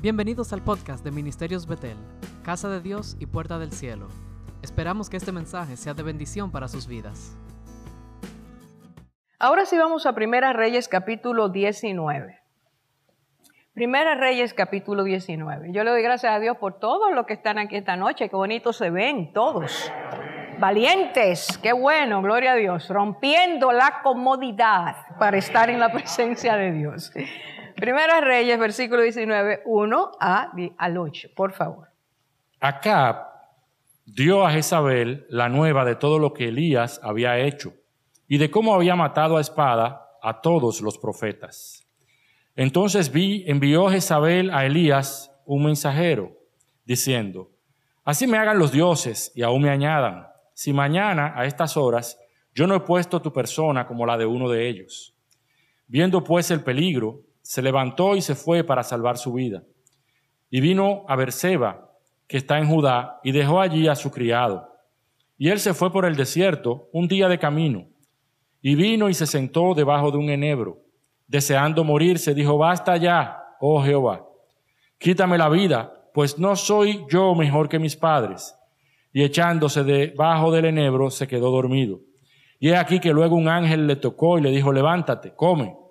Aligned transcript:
Bienvenidos 0.00 0.52
al 0.52 0.62
podcast 0.62 1.04
de 1.04 1.12
Ministerios 1.12 1.66
Betel, 1.68 1.96
Casa 2.42 2.68
de 2.68 2.80
Dios 2.80 3.16
y 3.20 3.26
Puerta 3.26 3.58
del 3.58 3.72
Cielo. 3.72 4.08
Esperamos 4.62 5.10
que 5.10 5.16
este 5.16 5.32
mensaje 5.32 5.76
sea 5.76 5.94
de 5.94 6.02
bendición 6.02 6.50
para 6.50 6.66
sus 6.66 6.88
vidas. 6.88 7.36
Ahora 9.38 9.64
sí 9.66 9.76
vamos 9.76 10.06
a 10.06 10.14
Primera 10.14 10.52
Reyes 10.52 10.88
capítulo 10.88 11.50
19. 11.50 12.40
Primera 13.74 14.14
Reyes 14.14 14.54
capítulo 14.54 15.04
19. 15.04 15.72
Yo 15.72 15.84
le 15.84 15.90
doy 15.90 16.02
gracias 16.02 16.32
a 16.32 16.40
Dios 16.40 16.56
por 16.56 16.80
todos 16.80 17.14
los 17.14 17.26
que 17.26 17.34
están 17.34 17.58
aquí 17.58 17.76
esta 17.76 17.94
noche. 17.94 18.28
Qué 18.28 18.34
bonitos 18.34 18.78
se 18.78 18.90
ven 18.90 19.32
todos. 19.32 19.92
Valientes, 20.58 21.58
qué 21.62 21.72
bueno, 21.72 22.22
gloria 22.22 22.52
a 22.52 22.56
Dios. 22.56 22.88
Rompiendo 22.88 23.72
la 23.72 24.00
comodidad 24.02 24.96
para 25.18 25.36
estar 25.36 25.70
en 25.70 25.78
la 25.78 25.92
presencia 25.92 26.56
de 26.56 26.72
Dios. 26.72 27.12
Primera 27.82 28.20
Reyes, 28.20 28.60
versículo 28.60 29.02
19, 29.02 29.62
1 29.64 30.12
a, 30.20 30.52
al 30.78 30.96
8, 30.96 31.30
por 31.34 31.52
favor. 31.52 31.88
Acá 32.60 33.32
dio 34.06 34.46
a 34.46 34.52
Jezabel 34.52 35.26
la 35.28 35.48
nueva 35.48 35.84
de 35.84 35.96
todo 35.96 36.20
lo 36.20 36.32
que 36.32 36.46
Elías 36.46 37.00
había 37.02 37.40
hecho 37.40 37.74
y 38.28 38.38
de 38.38 38.52
cómo 38.52 38.72
había 38.72 38.94
matado 38.94 39.36
a 39.36 39.40
espada 39.40 40.10
a 40.22 40.40
todos 40.40 40.80
los 40.80 40.96
profetas. 40.96 41.84
Entonces 42.54 43.10
vi, 43.10 43.42
envió 43.48 43.90
Jezabel 43.90 44.50
a 44.50 44.64
Elías 44.64 45.32
un 45.44 45.64
mensajero, 45.64 46.30
diciendo, 46.84 47.50
Así 48.04 48.28
me 48.28 48.38
hagan 48.38 48.60
los 48.60 48.70
dioses 48.70 49.32
y 49.34 49.42
aún 49.42 49.62
me 49.62 49.70
añadan, 49.70 50.28
si 50.54 50.72
mañana 50.72 51.32
a 51.34 51.46
estas 51.46 51.76
horas 51.76 52.16
yo 52.54 52.68
no 52.68 52.76
he 52.76 52.80
puesto 52.80 53.20
tu 53.20 53.32
persona 53.32 53.88
como 53.88 54.06
la 54.06 54.16
de 54.16 54.26
uno 54.26 54.48
de 54.48 54.68
ellos. 54.68 55.16
Viendo 55.88 56.22
pues 56.22 56.52
el 56.52 56.62
peligro, 56.62 57.22
se 57.52 57.60
levantó 57.60 58.16
y 58.16 58.22
se 58.22 58.34
fue 58.34 58.64
para 58.64 58.82
salvar 58.82 59.18
su 59.18 59.34
vida. 59.34 59.62
Y 60.48 60.62
vino 60.62 61.04
a 61.06 61.16
Berseba, 61.16 61.92
que 62.26 62.38
está 62.38 62.56
en 62.56 62.66
Judá, 62.66 63.20
y 63.22 63.32
dejó 63.32 63.60
allí 63.60 63.88
a 63.88 63.94
su 63.94 64.10
criado. 64.10 64.70
Y 65.36 65.50
él 65.50 65.60
se 65.60 65.74
fue 65.74 65.92
por 65.92 66.06
el 66.06 66.16
desierto 66.16 66.88
un 66.94 67.08
día 67.08 67.28
de 67.28 67.38
camino. 67.38 67.88
Y 68.62 68.74
vino 68.74 69.10
y 69.10 69.12
se 69.12 69.26
sentó 69.26 69.74
debajo 69.74 70.10
de 70.10 70.16
un 70.16 70.30
enebro. 70.30 70.78
Deseando 71.26 71.84
morir, 71.84 72.18
se 72.18 72.32
dijo, 72.32 72.56
basta 72.56 72.96
ya, 72.96 73.44
oh 73.60 73.82
Jehová, 73.82 74.24
quítame 74.96 75.36
la 75.36 75.50
vida, 75.50 75.92
pues 76.14 76.38
no 76.38 76.56
soy 76.56 77.04
yo 77.10 77.34
mejor 77.34 77.68
que 77.68 77.78
mis 77.78 77.96
padres. 77.96 78.54
Y 79.12 79.24
echándose 79.24 79.84
debajo 79.84 80.52
del 80.52 80.64
enebro, 80.64 81.10
se 81.10 81.28
quedó 81.28 81.50
dormido. 81.50 82.00
Y 82.58 82.70
he 82.70 82.76
aquí 82.76 82.98
que 82.98 83.12
luego 83.12 83.36
un 83.36 83.48
ángel 83.48 83.86
le 83.86 83.96
tocó 83.96 84.38
y 84.38 84.40
le 84.40 84.50
dijo, 84.50 84.72
levántate, 84.72 85.34
come. 85.34 85.81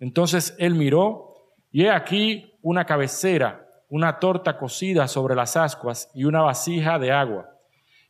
Entonces 0.00 0.56
él 0.58 0.74
miró 0.74 1.34
y 1.70 1.84
he 1.84 1.90
aquí 1.90 2.54
una 2.62 2.84
cabecera, 2.84 3.68
una 3.88 4.18
torta 4.18 4.58
cocida 4.58 5.06
sobre 5.06 5.34
las 5.34 5.56
ascuas 5.56 6.10
y 6.14 6.24
una 6.24 6.42
vasija 6.42 6.98
de 6.98 7.12
agua. 7.12 7.50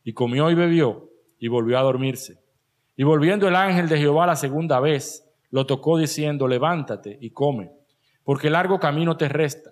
Y 0.03 0.13
comió 0.13 0.49
y 0.49 0.55
bebió 0.55 1.09
y 1.37 1.47
volvió 1.47 1.77
a 1.77 1.83
dormirse. 1.83 2.39
Y 2.95 3.03
volviendo 3.03 3.47
el 3.47 3.55
ángel 3.55 3.87
de 3.89 3.97
Jehová 3.97 4.25
la 4.25 4.35
segunda 4.35 4.79
vez, 4.79 5.27
lo 5.49 5.65
tocó 5.65 5.97
diciendo, 5.97 6.47
levántate 6.47 7.17
y 7.19 7.31
come, 7.31 7.71
porque 8.23 8.49
largo 8.49 8.79
camino 8.79 9.17
te 9.17 9.27
resta. 9.27 9.71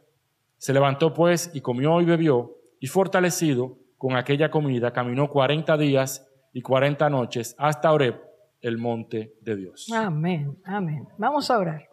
Se 0.58 0.74
levantó 0.74 1.14
pues 1.14 1.52
y 1.54 1.62
comió 1.62 2.02
y 2.02 2.06
bebió, 2.06 2.58
y 2.80 2.88
fortalecido 2.88 3.78
con 3.98 4.16
aquella 4.16 4.50
comida, 4.50 4.92
caminó 4.92 5.30
cuarenta 5.30 5.78
días 5.78 6.28
y 6.54 6.62
cuarenta 6.62 7.10
noches 7.10 7.56
hasta 7.58 7.92
Oreb, 7.92 8.16
el 8.62 8.78
monte 8.78 9.36
de 9.42 9.56
Dios. 9.56 9.90
Amén, 9.94 10.58
amén. 10.66 11.08
Vamos 11.18 11.50
a 11.50 11.58
orar. 11.58 11.88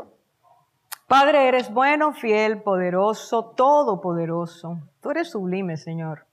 Padre, 1.08 1.46
eres 1.46 1.72
bueno, 1.72 2.12
fiel, 2.14 2.62
poderoso, 2.62 3.52
todopoderoso. 3.56 4.80
Tú 5.00 5.12
eres 5.12 5.30
sublime, 5.30 5.76
Señor. 5.76 6.26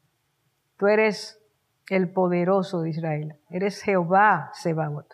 Tú 0.77 0.87
eres 0.87 1.39
el 1.89 2.11
poderoso 2.11 2.81
de 2.81 2.89
Israel. 2.89 3.35
Eres 3.51 3.83
Jehová 3.83 4.49
Sebaot. 4.53 5.05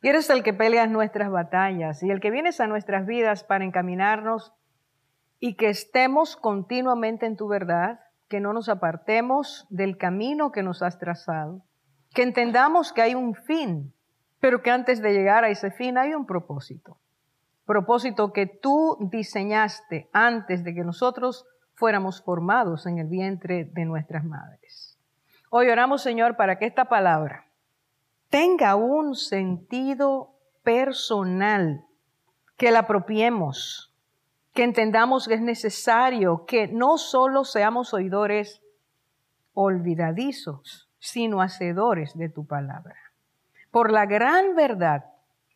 Y 0.00 0.08
eres 0.08 0.30
el 0.30 0.42
que 0.42 0.54
peleas 0.54 0.88
nuestras 0.88 1.30
batallas 1.30 2.02
y 2.02 2.10
el 2.10 2.18
que 2.18 2.30
vienes 2.30 2.60
a 2.60 2.66
nuestras 2.66 3.04
vidas 3.04 3.44
para 3.44 3.66
encaminarnos 3.66 4.54
y 5.38 5.56
que 5.56 5.68
estemos 5.68 6.34
continuamente 6.36 7.26
en 7.26 7.36
tu 7.36 7.46
verdad, 7.46 8.00
que 8.28 8.40
no 8.40 8.54
nos 8.54 8.70
apartemos 8.70 9.66
del 9.68 9.98
camino 9.98 10.50
que 10.50 10.62
nos 10.62 10.82
has 10.82 10.98
trazado, 10.98 11.60
que 12.14 12.22
entendamos 12.22 12.94
que 12.94 13.02
hay 13.02 13.14
un 13.14 13.34
fin, 13.34 13.92
pero 14.40 14.62
que 14.62 14.70
antes 14.70 15.02
de 15.02 15.12
llegar 15.12 15.44
a 15.44 15.50
ese 15.50 15.70
fin 15.70 15.98
hay 15.98 16.14
un 16.14 16.24
propósito 16.24 16.96
propósito 17.64 18.32
que 18.32 18.46
tú 18.46 18.96
diseñaste 19.00 20.08
antes 20.12 20.64
de 20.64 20.74
que 20.74 20.84
nosotros 20.84 21.46
fuéramos 21.74 22.22
formados 22.22 22.86
en 22.86 22.98
el 22.98 23.08
vientre 23.08 23.64
de 23.64 23.84
nuestras 23.84 24.24
madres. 24.24 24.98
Hoy 25.50 25.68
oramos, 25.68 26.02
Señor, 26.02 26.36
para 26.36 26.58
que 26.58 26.66
esta 26.66 26.86
palabra 26.86 27.46
tenga 28.28 28.74
un 28.74 29.14
sentido 29.14 30.34
personal, 30.62 31.84
que 32.56 32.70
la 32.70 32.80
apropiemos, 32.80 33.92
que 34.52 34.64
entendamos 34.64 35.26
que 35.26 35.34
es 35.34 35.40
necesario 35.40 36.44
que 36.46 36.68
no 36.68 36.98
solo 36.98 37.44
seamos 37.44 37.92
oidores 37.92 38.62
olvidadizos, 39.52 40.90
sino 40.98 41.40
hacedores 41.40 42.16
de 42.16 42.28
tu 42.28 42.46
palabra. 42.46 42.96
Por 43.70 43.90
la 43.90 44.06
gran 44.06 44.54
verdad 44.54 45.04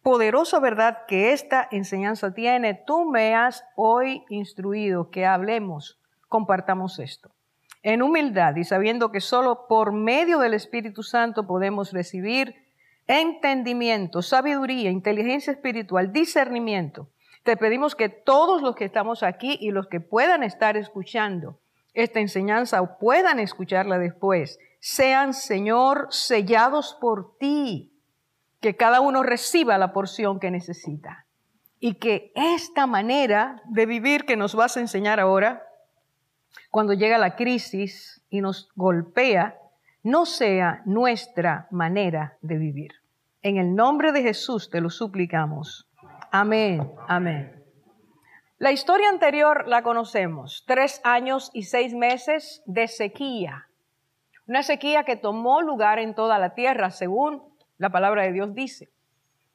poderosa 0.08 0.58
verdad 0.58 1.04
que 1.06 1.34
esta 1.34 1.68
enseñanza 1.70 2.32
tiene, 2.32 2.72
tú 2.72 3.04
me 3.04 3.34
has 3.34 3.66
hoy 3.76 4.24
instruido 4.30 5.10
que 5.10 5.26
hablemos, 5.26 6.00
compartamos 6.28 6.98
esto. 6.98 7.30
En 7.82 8.00
humildad 8.00 8.56
y 8.56 8.64
sabiendo 8.64 9.12
que 9.12 9.20
solo 9.20 9.66
por 9.68 9.92
medio 9.92 10.38
del 10.38 10.54
Espíritu 10.54 11.02
Santo 11.02 11.46
podemos 11.46 11.92
recibir 11.92 12.54
entendimiento, 13.06 14.22
sabiduría, 14.22 14.90
inteligencia 14.90 15.52
espiritual, 15.52 16.10
discernimiento. 16.10 17.10
Te 17.42 17.58
pedimos 17.58 17.94
que 17.94 18.08
todos 18.08 18.62
los 18.62 18.76
que 18.76 18.86
estamos 18.86 19.22
aquí 19.22 19.58
y 19.60 19.72
los 19.72 19.88
que 19.88 20.00
puedan 20.00 20.42
estar 20.42 20.78
escuchando 20.78 21.60
esta 21.92 22.20
enseñanza 22.20 22.80
o 22.80 22.96
puedan 22.96 23.40
escucharla 23.40 23.98
después, 23.98 24.58
sean, 24.80 25.34
Señor, 25.34 26.06
sellados 26.08 26.96
por 26.98 27.36
ti 27.36 27.97
que 28.60 28.76
cada 28.76 29.00
uno 29.00 29.22
reciba 29.22 29.78
la 29.78 29.92
porción 29.92 30.40
que 30.40 30.50
necesita. 30.50 31.26
Y 31.80 31.94
que 31.94 32.32
esta 32.34 32.86
manera 32.86 33.62
de 33.66 33.86
vivir 33.86 34.24
que 34.24 34.36
nos 34.36 34.54
vas 34.54 34.76
a 34.76 34.80
enseñar 34.80 35.20
ahora, 35.20 35.62
cuando 36.70 36.92
llega 36.92 37.18
la 37.18 37.36
crisis 37.36 38.22
y 38.30 38.40
nos 38.40 38.68
golpea, 38.74 39.56
no 40.02 40.26
sea 40.26 40.82
nuestra 40.86 41.68
manera 41.70 42.36
de 42.40 42.58
vivir. 42.58 42.92
En 43.42 43.56
el 43.56 43.74
nombre 43.74 44.12
de 44.12 44.22
Jesús 44.22 44.70
te 44.70 44.80
lo 44.80 44.90
suplicamos. 44.90 45.88
Amén, 46.32 46.92
amén. 47.06 47.58
La 48.58 48.72
historia 48.72 49.08
anterior 49.08 49.68
la 49.68 49.82
conocemos, 49.82 50.64
tres 50.66 51.00
años 51.04 51.50
y 51.54 51.62
seis 51.62 51.94
meses 51.94 52.62
de 52.66 52.88
sequía. 52.88 53.68
Una 54.48 54.64
sequía 54.64 55.04
que 55.04 55.14
tomó 55.14 55.62
lugar 55.62 56.00
en 56.00 56.14
toda 56.14 56.40
la 56.40 56.54
tierra, 56.54 56.90
según 56.90 57.44
la 57.78 57.90
palabra 57.90 58.24
de 58.24 58.32
Dios 58.32 58.54
dice. 58.54 58.90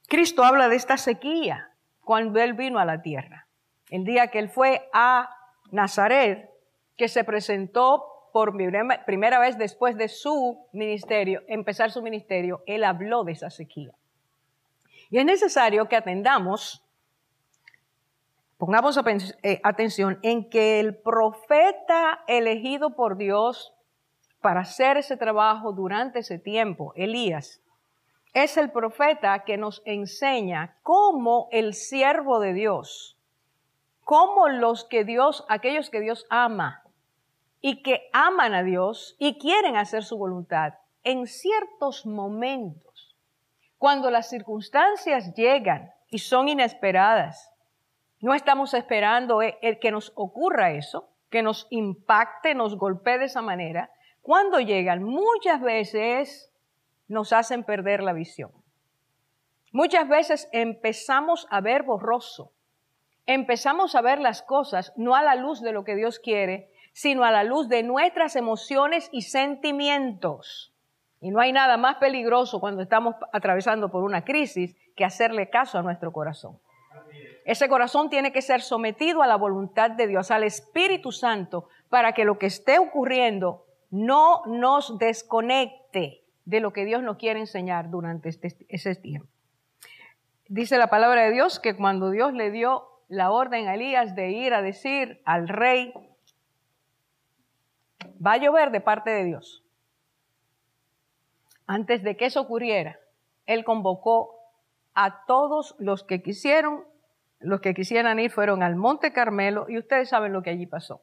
Cristo 0.07 0.43
habla 0.43 0.69
de 0.69 0.75
esta 0.75 0.97
sequía 0.97 1.71
cuando 2.01 2.39
Él 2.39 2.53
vino 2.53 2.79
a 2.79 2.85
la 2.85 3.01
tierra. 3.01 3.47
El 3.89 4.03
día 4.05 4.27
que 4.27 4.39
Él 4.39 4.49
fue 4.49 4.89
a 4.93 5.29
Nazaret, 5.71 6.49
que 6.97 7.07
se 7.07 7.23
presentó 7.23 8.29
por 8.31 8.55
primera 9.05 9.39
vez 9.39 9.57
después 9.57 9.95
de 9.95 10.07
su 10.07 10.67
ministerio, 10.73 11.43
empezar 11.47 11.91
su 11.91 12.01
ministerio, 12.01 12.63
Él 12.65 12.83
habló 12.83 13.23
de 13.23 13.33
esa 13.33 13.49
sequía. 13.49 13.93
Y 15.09 15.19
es 15.19 15.25
necesario 15.25 15.87
que 15.87 15.95
atendamos, 15.95 16.83
pongamos 18.57 18.99
eh, 19.43 19.59
atención 19.63 20.17
en 20.23 20.49
que 20.49 20.79
el 20.79 20.95
profeta 20.95 22.23
elegido 22.27 22.95
por 22.95 23.17
Dios 23.17 23.73
para 24.41 24.61
hacer 24.61 24.97
ese 24.97 25.15
trabajo 25.15 25.71
durante 25.71 26.19
ese 26.19 26.39
tiempo, 26.39 26.93
Elías, 26.95 27.62
es 28.33 28.57
el 28.57 28.71
profeta 28.71 29.43
que 29.43 29.57
nos 29.57 29.81
enseña 29.85 30.75
cómo 30.81 31.47
el 31.51 31.73
siervo 31.73 32.39
de 32.39 32.53
Dios, 32.53 33.17
cómo 34.03 34.49
los 34.49 34.85
que 34.85 35.03
Dios, 35.03 35.45
aquellos 35.49 35.89
que 35.89 36.01
Dios 36.01 36.25
ama 36.29 36.83
y 37.61 37.83
que 37.83 38.09
aman 38.11 38.53
a 38.53 38.63
Dios 38.63 39.15
y 39.19 39.37
quieren 39.37 39.77
hacer 39.77 40.03
su 40.03 40.17
voluntad, 40.17 40.73
en 41.03 41.27
ciertos 41.27 42.05
momentos, 42.05 43.15
cuando 43.77 44.09
las 44.09 44.29
circunstancias 44.29 45.33
llegan 45.35 45.91
y 46.09 46.19
son 46.19 46.47
inesperadas, 46.47 47.51
no 48.19 48.33
estamos 48.33 48.73
esperando 48.73 49.41
el 49.41 49.79
que 49.79 49.91
nos 49.91 50.13
ocurra 50.15 50.71
eso, 50.71 51.09
que 51.29 51.43
nos 51.43 51.67
impacte, 51.69 52.55
nos 52.55 52.77
golpee 52.77 53.19
de 53.19 53.25
esa 53.25 53.41
manera. 53.41 53.91
Cuando 54.21 54.59
llegan, 54.61 55.03
muchas 55.03 55.59
veces 55.61 56.52
nos 57.13 57.31
hacen 57.31 57.63
perder 57.63 58.03
la 58.03 58.11
visión. 58.11 58.51
Muchas 59.71 60.07
veces 60.07 60.49
empezamos 60.51 61.47
a 61.49 61.61
ver 61.61 61.83
borroso 61.83 62.51
empezamos 63.25 63.95
a 63.95 64.01
ver 64.01 64.19
las 64.19 64.41
cosas 64.41 64.93
no 64.95 65.15
a 65.15 65.21
la 65.21 65.35
luz 65.35 65.61
de 65.61 65.71
lo 65.71 65.83
que 65.83 65.95
Dios 65.95 66.19
quiere, 66.19 66.69
sino 66.91 67.23
a 67.23 67.31
la 67.31 67.43
luz 67.43 67.69
de 67.69 67.83
nuestras 67.83 68.35
emociones 68.35 69.09
y 69.11 69.23
sentimientos. 69.23 70.73
Y 71.21 71.31
no 71.31 71.39
hay 71.39 71.53
nada 71.53 71.77
más 71.77 71.97
peligroso 71.97 72.59
cuando 72.59 72.81
estamos 72.81 73.15
atravesando 73.31 73.89
por 73.89 74.03
una 74.03 74.25
crisis 74.25 74.75
que 74.95 75.05
hacerle 75.05 75.49
caso 75.49 75.79
a 75.79 75.81
nuestro 75.81 76.11
corazón. 76.11 76.59
Ese 77.45 77.67
corazón 77.67 78.09
tiene 78.09 78.31
que 78.31 78.41
ser 78.41 78.61
sometido 78.61 79.21
a 79.21 79.27
la 79.27 79.35
voluntad 79.35 79.91
de 79.91 80.07
Dios, 80.07 80.31
al 80.31 80.43
Espíritu 80.43 81.11
Santo, 81.11 81.67
para 81.89 82.13
que 82.13 82.25
lo 82.25 82.37
que 82.37 82.45
esté 82.45 82.77
ocurriendo 82.77 83.65
no 83.89 84.43
nos 84.45 84.97
desconecte 84.97 86.22
de 86.45 86.59
lo 86.59 86.73
que 86.73 86.85
Dios 86.85 87.01
nos 87.03 87.17
quiere 87.17 87.39
enseñar 87.39 87.89
durante 87.89 88.29
este, 88.29 88.55
ese 88.69 88.95
tiempo. 88.95 89.29
Dice 90.47 90.77
la 90.77 90.87
palabra 90.87 91.23
de 91.23 91.31
Dios 91.31 91.59
que 91.59 91.75
cuando 91.75 92.11
Dios 92.11 92.33
le 92.33 92.51
dio 92.51 92.87
la 93.07 93.31
orden 93.31 93.67
a 93.67 93.75
Elías 93.75 94.15
de 94.15 94.31
ir 94.31 94.53
a 94.53 94.61
decir 94.61 95.21
al 95.25 95.47
rey, 95.47 95.93
va 98.25 98.33
a 98.33 98.37
llover 98.37 98.71
de 98.71 98.81
parte 98.81 99.09
de 99.09 99.23
Dios. 99.23 99.63
Antes 101.65 102.03
de 102.03 102.17
que 102.17 102.25
eso 102.25 102.41
ocurriera, 102.41 102.99
él 103.45 103.63
convocó 103.63 104.39
a 104.93 105.25
todos 105.25 105.75
los 105.79 106.03
que 106.03 106.21
quisieron, 106.21 106.83
los 107.39 107.61
que 107.61 107.73
quisieran 107.73 108.19
ir 108.19 108.31
fueron 108.31 108.63
al 108.63 108.75
Monte 108.75 109.13
Carmelo 109.13 109.65
y 109.69 109.77
ustedes 109.77 110.09
saben 110.09 110.33
lo 110.33 110.43
que 110.43 110.49
allí 110.49 110.65
pasó. 110.65 111.01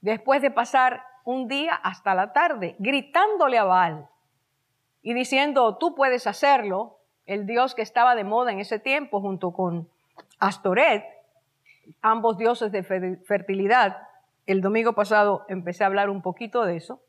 Después 0.00 0.40
de 0.40 0.50
pasar 0.50 1.04
un 1.24 1.48
día 1.48 1.74
hasta 1.74 2.14
la 2.14 2.32
tarde 2.32 2.76
gritándole 2.78 3.58
a 3.58 3.64
Baal 3.64 4.08
y 5.02 5.14
diciendo, 5.14 5.76
tú 5.76 5.94
puedes 5.94 6.26
hacerlo, 6.26 6.98
el 7.26 7.46
dios 7.46 7.74
que 7.74 7.82
estaba 7.82 8.14
de 8.14 8.24
moda 8.24 8.52
en 8.52 8.60
ese 8.60 8.78
tiempo 8.78 9.20
junto 9.20 9.52
con 9.52 9.88
Astoret, 10.38 11.04
ambos 12.00 12.38
dioses 12.38 12.72
de 12.72 12.82
fertilidad. 12.82 14.08
El 14.46 14.60
domingo 14.60 14.92
pasado 14.92 15.44
empecé 15.48 15.84
a 15.84 15.88
hablar 15.88 16.10
un 16.10 16.22
poquito 16.22 16.64
de 16.64 16.76
eso. 16.76 17.00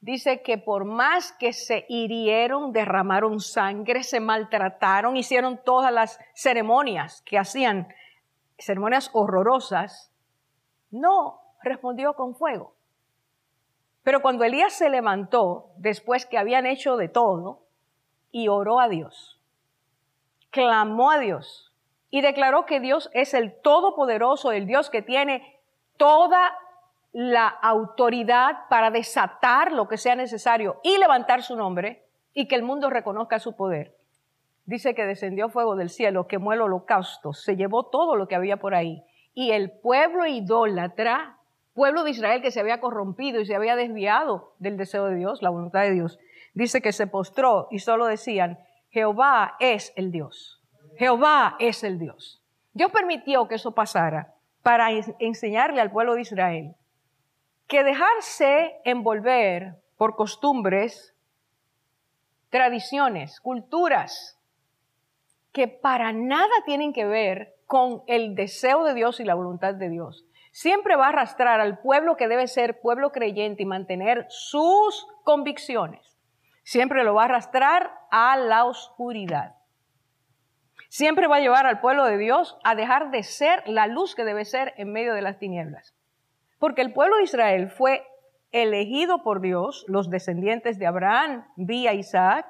Dice 0.00 0.42
que 0.42 0.58
por 0.58 0.84
más 0.84 1.32
que 1.32 1.52
se 1.52 1.86
hirieron, 1.88 2.72
derramaron 2.72 3.40
sangre, 3.40 4.02
se 4.02 4.20
maltrataron, 4.20 5.16
hicieron 5.16 5.58
todas 5.64 5.92
las 5.92 6.20
ceremonias 6.34 7.22
que 7.22 7.38
hacían, 7.38 7.88
ceremonias 8.58 9.08
horrorosas, 9.14 10.12
no 10.90 11.40
respondió 11.62 12.14
con 12.14 12.34
fuego. 12.34 12.73
Pero 14.04 14.22
cuando 14.22 14.44
Elías 14.44 14.74
se 14.74 14.90
levantó, 14.90 15.70
después 15.76 16.26
que 16.26 16.38
habían 16.38 16.66
hecho 16.66 16.96
de 16.96 17.08
todo, 17.08 17.62
y 18.30 18.48
oró 18.48 18.78
a 18.80 18.88
Dios. 18.88 19.40
Clamó 20.50 21.10
a 21.10 21.18
Dios 21.18 21.72
y 22.10 22.20
declaró 22.20 22.66
que 22.66 22.80
Dios 22.80 23.10
es 23.12 23.34
el 23.34 23.60
Todopoderoso, 23.60 24.52
el 24.52 24.66
Dios 24.66 24.90
que 24.90 25.02
tiene 25.02 25.58
toda 25.96 26.56
la 27.12 27.46
autoridad 27.46 28.68
para 28.68 28.90
desatar 28.90 29.72
lo 29.72 29.88
que 29.88 29.96
sea 29.96 30.16
necesario 30.16 30.80
y 30.82 30.98
levantar 30.98 31.42
su 31.42 31.56
nombre 31.56 32.04
y 32.32 32.46
que 32.46 32.56
el 32.56 32.64
mundo 32.64 32.90
reconozca 32.90 33.38
su 33.38 33.56
poder. 33.56 33.96
Dice 34.66 34.94
que 34.94 35.06
descendió 35.06 35.48
fuego 35.48 35.76
del 35.76 35.90
cielo, 35.90 36.26
quemó 36.26 36.52
el 36.52 36.60
holocausto, 36.60 37.32
se 37.32 37.56
llevó 37.56 37.84
todo 37.84 38.16
lo 38.16 38.26
que 38.26 38.34
había 38.34 38.56
por 38.56 38.74
ahí. 38.74 39.04
Y 39.32 39.52
el 39.52 39.70
pueblo 39.70 40.26
idólatra, 40.26 41.38
pueblo 41.74 42.04
de 42.04 42.10
Israel 42.10 42.40
que 42.40 42.50
se 42.50 42.60
había 42.60 42.80
corrompido 42.80 43.40
y 43.40 43.46
se 43.46 43.54
había 43.54 43.76
desviado 43.76 44.54
del 44.58 44.76
deseo 44.76 45.06
de 45.06 45.16
Dios, 45.16 45.42
la 45.42 45.50
voluntad 45.50 45.82
de 45.82 45.92
Dios, 45.92 46.18
dice 46.54 46.80
que 46.80 46.92
se 46.92 47.06
postró 47.06 47.68
y 47.70 47.80
solo 47.80 48.06
decían, 48.06 48.58
Jehová 48.90 49.56
es 49.58 49.92
el 49.96 50.12
Dios. 50.12 50.62
Jehová 50.96 51.56
es 51.58 51.82
el 51.82 51.98
Dios. 51.98 52.40
Dios 52.72 52.90
permitió 52.92 53.48
que 53.48 53.56
eso 53.56 53.74
pasara 53.74 54.34
para 54.62 54.88
enseñarle 55.18 55.80
al 55.80 55.90
pueblo 55.90 56.14
de 56.14 56.22
Israel 56.22 56.74
que 57.66 57.82
dejarse 57.82 58.76
envolver 58.84 59.74
por 59.96 60.16
costumbres, 60.16 61.14
tradiciones, 62.50 63.40
culturas, 63.40 64.38
que 65.52 65.68
para 65.68 66.12
nada 66.12 66.52
tienen 66.66 66.92
que 66.92 67.04
ver 67.04 67.54
con 67.66 68.02
el 68.06 68.34
deseo 68.34 68.84
de 68.84 68.94
Dios 68.94 69.20
y 69.20 69.24
la 69.24 69.34
voluntad 69.34 69.74
de 69.74 69.88
Dios, 69.88 70.24
siempre 70.54 70.96
va 70.96 71.06
a 71.06 71.08
arrastrar 71.10 71.60
al 71.60 71.80
pueblo 71.80 72.16
que 72.16 72.28
debe 72.28 72.46
ser 72.46 72.80
pueblo 72.80 73.12
creyente 73.12 73.64
y 73.64 73.66
mantener 73.66 74.24
sus 74.30 75.06
convicciones 75.22 76.14
siempre 76.64 77.04
lo 77.04 77.14
va 77.14 77.22
a 77.22 77.24
arrastrar 77.26 77.92
a 78.10 78.36
la 78.36 78.64
oscuridad. 78.64 79.54
Siempre 80.88 81.26
va 81.26 81.36
a 81.36 81.40
llevar 81.40 81.66
al 81.66 81.80
pueblo 81.80 82.04
de 82.04 82.18
Dios 82.18 82.56
a 82.64 82.74
dejar 82.74 83.10
de 83.10 83.22
ser 83.22 83.62
la 83.66 83.86
luz 83.86 84.14
que 84.14 84.24
debe 84.24 84.44
ser 84.44 84.74
en 84.76 84.92
medio 84.92 85.14
de 85.14 85.22
las 85.22 85.38
tinieblas. 85.38 85.94
Porque 86.58 86.82
el 86.82 86.92
pueblo 86.92 87.16
de 87.16 87.24
Israel 87.24 87.68
fue 87.68 88.06
elegido 88.52 89.22
por 89.22 89.40
Dios, 89.40 89.84
los 89.88 90.08
descendientes 90.08 90.78
de 90.78 90.86
Abraham 90.86 91.46
vía 91.56 91.92
Isaac, 91.94 92.46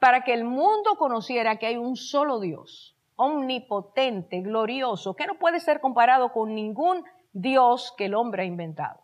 para 0.00 0.22
que 0.22 0.32
el 0.32 0.44
mundo 0.44 0.96
conociera 0.98 1.58
que 1.58 1.66
hay 1.66 1.76
un 1.76 1.96
solo 1.96 2.40
Dios, 2.40 2.96
omnipotente, 3.14 4.40
glorioso, 4.40 5.14
que 5.14 5.26
no 5.26 5.38
puede 5.38 5.60
ser 5.60 5.80
comparado 5.80 6.32
con 6.32 6.54
ningún 6.54 7.04
Dios 7.38 7.92
que 7.98 8.06
el 8.06 8.14
hombre 8.14 8.44
ha 8.44 8.46
inventado. 8.46 9.02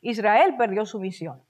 Israel 0.00 0.54
perdió 0.56 0.86
su 0.86 1.00
visión. 1.00 1.42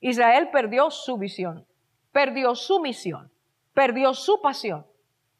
Israel 0.00 0.50
perdió 0.50 0.90
su 0.90 1.16
visión, 1.16 1.66
perdió 2.12 2.54
su 2.54 2.80
misión, 2.80 3.32
perdió 3.72 4.12
su 4.12 4.42
pasión, 4.42 4.86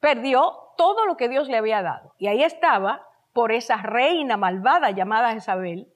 perdió 0.00 0.70
todo 0.78 1.04
lo 1.04 1.18
que 1.18 1.28
Dios 1.28 1.48
le 1.48 1.58
había 1.58 1.82
dado. 1.82 2.14
Y 2.16 2.26
ahí 2.28 2.42
estaba, 2.42 3.06
por 3.34 3.52
esa 3.52 3.76
reina 3.76 4.38
malvada 4.38 4.92
llamada 4.92 5.34
Jezabel, 5.34 5.92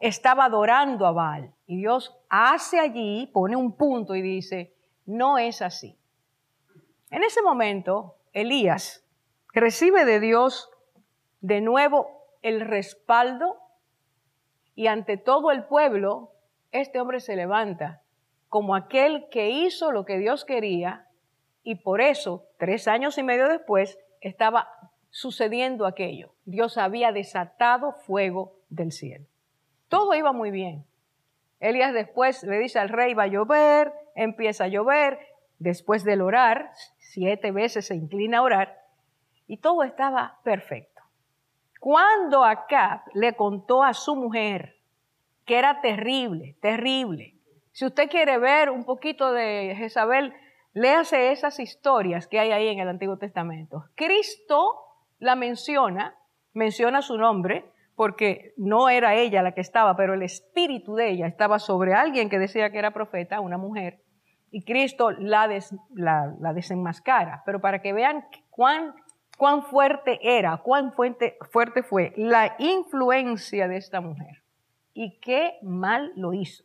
estaba 0.00 0.46
adorando 0.46 1.06
a 1.06 1.12
Baal. 1.12 1.54
Y 1.66 1.76
Dios 1.76 2.18
hace 2.28 2.80
allí, 2.80 3.30
pone 3.32 3.54
un 3.54 3.76
punto 3.76 4.16
y 4.16 4.22
dice, 4.22 4.74
no 5.06 5.38
es 5.38 5.62
así. 5.62 5.96
En 7.10 7.22
ese 7.22 7.42
momento, 7.42 8.16
Elías 8.32 9.06
recibe 9.52 10.04
de 10.04 10.18
Dios 10.18 10.68
de 11.40 11.60
nuevo 11.60 12.13
el 12.44 12.60
respaldo 12.60 13.56
y 14.74 14.86
ante 14.86 15.16
todo 15.16 15.50
el 15.50 15.64
pueblo 15.64 16.32
este 16.72 17.00
hombre 17.00 17.20
se 17.20 17.36
levanta 17.36 18.02
como 18.50 18.76
aquel 18.76 19.28
que 19.30 19.48
hizo 19.48 19.92
lo 19.92 20.04
que 20.04 20.18
Dios 20.18 20.44
quería 20.44 21.08
y 21.62 21.76
por 21.76 22.02
eso, 22.02 22.44
tres 22.58 22.86
años 22.86 23.16
y 23.16 23.22
medio 23.22 23.48
después, 23.48 23.98
estaba 24.20 24.68
sucediendo 25.08 25.86
aquello. 25.86 26.34
Dios 26.44 26.76
había 26.76 27.12
desatado 27.12 27.92
fuego 27.92 28.52
del 28.68 28.92
cielo. 28.92 29.24
Todo 29.88 30.14
iba 30.14 30.32
muy 30.32 30.50
bien. 30.50 30.84
Elías 31.60 31.94
después 31.94 32.42
le 32.42 32.58
dice 32.58 32.78
al 32.78 32.90
rey, 32.90 33.14
va 33.14 33.22
a 33.22 33.28
llover, 33.28 33.90
empieza 34.14 34.64
a 34.64 34.68
llover, 34.68 35.18
después 35.58 36.04
del 36.04 36.20
orar, 36.20 36.72
siete 36.98 37.52
veces 37.52 37.86
se 37.86 37.94
inclina 37.94 38.38
a 38.38 38.42
orar, 38.42 38.78
y 39.46 39.56
todo 39.58 39.82
estaba 39.82 40.40
perfecto. 40.44 40.93
Cuando 41.84 42.44
Acab 42.44 43.02
le 43.12 43.34
contó 43.34 43.82
a 43.84 43.92
su 43.92 44.16
mujer 44.16 44.76
que 45.44 45.58
era 45.58 45.82
terrible, 45.82 46.56
terrible. 46.62 47.34
Si 47.72 47.84
usted 47.84 48.08
quiere 48.08 48.38
ver 48.38 48.70
un 48.70 48.84
poquito 48.84 49.32
de 49.32 49.74
Jezabel, 49.76 50.32
léase 50.72 51.30
esas 51.30 51.60
historias 51.60 52.26
que 52.26 52.40
hay 52.40 52.52
ahí 52.52 52.68
en 52.68 52.78
el 52.78 52.88
Antiguo 52.88 53.18
Testamento. 53.18 53.84
Cristo 53.96 54.78
la 55.18 55.34
menciona, 55.34 56.16
menciona 56.54 57.02
su 57.02 57.18
nombre, 57.18 57.70
porque 57.96 58.54
no 58.56 58.88
era 58.88 59.14
ella 59.16 59.42
la 59.42 59.52
que 59.52 59.60
estaba, 59.60 59.94
pero 59.94 60.14
el 60.14 60.22
espíritu 60.22 60.94
de 60.94 61.10
ella 61.10 61.26
estaba 61.26 61.58
sobre 61.58 61.92
alguien 61.92 62.30
que 62.30 62.38
decía 62.38 62.70
que 62.70 62.78
era 62.78 62.92
profeta, 62.92 63.40
una 63.40 63.58
mujer, 63.58 64.00
y 64.50 64.64
Cristo 64.64 65.10
la, 65.10 65.46
la, 65.94 66.52
desenmascara. 66.54 67.42
Pero 67.44 67.60
para 67.60 67.82
que 67.82 67.92
vean 67.92 68.24
cuán, 68.48 68.94
cuán 69.36 69.62
fuerte 69.64 70.18
era, 70.22 70.58
cuán 70.58 70.92
fuerte, 70.92 71.36
fuerte 71.50 71.82
fue 71.82 72.12
la 72.16 72.56
influencia 72.58 73.68
de 73.68 73.76
esta 73.76 74.00
mujer 74.00 74.42
y 74.92 75.18
qué 75.20 75.58
mal 75.62 76.12
lo 76.16 76.32
hizo. 76.32 76.64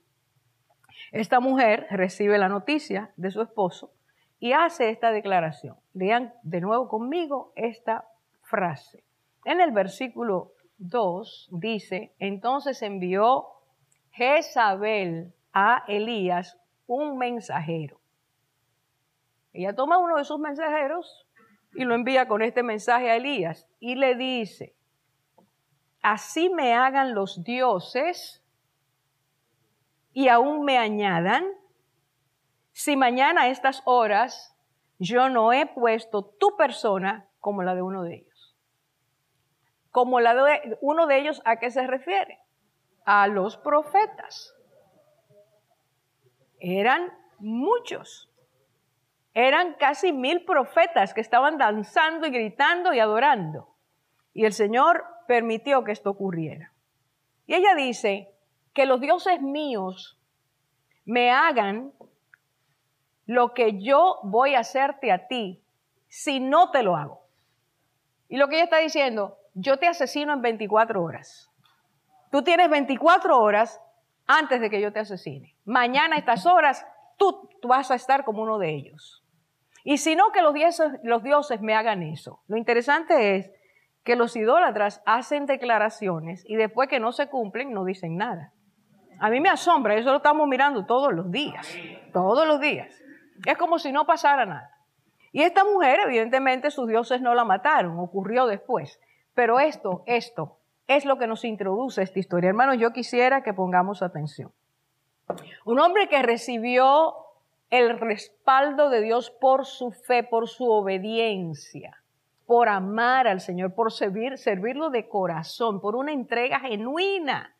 Esta 1.11 1.39
mujer 1.39 1.87
recibe 1.89 2.37
la 2.37 2.49
noticia 2.49 3.11
de 3.17 3.31
su 3.31 3.41
esposo 3.41 3.91
y 4.39 4.53
hace 4.53 4.89
esta 4.89 5.11
declaración. 5.11 5.77
Lean 5.93 6.33
de 6.43 6.61
nuevo 6.61 6.87
conmigo 6.87 7.51
esta 7.55 8.07
frase. 8.43 9.03
En 9.45 9.61
el 9.61 9.71
versículo 9.71 10.53
2 10.77 11.49
dice, 11.51 12.13
entonces 12.19 12.81
envió 12.81 13.47
Jezabel 14.11 15.33
a 15.53 15.83
Elías 15.87 16.57
un 16.87 17.17
mensajero. 17.17 17.99
Ella 19.53 19.75
toma 19.75 19.97
uno 19.97 20.17
de 20.17 20.25
sus 20.25 20.39
mensajeros 20.39 21.27
y 21.73 21.83
lo 21.85 21.95
envía 21.95 22.27
con 22.27 22.41
este 22.41 22.63
mensaje 22.63 23.09
a 23.09 23.15
Elías 23.15 23.67
y 23.79 23.95
le 23.95 24.15
dice, 24.15 24.75
así 26.01 26.49
me 26.49 26.73
hagan 26.73 27.13
los 27.13 27.43
dioses 27.43 28.43
y 30.13 30.27
aún 30.27 30.65
me 30.65 30.77
añadan, 30.77 31.45
si 32.71 32.95
mañana 32.95 33.43
a 33.43 33.49
estas 33.49 33.81
horas 33.85 34.55
yo 34.97 35.29
no 35.29 35.53
he 35.53 35.65
puesto 35.65 36.23
tu 36.23 36.55
persona 36.57 37.29
como 37.39 37.63
la 37.63 37.75
de 37.75 37.81
uno 37.81 38.03
de 38.03 38.15
ellos. 38.15 38.55
como 39.91 40.19
la 40.19 40.35
de 40.35 40.77
uno 40.81 41.07
de 41.07 41.17
ellos, 41.17 41.41
¿a 41.45 41.57
qué 41.57 41.71
se 41.71 41.85
refiere? 41.87 42.39
A 43.05 43.27
los 43.27 43.57
profetas. 43.57 44.55
Eran 46.59 47.11
muchos. 47.39 48.28
Eran 49.33 49.73
casi 49.75 50.11
mil 50.11 50.43
profetas 50.45 51.13
que 51.13 51.21
estaban 51.21 51.57
danzando 51.57 52.27
y 52.27 52.31
gritando 52.31 52.93
y 52.93 52.99
adorando. 52.99 53.75
Y 54.33 54.45
el 54.45 54.53
Señor 54.53 55.05
permitió 55.27 55.83
que 55.83 55.91
esto 55.91 56.09
ocurriera. 56.09 56.73
Y 57.45 57.55
ella 57.55 57.75
dice 57.75 58.29
que 58.73 58.85
los 58.85 58.99
dioses 59.01 59.41
míos 59.41 60.19
me 61.05 61.31
hagan 61.31 61.93
lo 63.25 63.53
que 63.53 63.79
yo 63.81 64.19
voy 64.23 64.55
a 64.55 64.59
hacerte 64.59 65.11
a 65.11 65.27
ti 65.27 65.63
si 66.07 66.39
no 66.39 66.71
te 66.71 66.83
lo 66.83 66.95
hago. 66.95 67.21
Y 68.27 68.37
lo 68.37 68.47
que 68.47 68.55
ella 68.55 68.63
está 68.65 68.77
diciendo, 68.77 69.37
yo 69.53 69.77
te 69.77 69.87
asesino 69.87 70.33
en 70.33 70.41
24 70.41 71.03
horas. 71.03 71.51
Tú 72.31 72.43
tienes 72.43 72.69
24 72.69 73.39
horas 73.39 73.81
antes 74.27 74.61
de 74.61 74.69
que 74.69 74.81
yo 74.81 74.93
te 74.93 74.99
asesine. 74.99 75.55
Mañana 75.65 76.15
a 76.15 76.19
estas 76.19 76.45
horas 76.45 76.85
tú, 77.17 77.49
vas 77.63 77.91
a 77.91 77.95
estar 77.95 78.23
como 78.23 78.43
uno 78.43 78.57
de 78.57 78.73
ellos. 78.73 79.18
Y 79.83 79.97
si 79.97 80.15
no, 80.15 80.31
que 80.31 80.41
los 80.41 80.53
dioses, 80.53 80.93
los 81.03 81.23
dioses 81.23 81.61
me 81.61 81.75
hagan 81.75 82.03
eso. 82.03 82.41
Lo 82.47 82.57
interesante 82.57 83.35
es 83.35 83.51
que 84.03 84.15
los 84.15 84.35
idólatras 84.35 85.01
hacen 85.05 85.45
declaraciones 85.45 86.43
y 86.45 86.55
después 86.55 86.89
que 86.89 86.99
no 86.99 87.11
se 87.11 87.27
cumplen 87.27 87.73
no 87.73 87.85
dicen 87.85 88.17
nada. 88.17 88.53
A 89.19 89.29
mí 89.29 89.41
me 89.41 89.49
asombra, 89.49 89.95
eso 89.95 90.11
lo 90.11 90.17
estamos 90.17 90.47
mirando 90.47 90.85
todos 90.85 91.13
los 91.13 91.29
días, 91.29 91.67
todos 92.13 92.47
los 92.47 92.59
días. 92.59 93.03
Es 93.45 93.57
como 93.57 93.77
si 93.79 93.91
no 93.91 94.05
pasara 94.05 94.45
nada. 94.45 94.71
Y 95.31 95.43
esta 95.43 95.63
mujer, 95.63 95.99
evidentemente, 96.05 96.71
sus 96.71 96.87
dioses 96.87 97.21
no 97.21 97.35
la 97.35 97.43
mataron, 97.43 97.99
ocurrió 97.99 98.47
después. 98.47 98.99
Pero 99.33 99.59
esto, 99.59 100.03
esto, 100.07 100.57
es 100.87 101.05
lo 101.05 101.17
que 101.17 101.27
nos 101.27 101.45
introduce 101.45 102.01
esta 102.01 102.19
historia. 102.19 102.49
Hermanos, 102.49 102.77
yo 102.79 102.91
quisiera 102.91 103.43
que 103.43 103.53
pongamos 103.53 104.01
atención. 104.01 104.51
Un 105.65 105.79
hombre 105.79 106.07
que 106.07 106.23
recibió 106.23 107.13
el 107.69 107.99
respaldo 107.99 108.89
de 108.89 109.01
Dios 109.01 109.29
por 109.29 109.65
su 109.65 109.91
fe, 109.91 110.23
por 110.23 110.47
su 110.47 110.69
obediencia, 110.69 112.03
por 112.45 112.67
amar 112.69 113.27
al 113.27 113.41
Señor, 113.41 113.75
por 113.75 113.91
servir, 113.91 114.37
servirlo 114.37 114.89
de 114.89 115.07
corazón, 115.07 115.79
por 115.81 115.95
una 115.95 116.11
entrega 116.11 116.59
genuina, 116.59 117.55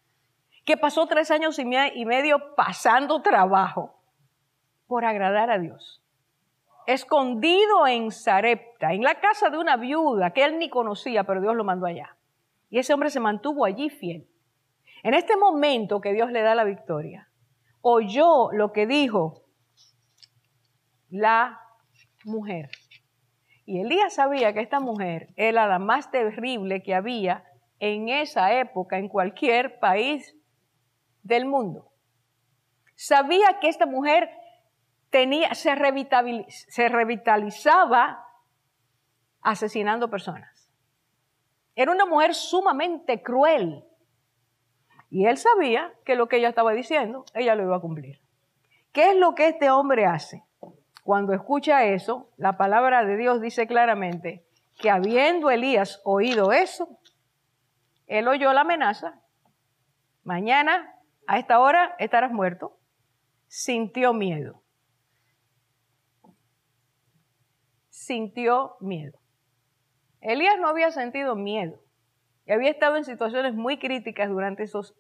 que 0.66 0.78
pasó 0.78 1.08
tres 1.08 1.32
años 1.32 1.60
y 1.60 1.66
medio 2.06 2.56
pasando 2.56 3.22
trabajo 3.22 3.96
por 4.88 5.06
agradar 5.06 5.50
a 5.52 5.60
Dios 5.60 6.02
escondido 6.94 7.86
en 7.86 8.12
Sarepta, 8.12 8.94
en 8.94 9.04
la 9.04 9.20
casa 9.20 9.50
de 9.50 9.60
una 9.60 9.78
viuda 9.78 10.32
que 10.32 10.44
él 10.44 10.58
ni 10.58 10.70
conocía, 10.70 11.24
pero 11.24 11.42
Dios 11.42 11.56
lo 11.56 11.64
mandó 11.64 11.86
allá. 11.86 12.18
Y 12.70 12.80
ese 12.80 12.94
hombre 12.94 13.12
se 13.12 13.20
mantuvo 13.20 13.66
allí 13.66 13.90
fiel. 13.90 14.28
En 15.04 15.14
este 15.14 15.38
momento 15.38 16.02
que 16.02 16.14
Dios 16.14 16.32
le 16.32 16.42
da 16.42 16.56
la 16.56 16.64
victoria, 16.64 17.30
oyó 17.82 18.52
lo 18.52 18.74
que 18.74 18.88
dijo 18.88 19.44
la 21.10 21.62
mujer. 22.24 22.70
Y 23.66 23.82
Elías 23.82 24.16
sabía 24.16 24.54
que 24.54 24.62
esta 24.62 24.80
mujer 24.80 25.30
era 25.36 25.68
la 25.68 25.80
más 25.80 26.10
terrible 26.10 26.82
que 26.82 26.96
había 26.96 27.44
en 27.80 28.10
esa 28.10 28.54
época 28.54 28.98
en 28.98 29.08
cualquier 29.08 29.80
país 29.80 30.36
del 31.24 31.46
mundo. 31.46 31.92
Sabía 32.96 33.60
que 33.60 33.70
esta 33.70 33.86
mujer 33.86 34.30
tenía, 35.10 35.54
se, 35.54 35.76
revitalizaba 36.90 38.26
asesinando 39.42 40.10
personas. 40.10 40.74
Era 41.76 41.92
una 41.92 42.06
mujer 42.06 42.36
sumamente 42.36 43.22
cruel. 43.22 43.86
Y 45.10 45.26
él 45.26 45.38
sabía 45.38 45.94
que 46.06 46.16
lo 46.16 46.28
que 46.28 46.38
ella 46.38 46.50
estaba 46.50 46.74
diciendo, 46.74 47.24
ella 47.34 47.56
lo 47.56 47.64
iba 47.64 47.78
a 47.78 47.82
cumplir. 47.82 48.20
¿Qué 48.92 49.12
es 49.12 49.16
lo 49.16 49.34
que 49.34 49.48
este 49.48 49.70
hombre 49.70 50.06
hace? 50.06 50.44
Cuando 51.04 51.34
escucha 51.34 51.86
eso, 51.86 52.30
la 52.38 52.58
palabra 52.58 53.06
de 53.06 53.18
Dios 53.18 53.42
dice 53.42 53.68
claramente 53.68 54.46
que 54.78 54.90
habiendo 54.90 55.50
Elías 55.50 56.02
oído 56.04 56.52
eso, 56.52 57.00
él 58.08 58.28
oyó 58.28 58.54
la 58.54 58.62
amenaza, 58.62 59.22
mañana 60.24 60.96
a 61.28 61.38
esta 61.40 61.60
hora 61.60 61.96
estarás 62.00 62.32
muerto, 62.32 62.78
sintió 63.48 64.14
miedo. 64.14 64.62
sintió 68.10 68.76
miedo. 68.80 69.20
Elías 70.20 70.58
no 70.60 70.68
había 70.68 70.90
sentido 70.90 71.36
miedo 71.36 71.80
y 72.48 72.52
había 72.52 72.72
estado 72.72 72.98
en 72.98 73.06
situaciones 73.06 73.54
muy 73.54 73.78
críticas 73.78 74.30
durante 74.30 74.64
esos, 74.64 74.96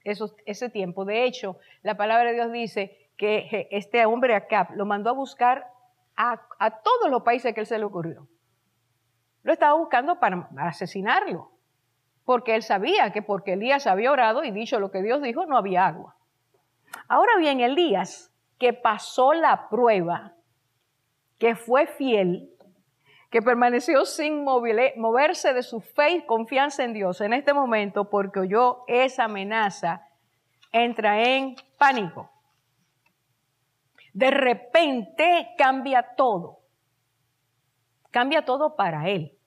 ese 0.00 0.70
tiempo. 0.70 1.04
De 1.04 1.24
hecho, 1.24 1.58
la 1.82 1.98
palabra 1.98 2.30
de 2.30 2.36
Dios 2.36 2.50
dice 2.50 3.01
que 3.16 3.68
este 3.70 4.04
hombre 4.06 4.34
Acab 4.34 4.74
lo 4.74 4.86
mandó 4.86 5.10
a 5.10 5.14
buscar 5.14 5.70
a, 6.16 6.40
a 6.58 6.70
todos 6.82 7.10
los 7.10 7.22
países 7.22 7.54
que 7.54 7.60
él 7.60 7.66
se 7.66 7.78
le 7.78 7.84
ocurrió. 7.84 8.28
Lo 9.42 9.52
estaba 9.52 9.74
buscando 9.74 10.20
para 10.20 10.48
asesinarlo, 10.58 11.50
porque 12.24 12.54
él 12.54 12.62
sabía 12.62 13.12
que 13.12 13.22
porque 13.22 13.54
Elías 13.54 13.86
había 13.86 14.12
orado 14.12 14.44
y 14.44 14.50
dicho 14.50 14.78
lo 14.78 14.90
que 14.90 15.02
Dios 15.02 15.20
dijo, 15.22 15.46
no 15.46 15.56
había 15.56 15.86
agua. 15.86 16.16
Ahora 17.08 17.36
bien, 17.38 17.60
Elías, 17.60 18.32
que 18.58 18.72
pasó 18.72 19.32
la 19.32 19.68
prueba, 19.68 20.34
que 21.38 21.56
fue 21.56 21.86
fiel, 21.86 22.52
que 23.30 23.42
permaneció 23.42 24.04
sin 24.04 24.44
moverse 24.44 25.54
de 25.54 25.62
su 25.62 25.80
fe 25.80 26.10
y 26.10 26.26
confianza 26.26 26.84
en 26.84 26.92
Dios 26.92 27.20
en 27.20 27.32
este 27.32 27.54
momento 27.54 28.10
porque 28.10 28.40
oyó 28.40 28.84
esa 28.86 29.24
amenaza, 29.24 30.06
entra 30.70 31.22
en 31.22 31.56
pánico. 31.78 32.30
De 34.12 34.30
repente 34.30 35.54
cambia 35.56 36.14
todo. 36.16 36.60
Cambia 38.10 38.44
todo 38.44 38.76
para 38.76 39.08
él. 39.08 39.38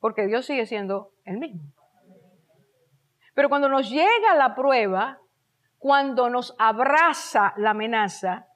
Porque 0.00 0.26
Dios 0.26 0.46
sigue 0.46 0.66
siendo 0.66 1.12
el 1.24 1.38
mismo. 1.38 1.62
Pero 3.34 3.48
cuando 3.48 3.68
nos 3.68 3.90
llega 3.90 4.34
la 4.36 4.54
prueba, 4.54 5.18
cuando 5.78 6.30
nos 6.30 6.54
abraza 6.58 7.52
la 7.56 7.70
amenaza, 7.70 8.46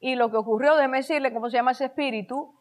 y 0.00 0.16
lo 0.16 0.30
que 0.30 0.36
ocurrió, 0.36 0.76
déjeme 0.76 0.98
decirle 0.98 1.32
cómo 1.32 1.50
se 1.50 1.56
llama 1.56 1.72
ese 1.72 1.86
espíritu, 1.86 2.57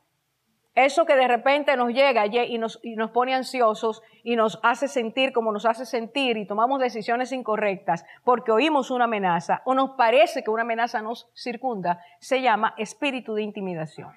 eso 0.86 1.06
que 1.06 1.16
de 1.16 1.28
repente 1.28 1.76
nos 1.76 1.92
llega 1.92 2.28
y 2.28 2.58
nos, 2.60 2.80
y 2.84 2.96
nos 2.96 3.10
pone 3.10 3.34
ansiosos 3.34 4.04
y 4.24 4.36
nos 4.36 4.60
hace 4.62 4.88
sentir 4.88 5.34
como 5.34 5.52
nos 5.52 5.66
hace 5.66 5.88
sentir 5.88 6.38
y 6.38 6.46
tomamos 6.46 6.80
decisiones 6.80 7.32
incorrectas 7.32 8.06
porque 8.24 8.52
oímos 8.52 8.92
una 8.92 9.06
amenaza 9.06 9.64
o 9.66 9.74
nos 9.74 9.92
parece 9.98 10.44
que 10.44 10.52
una 10.52 10.62
amenaza 10.62 11.02
nos 11.02 11.32
circunda, 11.36 12.00
se 12.20 12.44
llama 12.44 12.76
espíritu 12.78 13.34
de 13.34 13.42
intimidación. 13.42 14.12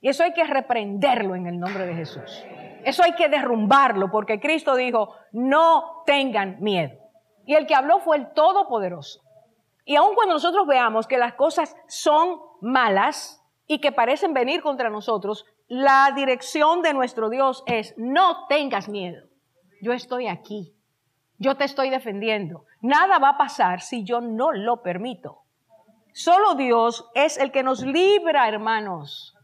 Y 0.00 0.08
eso 0.08 0.22
hay 0.22 0.32
que 0.32 0.44
reprenderlo 0.44 1.34
en 1.34 1.48
el 1.48 1.58
nombre 1.58 1.84
de 1.86 1.94
Jesús. 1.94 2.44
Eso 2.84 3.02
hay 3.02 3.14
que 3.14 3.28
derrumbarlo 3.28 4.12
porque 4.12 4.38
Cristo 4.38 4.76
dijo, 4.76 5.14
no 5.32 6.04
tengan 6.06 6.60
miedo. 6.60 6.96
Y 7.46 7.54
el 7.54 7.66
que 7.66 7.74
habló 7.74 7.98
fue 7.98 8.16
el 8.16 8.32
Todopoderoso. 8.32 9.22
Y 9.84 9.96
aun 9.96 10.14
cuando 10.14 10.34
nosotros 10.34 10.68
veamos 10.68 11.08
que 11.08 11.18
las 11.18 11.34
cosas 11.34 11.74
son 11.88 12.38
malas 12.60 13.44
y 13.66 13.80
que 13.80 13.90
parecen 13.90 14.32
venir 14.32 14.62
contra 14.62 14.88
nosotros, 14.88 15.44
la 15.70 16.10
dirección 16.14 16.82
de 16.82 16.92
nuestro 16.92 17.30
Dios 17.30 17.62
es, 17.66 17.94
no 17.96 18.48
tengas 18.48 18.88
miedo, 18.88 19.28
yo 19.80 19.92
estoy 19.92 20.26
aquí, 20.26 20.74
yo 21.38 21.56
te 21.56 21.64
estoy 21.64 21.90
defendiendo, 21.90 22.64
nada 22.82 23.18
va 23.20 23.30
a 23.30 23.38
pasar 23.38 23.80
si 23.80 24.02
yo 24.04 24.20
no 24.20 24.52
lo 24.52 24.82
permito. 24.82 25.44
Solo 26.12 26.56
Dios 26.56 27.08
es 27.14 27.38
el 27.38 27.52
que 27.52 27.62
nos 27.62 27.82
libra, 27.82 28.48
hermanos. 28.48 29.36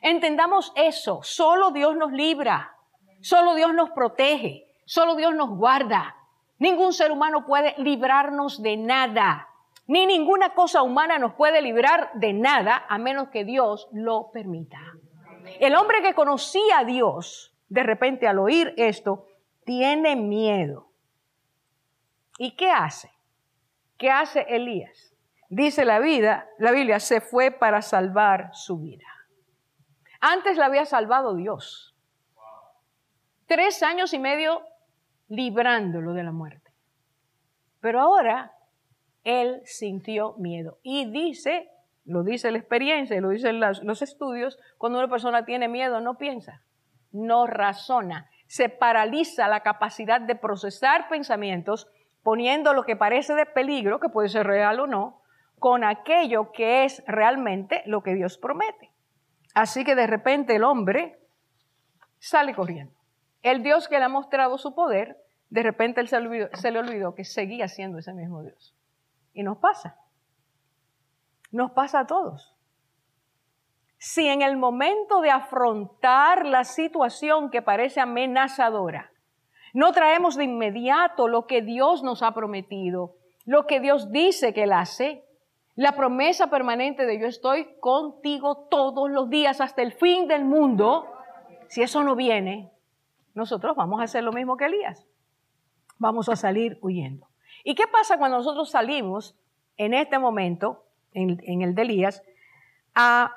Entendamos 0.00 0.72
eso, 0.74 1.20
solo 1.22 1.70
Dios 1.70 1.94
nos 1.96 2.12
libra, 2.12 2.74
solo 3.20 3.54
Dios 3.54 3.74
nos 3.74 3.90
protege, 3.90 4.66
solo 4.86 5.14
Dios 5.16 5.34
nos 5.34 5.50
guarda. 5.50 6.16
Ningún 6.58 6.94
ser 6.94 7.12
humano 7.12 7.44
puede 7.44 7.74
librarnos 7.76 8.62
de 8.62 8.78
nada 8.78 9.48
ni 9.86 10.06
ninguna 10.06 10.54
cosa 10.54 10.82
humana 10.82 11.18
nos 11.18 11.34
puede 11.34 11.60
librar 11.60 12.10
de 12.14 12.32
nada 12.32 12.84
a 12.88 12.98
menos 12.98 13.28
que 13.28 13.44
Dios 13.44 13.88
lo 13.92 14.30
permita. 14.32 14.78
El 15.60 15.74
hombre 15.76 16.02
que 16.02 16.14
conocía 16.14 16.78
a 16.78 16.84
Dios, 16.84 17.54
de 17.68 17.82
repente 17.82 18.26
al 18.26 18.38
oír 18.38 18.74
esto, 18.76 19.26
tiene 19.64 20.16
miedo. 20.16 20.90
¿Y 22.38 22.56
qué 22.56 22.70
hace? 22.70 23.10
¿Qué 23.96 24.10
hace 24.10 24.40
Elías? 24.48 25.14
Dice 25.48 25.84
la 25.84 26.00
vida, 26.00 26.48
la 26.58 26.72
Biblia, 26.72 26.98
se 26.98 27.20
fue 27.20 27.50
para 27.50 27.82
salvar 27.82 28.50
su 28.52 28.78
vida. 28.78 29.06
Antes 30.20 30.56
la 30.56 30.66
había 30.66 30.84
salvado 30.84 31.34
Dios. 31.34 31.94
Tres 33.46 33.82
años 33.82 34.12
y 34.14 34.18
medio 34.18 34.62
librándolo 35.28 36.12
de 36.14 36.22
la 36.22 36.32
muerte. 36.32 36.72
Pero 37.80 38.00
ahora 38.00 38.56
él 39.22 39.60
sintió 39.64 40.34
miedo. 40.38 40.78
Y 40.82 41.10
dice, 41.10 41.70
lo 42.04 42.22
dice 42.22 42.50
la 42.50 42.58
experiencia, 42.58 43.20
lo 43.20 43.30
dicen 43.30 43.60
los 43.60 44.02
estudios, 44.02 44.58
cuando 44.78 44.98
una 44.98 45.08
persona 45.08 45.44
tiene 45.44 45.68
miedo 45.68 46.00
no 46.00 46.18
piensa, 46.18 46.62
no 47.12 47.46
razona, 47.46 48.28
se 48.46 48.68
paraliza 48.68 49.48
la 49.48 49.60
capacidad 49.60 50.20
de 50.20 50.36
procesar 50.36 51.08
pensamientos, 51.08 51.88
poniendo 52.22 52.72
lo 52.74 52.84
que 52.84 52.96
parece 52.96 53.34
de 53.34 53.46
peligro, 53.46 54.00
que 54.00 54.08
puede 54.08 54.28
ser 54.28 54.46
real 54.46 54.80
o 54.80 54.86
no, 54.86 55.22
con 55.58 55.84
aquello 55.84 56.52
que 56.52 56.84
es 56.84 57.02
realmente 57.06 57.82
lo 57.86 58.02
que 58.02 58.14
Dios 58.14 58.38
promete. 58.38 58.90
Así 59.54 59.84
que 59.84 59.94
de 59.94 60.06
repente 60.06 60.56
el 60.56 60.64
hombre 60.64 61.18
sale 62.18 62.54
corriendo. 62.54 62.94
El 63.42 63.62
Dios 63.62 63.88
que 63.88 63.98
le 63.98 64.04
ha 64.04 64.08
mostrado 64.08 64.58
su 64.58 64.74
poder, 64.74 65.16
de 65.48 65.62
repente 65.62 66.00
él 66.00 66.08
se 66.08 66.20
le 66.20 66.50
se 66.54 66.70
le 66.70 66.78
olvidó 66.78 67.14
que 67.14 67.24
seguía 67.24 67.68
siendo 67.68 67.98
ese 67.98 68.12
mismo 68.12 68.42
Dios. 68.42 68.74
Y 69.32 69.42
nos 69.42 69.58
pasa. 69.58 69.96
Nos 71.54 71.70
pasa 71.70 72.00
a 72.00 72.06
todos. 72.08 72.52
Si 73.96 74.26
en 74.26 74.42
el 74.42 74.56
momento 74.56 75.20
de 75.20 75.30
afrontar 75.30 76.44
la 76.44 76.64
situación 76.64 77.48
que 77.48 77.62
parece 77.62 78.00
amenazadora, 78.00 79.12
no 79.72 79.92
traemos 79.92 80.34
de 80.34 80.42
inmediato 80.42 81.28
lo 81.28 81.46
que 81.46 81.62
Dios 81.62 82.02
nos 82.02 82.24
ha 82.24 82.34
prometido, 82.34 83.14
lo 83.44 83.68
que 83.68 83.78
Dios 83.78 84.10
dice 84.10 84.52
que 84.52 84.64
Él 84.64 84.72
hace, 84.72 85.24
la 85.76 85.92
promesa 85.92 86.48
permanente 86.48 87.06
de 87.06 87.20
yo 87.20 87.28
estoy 87.28 87.78
contigo 87.78 88.66
todos 88.68 89.08
los 89.08 89.30
días 89.30 89.60
hasta 89.60 89.82
el 89.82 89.92
fin 89.92 90.26
del 90.26 90.44
mundo, 90.44 91.06
si 91.68 91.82
eso 91.82 92.02
no 92.02 92.16
viene, 92.16 92.72
nosotros 93.32 93.76
vamos 93.76 94.00
a 94.00 94.04
hacer 94.04 94.24
lo 94.24 94.32
mismo 94.32 94.56
que 94.56 94.64
Elías. 94.64 95.06
Vamos 95.98 96.28
a 96.28 96.34
salir 96.34 96.80
huyendo. 96.82 97.28
¿Y 97.62 97.76
qué 97.76 97.86
pasa 97.86 98.18
cuando 98.18 98.38
nosotros 98.38 98.70
salimos 98.70 99.38
en 99.76 99.94
este 99.94 100.18
momento, 100.18 100.83
en, 101.14 101.62
el 101.62 101.74
de 101.74 101.82
Elías, 101.82 102.22
a, 102.94 103.32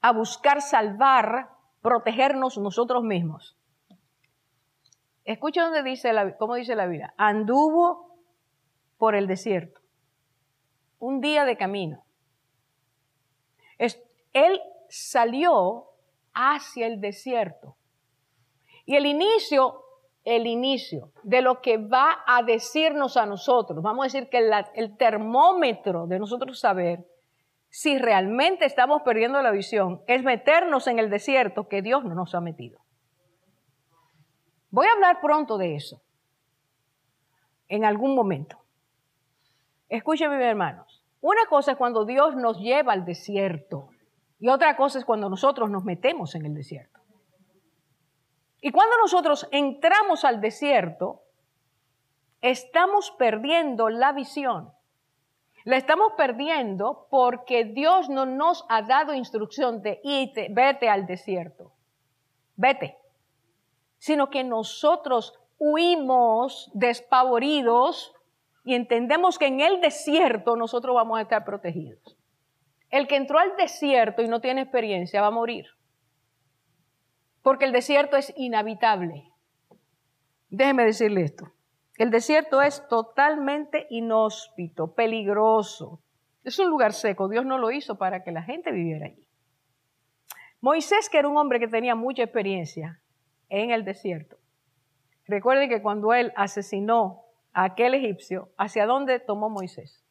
a 0.00 0.12
buscar 0.12 0.60
salvar, 0.60 1.50
protegernos 1.82 2.58
nosotros 2.58 3.04
mismos? 3.04 3.56
Escucha 5.24 5.64
donde 5.64 5.82
dice 5.82 6.12
la, 6.12 6.36
cómo 6.36 6.54
dice 6.54 6.74
la 6.74 6.86
Biblia. 6.86 7.14
Anduvo 7.16 8.16
por 8.98 9.14
el 9.14 9.26
desierto 9.26 9.80
un 10.98 11.20
día 11.20 11.44
de 11.44 11.56
camino. 11.56 12.04
él 13.78 14.60
salió 14.88 15.86
hacia 16.34 16.86
el 16.86 17.00
desierto. 17.00 17.76
Y 18.84 18.96
el 18.96 19.06
inicio, 19.06 19.82
el 20.26 20.48
inicio 20.48 21.12
de 21.22 21.40
lo 21.40 21.62
que 21.62 21.78
va 21.78 22.18
a 22.26 22.42
decirnos 22.42 23.16
a 23.16 23.26
nosotros, 23.26 23.80
vamos 23.80 24.02
a 24.02 24.08
decir 24.08 24.28
que 24.28 24.50
el 24.74 24.96
termómetro 24.96 26.08
de 26.08 26.18
nosotros 26.18 26.58
saber 26.58 27.06
si 27.68 27.96
realmente 27.96 28.64
estamos 28.64 29.02
perdiendo 29.02 29.40
la 29.40 29.52
visión, 29.52 30.02
es 30.08 30.24
meternos 30.24 30.88
en 30.88 30.98
el 30.98 31.10
desierto 31.10 31.68
que 31.68 31.80
Dios 31.80 32.04
no 32.04 32.14
nos 32.16 32.34
ha 32.34 32.40
metido. 32.40 32.80
Voy 34.70 34.88
a 34.88 34.92
hablar 34.92 35.20
pronto 35.20 35.58
de 35.58 35.76
eso, 35.76 36.02
en 37.68 37.84
algún 37.84 38.16
momento. 38.16 38.58
Escúcheme, 39.88 40.44
hermanos. 40.44 41.04
Una 41.20 41.46
cosa 41.48 41.72
es 41.72 41.76
cuando 41.76 42.04
Dios 42.04 42.34
nos 42.34 42.58
lleva 42.58 42.92
al 42.92 43.04
desierto 43.04 43.90
y 44.40 44.48
otra 44.48 44.76
cosa 44.76 44.98
es 44.98 45.04
cuando 45.04 45.30
nosotros 45.30 45.70
nos 45.70 45.84
metemos 45.84 46.34
en 46.34 46.46
el 46.46 46.54
desierto. 46.54 46.95
Y 48.60 48.70
cuando 48.70 48.96
nosotros 48.98 49.48
entramos 49.50 50.24
al 50.24 50.40
desierto, 50.40 51.22
estamos 52.40 53.10
perdiendo 53.12 53.88
la 53.88 54.12
visión. 54.12 54.72
La 55.64 55.76
estamos 55.76 56.12
perdiendo 56.16 57.08
porque 57.10 57.64
Dios 57.64 58.08
no 58.08 58.24
nos 58.24 58.64
ha 58.68 58.82
dado 58.82 59.14
instrucción 59.14 59.82
de 59.82 60.00
irte, 60.04 60.46
vete 60.50 60.88
al 60.88 61.06
desierto. 61.06 61.72
Vete. 62.54 62.96
Sino 63.98 64.30
que 64.30 64.44
nosotros 64.44 65.34
huimos 65.58 66.70
despavoridos 66.72 68.14
y 68.64 68.74
entendemos 68.74 69.38
que 69.38 69.46
en 69.46 69.60
el 69.60 69.80
desierto 69.80 70.56
nosotros 70.56 70.94
vamos 70.94 71.18
a 71.18 71.22
estar 71.22 71.44
protegidos. 71.44 72.16
El 72.90 73.08
que 73.08 73.16
entró 73.16 73.38
al 73.38 73.56
desierto 73.56 74.22
y 74.22 74.28
no 74.28 74.40
tiene 74.40 74.62
experiencia 74.62 75.20
va 75.20 75.28
a 75.28 75.32
morir. 75.32 75.66
Porque 77.46 77.64
el 77.64 77.70
desierto 77.70 78.16
es 78.16 78.34
inhabitable. 78.36 79.30
Déjeme 80.48 80.84
decirle 80.84 81.22
esto. 81.22 81.52
El 81.96 82.10
desierto 82.10 82.60
es 82.60 82.84
totalmente 82.88 83.86
inhóspito, 83.88 84.96
peligroso. 84.96 86.00
Es 86.42 86.58
un 86.58 86.68
lugar 86.68 86.92
seco. 86.92 87.28
Dios 87.28 87.46
no 87.46 87.58
lo 87.58 87.70
hizo 87.70 87.98
para 87.98 88.24
que 88.24 88.32
la 88.32 88.42
gente 88.42 88.72
viviera 88.72 89.06
allí. 89.06 89.28
Moisés, 90.60 91.08
que 91.08 91.18
era 91.18 91.28
un 91.28 91.36
hombre 91.36 91.60
que 91.60 91.68
tenía 91.68 91.94
mucha 91.94 92.24
experiencia 92.24 93.00
en 93.48 93.70
el 93.70 93.84
desierto. 93.84 94.38
Recuerden 95.26 95.68
que 95.68 95.80
cuando 95.80 96.14
él 96.14 96.32
asesinó 96.34 97.26
aquel 97.52 97.94
egipcio, 97.94 98.50
¿hacia 98.58 98.86
dónde 98.86 99.20
tomó 99.20 99.50
Moisés? 99.50 100.04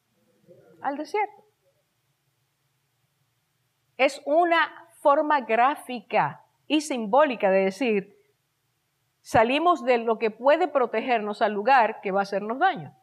Al 0.80 0.96
desierto. 0.96 1.44
Es 3.98 4.22
una 4.24 4.88
forma 5.02 5.42
gráfica 5.42 6.45
y 6.68 6.80
simbólica 6.80 7.50
de 7.50 7.64
decir, 7.64 8.16
salimos 9.20 9.84
de 9.84 9.98
lo 9.98 10.18
que 10.18 10.30
puede 10.30 10.68
protegernos 10.68 11.42
al 11.42 11.52
lugar 11.52 12.00
que 12.00 12.12
va 12.12 12.20
a 12.20 12.22
hacernos 12.22 12.58
daño. 12.58 12.94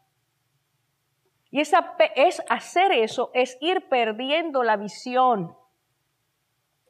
Y 1.52 1.60
esa, 1.60 1.96
es 2.16 2.42
hacer 2.50 2.92
eso, 2.92 3.30
es 3.34 3.58
ir 3.62 3.88
perdiendo 3.88 4.64
la 4.64 4.76
visión. 4.76 5.56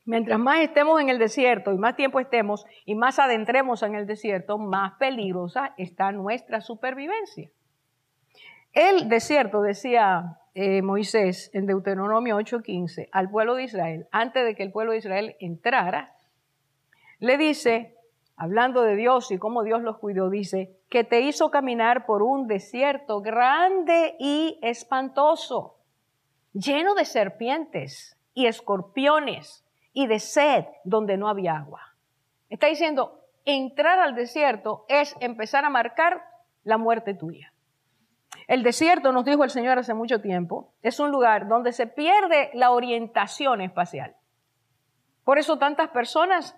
Mientras 0.05 0.39
más 0.39 0.59
estemos 0.59 1.01
en 1.01 1.09
el 1.09 1.19
desierto 1.19 1.73
y 1.73 1.77
más 1.77 1.95
tiempo 1.95 2.19
estemos 2.19 2.65
y 2.85 2.95
más 2.95 3.19
adentremos 3.19 3.83
en 3.83 3.95
el 3.95 4.05
desierto, 4.05 4.57
más 4.57 4.93
peligrosa 4.93 5.73
está 5.77 6.11
nuestra 6.11 6.61
supervivencia. 6.61 7.49
El 8.73 9.09
desierto, 9.09 9.61
decía 9.61 10.39
eh, 10.55 10.81
Moisés 10.81 11.51
en 11.53 11.65
Deuteronomio 11.65 12.37
8:15, 12.37 13.09
al 13.11 13.29
pueblo 13.29 13.55
de 13.55 13.63
Israel, 13.63 14.07
antes 14.11 14.45
de 14.45 14.55
que 14.55 14.63
el 14.63 14.71
pueblo 14.71 14.91
de 14.91 14.99
Israel 14.99 15.35
entrara, 15.39 16.15
le 17.19 17.37
dice, 17.37 17.97
hablando 18.35 18.81
de 18.81 18.95
Dios 18.95 19.31
y 19.31 19.37
cómo 19.37 19.63
Dios 19.63 19.81
los 19.81 19.97
cuidó, 19.97 20.29
dice, 20.29 20.77
que 20.89 21.03
te 21.03 21.21
hizo 21.21 21.51
caminar 21.51 22.05
por 22.05 22.21
un 22.21 22.47
desierto 22.47 23.21
grande 23.21 24.15
y 24.19 24.59
espantoso, 24.61 25.77
lleno 26.53 26.95
de 26.95 27.05
serpientes 27.05 28.17
y 28.33 28.47
escorpiones 28.47 29.65
y 29.93 30.07
de 30.07 30.19
sed 30.19 30.65
donde 30.83 31.17
no 31.17 31.29
había 31.29 31.57
agua. 31.57 31.95
Está 32.49 32.67
diciendo, 32.67 33.21
entrar 33.45 33.99
al 33.99 34.15
desierto 34.15 34.85
es 34.87 35.15
empezar 35.19 35.65
a 35.65 35.69
marcar 35.69 36.23
la 36.63 36.77
muerte 36.77 37.13
tuya. 37.13 37.53
El 38.47 38.63
desierto, 38.63 39.11
nos 39.11 39.25
dijo 39.25 39.43
el 39.43 39.49
Señor 39.49 39.79
hace 39.79 39.93
mucho 39.93 40.21
tiempo, 40.21 40.73
es 40.81 40.99
un 40.99 41.11
lugar 41.11 41.47
donde 41.47 41.71
se 41.71 41.87
pierde 41.87 42.49
la 42.53 42.71
orientación 42.71 43.61
espacial. 43.61 44.15
Por 45.23 45.37
eso 45.37 45.57
tantas 45.57 45.89
personas 45.89 46.55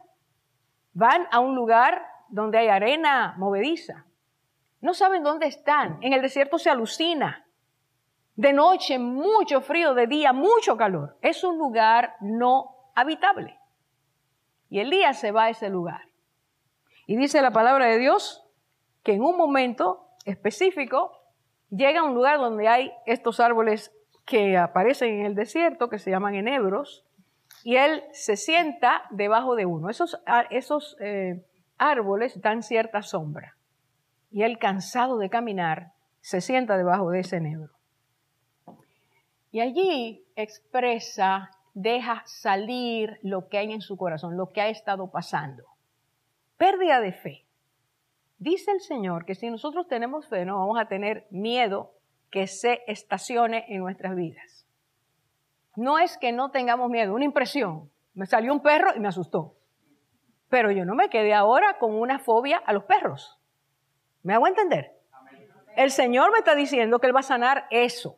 van 0.96 1.28
a 1.30 1.40
un 1.40 1.56
lugar 1.56 2.08
donde 2.30 2.58
hay 2.58 2.70
arena 2.70 3.36
movediza. 3.38 4.06
No 4.82 4.94
saben 4.94 5.24
dónde 5.24 5.46
están. 5.46 6.00
En 6.02 6.14
el 6.14 6.22
desierto 6.22 6.58
se 6.58 6.70
alucina. 6.70 7.46
De 8.36 8.54
noche 8.54 8.98
mucho 8.98 9.62
frío, 9.62 9.94
de 9.94 10.08
día 10.08 10.34
mucho 10.34 10.76
calor. 10.76 11.18
Es 11.22 11.44
un 11.44 11.58
lugar 11.58 12.16
no 12.22 12.92
habitable. 12.96 13.60
Y 14.70 14.80
Elías 14.80 15.20
se 15.20 15.32
va 15.32 15.44
a 15.44 15.50
ese 15.50 15.70
lugar. 15.70 16.02
Y 17.08 17.18
dice 17.18 17.42
la 17.42 17.52
palabra 17.52 17.86
de 17.86 18.00
Dios 18.00 18.48
que 19.04 19.14
en 19.14 19.22
un 19.22 19.38
momento 19.38 20.08
específico 20.24 21.12
llega 21.70 22.00
a 22.00 22.04
un 22.04 22.16
lugar 22.16 22.40
donde 22.40 22.68
hay 22.68 22.92
estos 23.06 23.40
árboles 23.40 23.92
que 24.26 24.58
aparecen 24.58 25.20
en 25.20 25.26
el 25.26 25.36
desierto, 25.36 25.90
que 25.90 26.00
se 26.00 26.10
llaman 26.10 26.36
enebros, 26.36 27.06
y 27.66 27.78
él 27.78 28.04
se 28.12 28.38
sienta 28.38 29.06
debajo 29.10 29.56
de 29.56 29.66
uno. 29.66 29.90
Esos, 29.90 30.22
esos 30.52 30.96
eh, 31.00 31.44
árboles 31.80 32.40
dan 32.40 32.62
cierta 32.62 33.02
sombra. 33.02 33.58
Y 34.30 34.44
él, 34.44 34.60
cansado 34.60 35.18
de 35.18 35.32
caminar, 35.32 35.94
se 36.22 36.42
sienta 36.42 36.78
debajo 36.78 37.10
de 37.10 37.22
ese 37.22 37.38
enebro. 37.38 37.74
Y 39.50 39.62
allí 39.62 40.28
expresa 40.36 41.50
deja 41.74 42.22
salir 42.28 43.18
lo 43.24 43.50
que 43.50 43.58
hay 43.58 43.74
en 43.74 43.82
su 43.82 43.98
corazón, 43.98 44.38
lo 44.38 44.52
que 44.52 44.62
ha 44.62 44.70
estado 44.70 45.10
pasando. 45.10 45.64
Pérdida 46.58 47.00
de 47.00 47.14
fe. 47.14 47.46
Dice 48.38 48.74
el 48.74 48.82
Señor 48.82 49.26
que 49.26 49.34
si 49.34 49.50
nosotros 49.50 49.88
tenemos 49.88 50.28
fe, 50.28 50.46
no 50.46 50.60
vamos 50.60 50.78
a 50.80 50.88
tener 50.88 51.26
miedo 51.32 51.94
que 52.30 52.46
se 52.46 52.84
estacione 52.86 53.66
en 53.70 53.80
nuestras 53.80 54.16
vidas. 54.16 54.55
No 55.76 56.00
es 56.00 56.18
que 56.18 56.32
no 56.32 56.52
tengamos 56.52 56.90
miedo, 56.90 57.14
una 57.14 57.26
impresión. 57.26 57.92
Me 58.14 58.26
salió 58.26 58.54
un 58.54 58.62
perro 58.62 58.96
y 58.96 59.00
me 59.00 59.08
asustó. 59.08 59.56
Pero 60.50 60.72
yo 60.72 60.86
no 60.86 60.96
me 60.96 61.10
quedé 61.10 61.34
ahora 61.34 61.78
con 61.80 61.94
una 61.94 62.20
fobia 62.20 62.58
a 62.58 62.74
los 62.74 62.84
perros. 62.86 63.40
¿Me 64.24 64.34
hago 64.34 64.48
entender? 64.48 64.94
El 65.76 65.92
Señor 65.92 66.32
me 66.32 66.38
está 66.38 66.56
diciendo 66.56 67.00
que 67.00 67.08
Él 67.08 67.16
va 67.16 67.20
a 67.20 67.24
sanar 67.24 67.68
eso. 67.70 68.18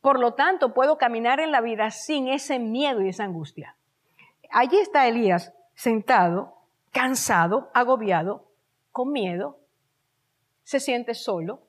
Por 0.00 0.18
lo 0.18 0.34
tanto, 0.34 0.72
puedo 0.72 0.96
caminar 0.96 1.40
en 1.40 1.50
la 1.50 1.60
vida 1.60 1.90
sin 1.90 2.28
ese 2.28 2.58
miedo 2.58 3.02
y 3.02 3.08
esa 3.08 3.24
angustia. 3.24 3.76
Allí 4.50 4.78
está 4.78 5.06
Elías 5.06 5.52
sentado, 5.74 6.54
cansado, 6.92 7.70
agobiado, 7.72 8.50
con 8.92 9.12
miedo, 9.12 9.58
se 10.62 10.78
siente 10.78 11.14
solo, 11.14 11.62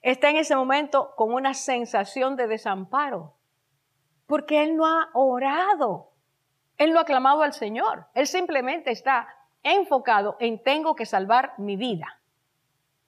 está 0.00 0.30
en 0.30 0.36
ese 0.36 0.56
momento 0.56 1.12
con 1.16 1.32
una 1.32 1.54
sensación 1.54 2.36
de 2.36 2.46
desamparo, 2.46 3.34
porque 4.32 4.62
él 4.62 4.78
no 4.78 4.86
ha 4.86 5.10
orado, 5.12 6.08
él 6.78 6.94
no 6.94 7.00
ha 7.00 7.04
clamado 7.04 7.42
al 7.42 7.52
Señor, 7.52 8.06
él 8.14 8.26
simplemente 8.26 8.90
está 8.90 9.28
enfocado 9.62 10.38
en 10.40 10.58
tengo 10.62 10.96
que 10.96 11.04
salvar 11.04 11.52
mi 11.58 11.76
vida. 11.76 12.18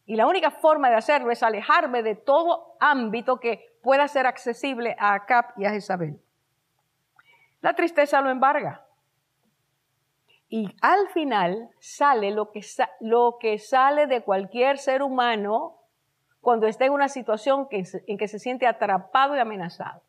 Y 0.05 0.17
la 0.17 0.27
única 0.27 0.51
forma 0.51 0.91
de 0.91 0.97
hacerlo 0.97 1.31
es 1.31 1.43
alejarme 1.43 2.03
de 2.03 2.15
todo 2.15 2.77
ámbito 2.79 3.41
que 3.41 3.75
pueda 3.83 4.07
ser 4.07 4.27
accesible 4.27 4.97
a 4.99 5.15
Acab 5.15 5.47
y 5.57 5.65
a 5.65 5.71
Jezabel. 5.71 6.21
La 7.63 7.73
tristeza 7.73 8.21
lo 8.21 8.29
embarga. 8.29 8.85
Y 10.51 10.77
al 10.83 11.09
final 11.09 11.71
sale 11.79 12.33
lo 12.33 12.51
que, 12.51 12.61
lo 13.01 13.39
que 13.41 13.59
sale 13.59 14.07
de 14.07 14.21
cualquier 14.21 14.77
ser 14.77 15.03
humano 15.03 15.79
cuando 16.43 16.67
está 16.67 16.85
en 16.85 16.93
una 16.93 17.09
situación 17.09 17.67
en 17.71 18.19
que 18.19 18.29
se 18.29 18.39
siente 18.39 18.67
atrapado 18.67 19.35
y 19.35 19.39
amenazado. 19.39 20.04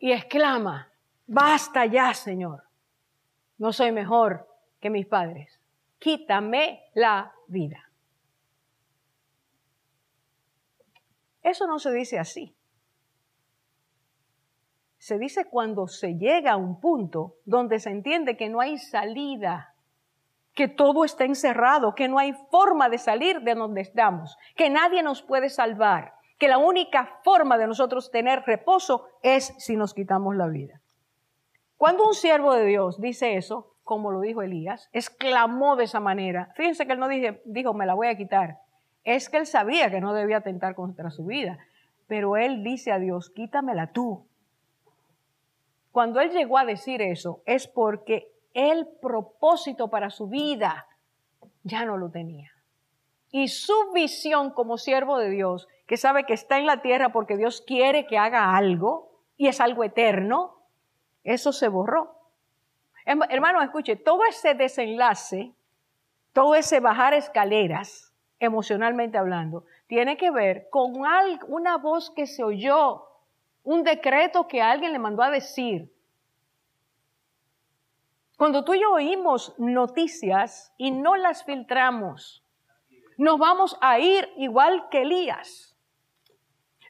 Y 0.00 0.12
exclama, 0.12 0.90
basta 1.26 1.86
ya, 1.86 2.14
Señor. 2.14 2.64
No 3.58 3.72
soy 3.72 3.92
mejor 3.92 4.48
que 4.80 4.90
mis 4.90 5.06
padres. 5.06 5.60
Quítame 5.98 6.82
la 6.94 7.32
vida. 7.46 7.90
Eso 11.42 11.66
no 11.66 11.78
se 11.78 11.92
dice 11.92 12.18
así. 12.18 12.54
Se 14.98 15.18
dice 15.18 15.44
cuando 15.44 15.86
se 15.86 16.14
llega 16.14 16.52
a 16.52 16.56
un 16.56 16.80
punto 16.80 17.36
donde 17.44 17.78
se 17.78 17.90
entiende 17.90 18.38
que 18.38 18.48
no 18.48 18.60
hay 18.60 18.78
salida, 18.78 19.74
que 20.54 20.68
todo 20.68 21.04
está 21.04 21.24
encerrado, 21.24 21.94
que 21.94 22.08
no 22.08 22.18
hay 22.18 22.32
forma 22.50 22.88
de 22.88 22.96
salir 22.96 23.42
de 23.42 23.54
donde 23.54 23.82
estamos, 23.82 24.38
que 24.56 24.70
nadie 24.70 25.02
nos 25.02 25.20
puede 25.20 25.50
salvar, 25.50 26.14
que 26.38 26.48
la 26.48 26.58
única 26.58 27.20
forma 27.22 27.58
de 27.58 27.66
nosotros 27.66 28.10
tener 28.10 28.42
reposo 28.46 29.08
es 29.22 29.54
si 29.58 29.76
nos 29.76 29.94
quitamos 29.94 30.36
la 30.36 30.48
vida. 30.48 30.80
Cuando 31.76 32.06
un 32.06 32.14
siervo 32.14 32.54
de 32.54 32.64
Dios 32.64 33.00
dice 33.00 33.36
eso, 33.36 33.74
como 33.82 34.10
lo 34.10 34.20
dijo 34.20 34.42
Elías, 34.42 34.88
exclamó 34.92 35.76
de 35.76 35.84
esa 35.84 36.00
manera. 36.00 36.52
Fíjense 36.56 36.86
que 36.86 36.92
él 36.92 36.98
no 36.98 37.08
dijo, 37.08 37.74
me 37.74 37.86
la 37.86 37.94
voy 37.94 38.08
a 38.08 38.16
quitar 38.16 38.58
es 39.04 39.28
que 39.28 39.36
él 39.36 39.46
sabía 39.46 39.90
que 39.90 40.00
no 40.00 40.14
debía 40.14 40.38
atentar 40.38 40.74
contra 40.74 41.10
su 41.10 41.26
vida, 41.26 41.58
pero 42.06 42.36
él 42.36 42.64
dice 42.64 42.90
a 42.90 42.98
Dios, 42.98 43.30
quítamela 43.30 43.92
tú. 43.92 44.26
Cuando 45.92 46.20
él 46.20 46.30
llegó 46.30 46.58
a 46.58 46.64
decir 46.64 47.02
eso, 47.02 47.42
es 47.44 47.68
porque 47.68 48.32
el 48.54 48.88
propósito 49.00 49.88
para 49.88 50.10
su 50.10 50.26
vida 50.26 50.86
ya 51.62 51.84
no 51.84 51.98
lo 51.98 52.10
tenía. 52.10 52.50
Y 53.36 53.48
su 53.48 53.90
visión 53.92 54.52
como 54.52 54.78
siervo 54.78 55.18
de 55.18 55.28
Dios, 55.28 55.66
que 55.88 55.96
sabe 55.96 56.22
que 56.22 56.34
está 56.34 56.60
en 56.60 56.66
la 56.66 56.82
tierra 56.82 57.08
porque 57.08 57.36
Dios 57.36 57.64
quiere 57.66 58.06
que 58.06 58.16
haga 58.16 58.56
algo 58.56 59.10
y 59.36 59.48
es 59.48 59.60
algo 59.60 59.82
eterno, 59.82 60.62
eso 61.24 61.52
se 61.52 61.66
borró. 61.66 62.14
Hermano, 63.04 63.60
escuche, 63.60 63.96
todo 63.96 64.24
ese 64.24 64.54
desenlace, 64.54 65.52
todo 66.32 66.54
ese 66.54 66.78
bajar 66.78 67.12
escaleras, 67.12 68.14
emocionalmente 68.38 69.18
hablando, 69.18 69.64
tiene 69.88 70.16
que 70.16 70.30
ver 70.30 70.68
con 70.70 70.92
una 70.94 71.76
voz 71.78 72.12
que 72.12 72.28
se 72.28 72.44
oyó, 72.44 73.04
un 73.64 73.82
decreto 73.82 74.46
que 74.46 74.62
alguien 74.62 74.92
le 74.92 75.00
mandó 75.00 75.24
a 75.24 75.30
decir. 75.30 75.92
Cuando 78.36 78.64
tú 78.64 78.74
y 78.74 78.80
yo 78.82 78.92
oímos 78.92 79.56
noticias 79.58 80.72
y 80.76 80.92
no 80.92 81.16
las 81.16 81.42
filtramos, 81.44 82.43
nos 83.16 83.38
vamos 83.38 83.76
a 83.80 83.98
ir 83.98 84.28
igual 84.36 84.88
que 84.90 85.02
Elías. 85.02 85.74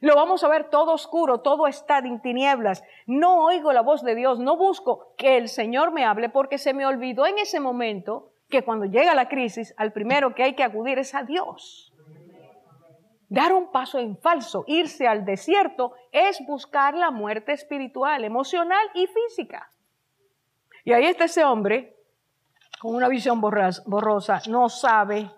Lo 0.01 0.15
vamos 0.15 0.43
a 0.43 0.49
ver 0.49 0.69
todo 0.69 0.93
oscuro, 0.93 1.39
todo 1.39 1.67
está 1.67 1.99
en 1.99 2.21
tinieblas. 2.21 2.83
No 3.07 3.45
oigo 3.45 3.71
la 3.71 3.81
voz 3.81 4.03
de 4.03 4.15
Dios, 4.15 4.39
no 4.39 4.57
busco 4.57 5.13
que 5.17 5.37
el 5.37 5.47
Señor 5.47 5.91
me 5.91 6.05
hable 6.05 6.29
porque 6.29 6.57
se 6.57 6.73
me 6.73 6.85
olvidó 6.85 7.25
en 7.25 7.39
ese 7.39 7.59
momento 7.59 8.31
que 8.49 8.63
cuando 8.63 8.85
llega 8.85 9.15
la 9.15 9.29
crisis, 9.29 9.73
al 9.77 9.93
primero 9.93 10.35
que 10.35 10.43
hay 10.43 10.53
que 10.53 10.63
acudir 10.63 10.99
es 10.99 11.15
a 11.15 11.23
Dios. 11.23 11.91
Dar 13.29 13.53
un 13.53 13.71
paso 13.71 13.97
en 13.97 14.17
falso, 14.17 14.63
irse 14.67 15.07
al 15.07 15.25
desierto, 15.25 15.93
es 16.11 16.39
buscar 16.45 16.93
la 16.93 17.09
muerte 17.09 17.53
espiritual, 17.53 18.23
emocional 18.23 18.87
y 18.93 19.07
física. 19.07 19.71
Y 20.83 20.93
ahí 20.93 21.05
está 21.05 21.25
ese 21.25 21.43
hombre 21.43 21.95
con 22.79 22.93
una 22.93 23.07
visión 23.07 23.41
borrosa, 23.41 24.41
no 24.47 24.69
sabe, 24.69 25.31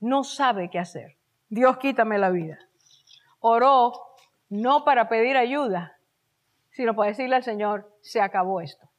no 0.00 0.24
sabe 0.24 0.70
qué 0.70 0.78
hacer. 0.78 1.16
Dios 1.48 1.78
quítame 1.78 2.18
la 2.18 2.30
vida. 2.30 2.58
Oró 3.38 3.92
no 4.48 4.84
para 4.84 5.08
pedir 5.08 5.36
ayuda, 5.36 5.98
sino 6.70 6.96
para 6.96 7.10
decirle 7.10 7.36
al 7.36 7.44
Señor, 7.44 7.96
se 8.00 8.20
acabó 8.20 8.60
esto 8.60 8.90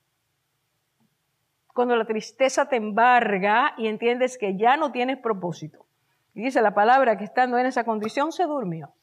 cuando 1.74 1.96
la 1.96 2.06
tristeza 2.06 2.68
te 2.68 2.76
embarga 2.76 3.74
y 3.78 3.88
entiendes 3.88 4.38
que 4.38 4.58
ya 4.58 4.78
no 4.78 4.92
tienes 4.92 5.18
propósito. 5.18 5.86
Y 6.34 6.44
dice 6.44 6.62
la 6.62 6.74
palabra 6.74 7.18
que 7.18 7.24
estando 7.24 7.58
en 7.58 7.66
esa 7.66 7.84
condición 7.84 8.32
se 8.32 8.44
durmió. 8.44 8.94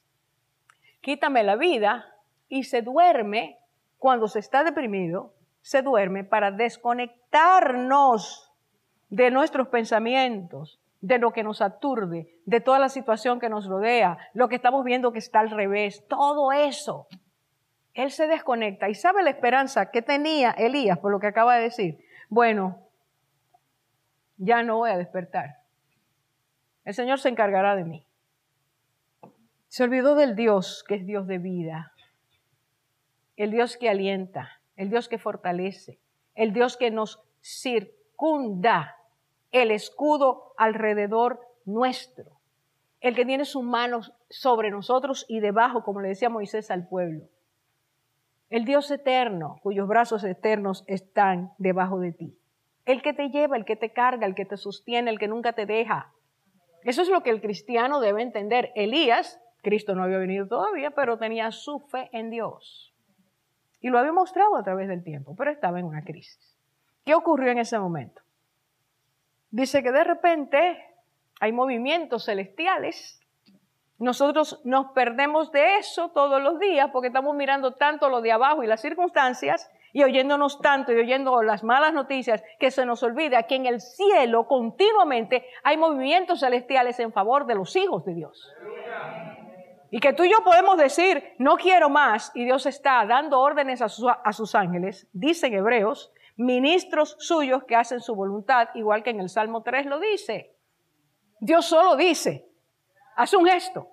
Quítame 1.00 1.42
la 1.42 1.56
vida 1.56 2.06
y 2.48 2.64
se 2.64 2.82
duerme 2.82 3.58
cuando 3.98 4.28
se 4.28 4.38
está 4.38 4.64
deprimido, 4.64 5.34
se 5.62 5.82
duerme 5.82 6.24
para 6.24 6.50
desconectarnos 6.50 8.52
de 9.10 9.30
nuestros 9.30 9.68
pensamientos, 9.68 10.80
de 11.00 11.18
lo 11.18 11.32
que 11.32 11.42
nos 11.42 11.62
aturde, 11.62 12.40
de 12.44 12.60
toda 12.60 12.78
la 12.78 12.88
situación 12.88 13.40
que 13.40 13.48
nos 13.48 13.66
rodea, 13.66 14.18
lo 14.34 14.48
que 14.48 14.56
estamos 14.56 14.84
viendo 14.84 15.12
que 15.12 15.18
está 15.18 15.40
al 15.40 15.50
revés, 15.50 16.04
todo 16.08 16.52
eso. 16.52 17.06
Él 17.94 18.10
se 18.10 18.26
desconecta 18.26 18.88
y 18.88 18.94
sabe 18.94 19.22
la 19.22 19.30
esperanza 19.30 19.90
que 19.90 20.02
tenía 20.02 20.50
Elías 20.50 20.98
por 20.98 21.10
lo 21.10 21.20
que 21.20 21.28
acaba 21.28 21.56
de 21.56 21.62
decir 21.62 21.98
bueno, 22.28 22.86
ya 24.36 24.62
no 24.62 24.78
voy 24.78 24.90
a 24.90 24.98
despertar. 24.98 25.56
El 26.84 26.94
Señor 26.94 27.18
se 27.20 27.28
encargará 27.28 27.74
de 27.74 27.84
mí. 27.84 28.06
Se 29.68 29.84
olvidó 29.84 30.14
del 30.14 30.36
Dios 30.36 30.84
que 30.86 30.94
es 30.96 31.06
Dios 31.06 31.26
de 31.26 31.38
vida, 31.38 31.92
el 33.36 33.50
Dios 33.50 33.76
que 33.76 33.88
alienta, 33.88 34.60
el 34.76 34.90
Dios 34.90 35.08
que 35.08 35.18
fortalece, 35.18 35.98
el 36.34 36.52
Dios 36.52 36.76
que 36.76 36.90
nos 36.90 37.22
circunda, 37.42 38.96
el 39.52 39.70
escudo 39.70 40.52
alrededor 40.56 41.40
nuestro, 41.64 42.38
el 43.00 43.14
que 43.14 43.24
tiene 43.24 43.44
sus 43.44 43.62
manos 43.62 44.12
sobre 44.28 44.70
nosotros 44.70 45.24
y 45.28 45.40
debajo, 45.40 45.82
como 45.82 46.00
le 46.00 46.08
decía 46.08 46.28
Moisés 46.28 46.70
al 46.70 46.88
pueblo. 46.88 47.28
El 48.50 48.64
Dios 48.64 48.90
eterno, 48.90 49.58
cuyos 49.62 49.86
brazos 49.86 50.24
eternos 50.24 50.84
están 50.86 51.52
debajo 51.58 52.00
de 52.00 52.12
ti. 52.12 52.38
El 52.86 53.02
que 53.02 53.12
te 53.12 53.28
lleva, 53.28 53.56
el 53.56 53.66
que 53.66 53.76
te 53.76 53.92
carga, 53.92 54.26
el 54.26 54.34
que 54.34 54.46
te 54.46 54.56
sostiene, 54.56 55.10
el 55.10 55.18
que 55.18 55.28
nunca 55.28 55.52
te 55.52 55.66
deja. 55.66 56.12
Eso 56.82 57.02
es 57.02 57.08
lo 57.08 57.22
que 57.22 57.30
el 57.30 57.42
cristiano 57.42 58.00
debe 58.00 58.22
entender. 58.22 58.72
Elías, 58.74 59.38
Cristo 59.62 59.94
no 59.94 60.02
había 60.02 60.16
venido 60.16 60.46
todavía, 60.46 60.92
pero 60.92 61.18
tenía 61.18 61.50
su 61.50 61.80
fe 61.80 62.08
en 62.12 62.30
Dios. 62.30 62.94
Y 63.80 63.90
lo 63.90 63.98
había 63.98 64.12
mostrado 64.12 64.56
a 64.56 64.62
través 64.62 64.88
del 64.88 65.04
tiempo, 65.04 65.36
pero 65.36 65.50
estaba 65.50 65.78
en 65.78 65.84
una 65.84 66.02
crisis. 66.02 66.56
¿Qué 67.04 67.14
ocurrió 67.14 67.50
en 67.52 67.58
ese 67.58 67.78
momento? 67.78 68.22
Dice 69.50 69.82
que 69.82 69.92
de 69.92 70.04
repente 70.04 70.84
hay 71.40 71.52
movimientos 71.52 72.24
celestiales 72.26 73.18
nosotros 73.98 74.60
nos 74.64 74.92
perdemos 74.92 75.50
de 75.50 75.78
eso 75.78 76.10
todos 76.10 76.40
los 76.40 76.60
días 76.60 76.90
porque 76.92 77.08
estamos 77.08 77.34
mirando 77.34 77.74
tanto 77.74 78.08
lo 78.08 78.20
de 78.20 78.30
abajo 78.30 78.62
y 78.62 78.68
las 78.68 78.80
circunstancias 78.80 79.68
y 79.92 80.04
oyéndonos 80.04 80.60
tanto 80.60 80.92
y 80.92 80.96
oyendo 80.96 81.42
las 81.42 81.64
malas 81.64 81.92
noticias 81.92 82.42
que 82.60 82.70
se 82.70 82.86
nos 82.86 83.02
olvida 83.02 83.42
que 83.44 83.56
en 83.56 83.66
el 83.66 83.80
cielo 83.80 84.46
continuamente 84.46 85.44
hay 85.64 85.76
movimientos 85.76 86.40
celestiales 86.40 87.00
en 87.00 87.12
favor 87.12 87.46
de 87.46 87.56
los 87.56 87.74
hijos 87.74 88.04
de 88.04 88.14
Dios. 88.14 88.52
Y 89.90 89.98
que 89.98 90.12
tú 90.12 90.22
y 90.22 90.30
yo 90.30 90.44
podemos 90.44 90.76
decir, 90.76 91.32
no 91.38 91.56
quiero 91.56 91.88
más, 91.88 92.30
y 92.34 92.44
Dios 92.44 92.66
está 92.66 93.04
dando 93.06 93.40
órdenes 93.40 93.80
a, 93.80 93.86
a 93.86 94.32
sus 94.32 94.54
ángeles, 94.54 95.08
dicen 95.12 95.54
hebreos, 95.54 96.12
ministros 96.38 97.16
suyos 97.18 97.64
que 97.64 97.76
hacen 97.76 98.00
su 98.00 98.14
voluntad, 98.14 98.68
igual 98.74 99.02
que 99.02 99.10
en 99.10 99.20
el 99.20 99.28
Salmo 99.28 99.62
3 99.62 99.86
lo 99.86 99.98
dice. 99.98 100.54
Dios 101.40 101.66
solo 101.66 101.96
dice, 101.96 102.48
hace 103.16 103.36
un 103.36 103.46
gesto 103.46 103.88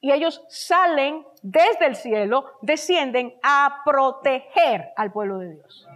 y 0.00 0.10
ellos 0.10 0.42
salen 0.48 1.26
desde 1.42 1.86
el 1.86 1.94
cielo, 1.94 2.52
descienden 2.62 3.38
a 3.42 3.82
proteger 3.84 4.92
al 4.96 5.12
pueblo 5.12 5.38
de 5.38 5.54
Dios. 5.54 5.86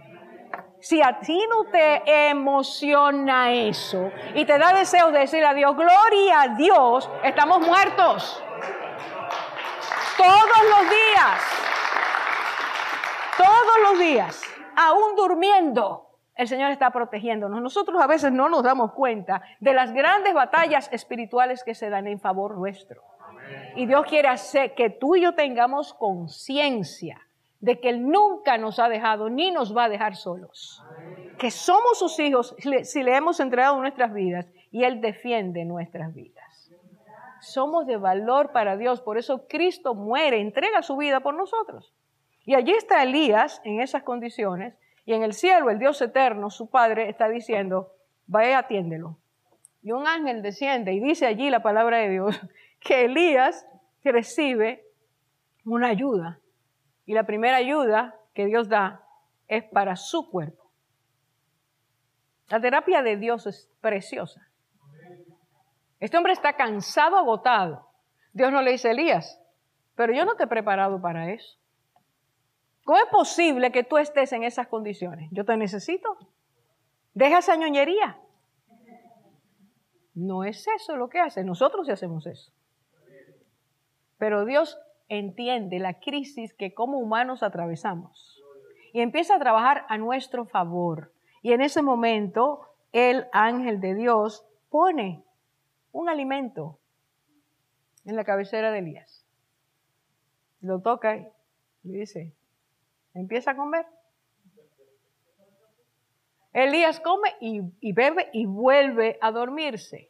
Si 0.79 1.01
a 1.01 1.19
ti 1.19 1.43
no 1.49 1.65
te 1.71 2.29
emociona 2.29 3.51
eso 3.51 4.11
y 4.35 4.45
te 4.45 4.59
da 4.59 4.73
deseo 4.73 5.11
de 5.11 5.19
decir 5.19 5.43
a 5.43 5.55
Dios, 5.55 5.75
gloria 5.75 6.41
a 6.41 6.47
Dios, 6.49 7.09
estamos 7.23 7.61
muertos. 7.61 8.43
Todos 10.17 10.69
los 10.69 10.89
días, 10.89 11.41
todos 13.37 13.81
los 13.81 13.99
días, 13.99 14.54
aún 14.75 15.15
durmiendo, 15.15 16.09
el 16.35 16.47
Señor 16.47 16.71
está 16.71 16.91
protegiéndonos. 16.91 17.61
Nosotros 17.61 18.01
a 18.01 18.07
veces 18.07 18.31
no 18.31 18.49
nos 18.49 18.63
damos 18.63 18.91
cuenta 18.93 19.41
de 19.59 19.73
las 19.73 19.93
grandes 19.93 20.33
batallas 20.33 20.89
espirituales 20.91 21.63
que 21.63 21.75
se 21.75 21.89
dan 21.89 22.07
en 22.07 22.19
favor 22.19 22.57
nuestro. 22.57 23.01
Y 23.75 23.85
Dios 23.85 24.05
quiere 24.07 24.27
hacer 24.27 24.73
que 24.75 24.89
tú 24.89 25.15
y 25.15 25.21
yo 25.21 25.33
tengamos 25.35 25.93
conciencia 25.93 27.21
de 27.59 27.79
que 27.79 27.89
Él 27.89 28.07
nunca 28.07 28.57
nos 28.57 28.79
ha 28.79 28.89
dejado 28.89 29.29
ni 29.29 29.51
nos 29.51 29.75
va 29.75 29.85
a 29.85 29.89
dejar 29.89 30.15
solos. 30.15 30.83
Que 31.37 31.51
somos 31.51 31.99
sus 31.99 32.19
hijos 32.19 32.55
si 32.83 33.03
le 33.03 33.15
hemos 33.15 33.39
entregado 33.39 33.77
nuestras 33.79 34.13
vidas 34.13 34.47
y 34.71 34.83
Él 34.83 35.01
defiende 35.01 35.63
nuestras 35.65 36.13
vidas. 36.13 36.71
Somos 37.41 37.85
de 37.85 37.97
valor 37.97 38.51
para 38.51 38.75
Dios, 38.75 39.01
por 39.01 39.17
eso 39.17 39.47
Cristo 39.47 39.93
muere, 39.93 40.41
entrega 40.41 40.81
su 40.81 40.97
vida 40.97 41.19
por 41.19 41.35
nosotros. 41.35 41.93
Y 42.45 42.53
allí 42.53 42.71
está 42.71 43.03
Elías 43.03 43.59
en 43.63 43.81
esas 43.81 44.03
condiciones 44.03 44.75
y 45.05 45.13
en 45.13 45.23
el 45.23 45.33
cielo 45.33 45.69
el 45.69 45.79
Dios 45.79 46.01
eterno, 46.01 46.49
su 46.49 46.69
Padre, 46.69 47.09
está 47.09 47.27
diciendo, 47.27 47.93
vaya 48.27 48.59
atiéndelo. 48.59 49.17
Y 49.81 49.91
un 49.91 50.07
ángel 50.07 50.41
desciende 50.41 50.93
y 50.93 50.99
dice 50.99 51.25
allí 51.25 51.49
la 51.49 51.61
palabra 51.61 51.97
de 51.97 52.09
Dios 52.09 52.39
que 52.79 53.05
Elías 53.05 53.67
recibe 54.03 54.85
una 55.63 55.89
ayuda. 55.89 56.39
Y 57.05 57.13
la 57.13 57.23
primera 57.23 57.57
ayuda 57.57 58.15
que 58.33 58.45
Dios 58.45 58.69
da 58.69 59.03
es 59.47 59.63
para 59.63 59.95
su 59.95 60.29
cuerpo. 60.29 60.71
La 62.49 62.59
terapia 62.59 63.01
de 63.01 63.17
Dios 63.17 63.47
es 63.47 63.71
preciosa. 63.81 64.47
Este 65.99 66.17
hombre 66.17 66.33
está 66.33 66.53
cansado, 66.53 67.17
agotado. 67.17 67.89
Dios 68.33 68.51
no 68.51 68.61
le 68.61 68.71
dice, 68.71 68.91
Elías, 68.91 69.41
pero 69.95 70.13
yo 70.13 70.25
no 70.25 70.35
te 70.35 70.43
he 70.43 70.47
preparado 70.47 71.01
para 71.01 71.31
eso. 71.31 71.57
¿Cómo 72.85 72.99
es 72.99 73.07
posible 73.07 73.71
que 73.71 73.83
tú 73.83 73.97
estés 73.97 74.31
en 74.31 74.43
esas 74.43 74.67
condiciones? 74.67 75.27
Yo 75.31 75.43
te 75.43 75.57
necesito. 75.57 76.17
Deja 77.15 77.39
esa 77.39 77.55
ñoñería. 77.55 78.19
No 80.13 80.43
es 80.43 80.67
eso 80.67 80.95
lo 80.95 81.09
que 81.09 81.19
hace. 81.19 81.43
Nosotros 81.43 81.87
sí 81.87 81.91
hacemos 81.91 82.27
eso. 82.27 82.51
Pero 84.19 84.45
Dios 84.45 84.77
entiende 85.09 85.79
la 85.79 85.99
crisis 85.99 86.53
que 86.53 86.75
como 86.75 86.99
humanos 86.99 87.41
atravesamos 87.41 88.39
y 88.93 89.01
empieza 89.01 89.35
a 89.35 89.39
trabajar 89.39 89.87
a 89.89 89.97
nuestro 89.97 90.45
favor. 90.45 91.11
Y 91.41 91.53
en 91.53 91.61
ese 91.61 91.81
momento 91.81 92.69
el 92.91 93.25
ángel 93.33 93.81
de 93.81 93.95
Dios 93.95 94.45
pone 94.69 95.23
un 95.91 96.07
alimento 96.07 96.77
en 98.05 98.15
la 98.15 98.23
cabecera 98.23 98.71
de 98.71 98.79
Elías. 98.79 99.25
Lo 100.61 100.81
toca 100.81 101.17
y 101.17 101.27
le 101.83 101.97
dice, 101.97 102.34
empieza 103.15 103.51
a 103.51 103.55
comer. 103.55 103.85
Elías 106.53 107.01
come 107.01 107.35
y, 107.41 107.91
bebe 107.91 108.29
y 108.31 108.45
vuelve 108.45 109.17
a 109.21 109.31
dormirse. 109.31 110.09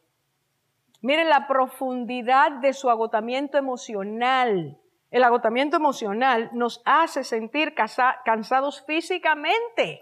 Miren 1.02 1.28
la 1.28 1.48
profundidad 1.48 2.52
de 2.60 2.72
su 2.72 2.88
agotamiento 2.88 3.58
emocional. 3.58 4.78
El 5.10 5.24
agotamiento 5.24 5.76
emocional 5.76 6.50
nos 6.52 6.82
hace 6.84 7.24
sentir 7.24 7.74
cansados 7.74 8.84
físicamente. 8.86 10.00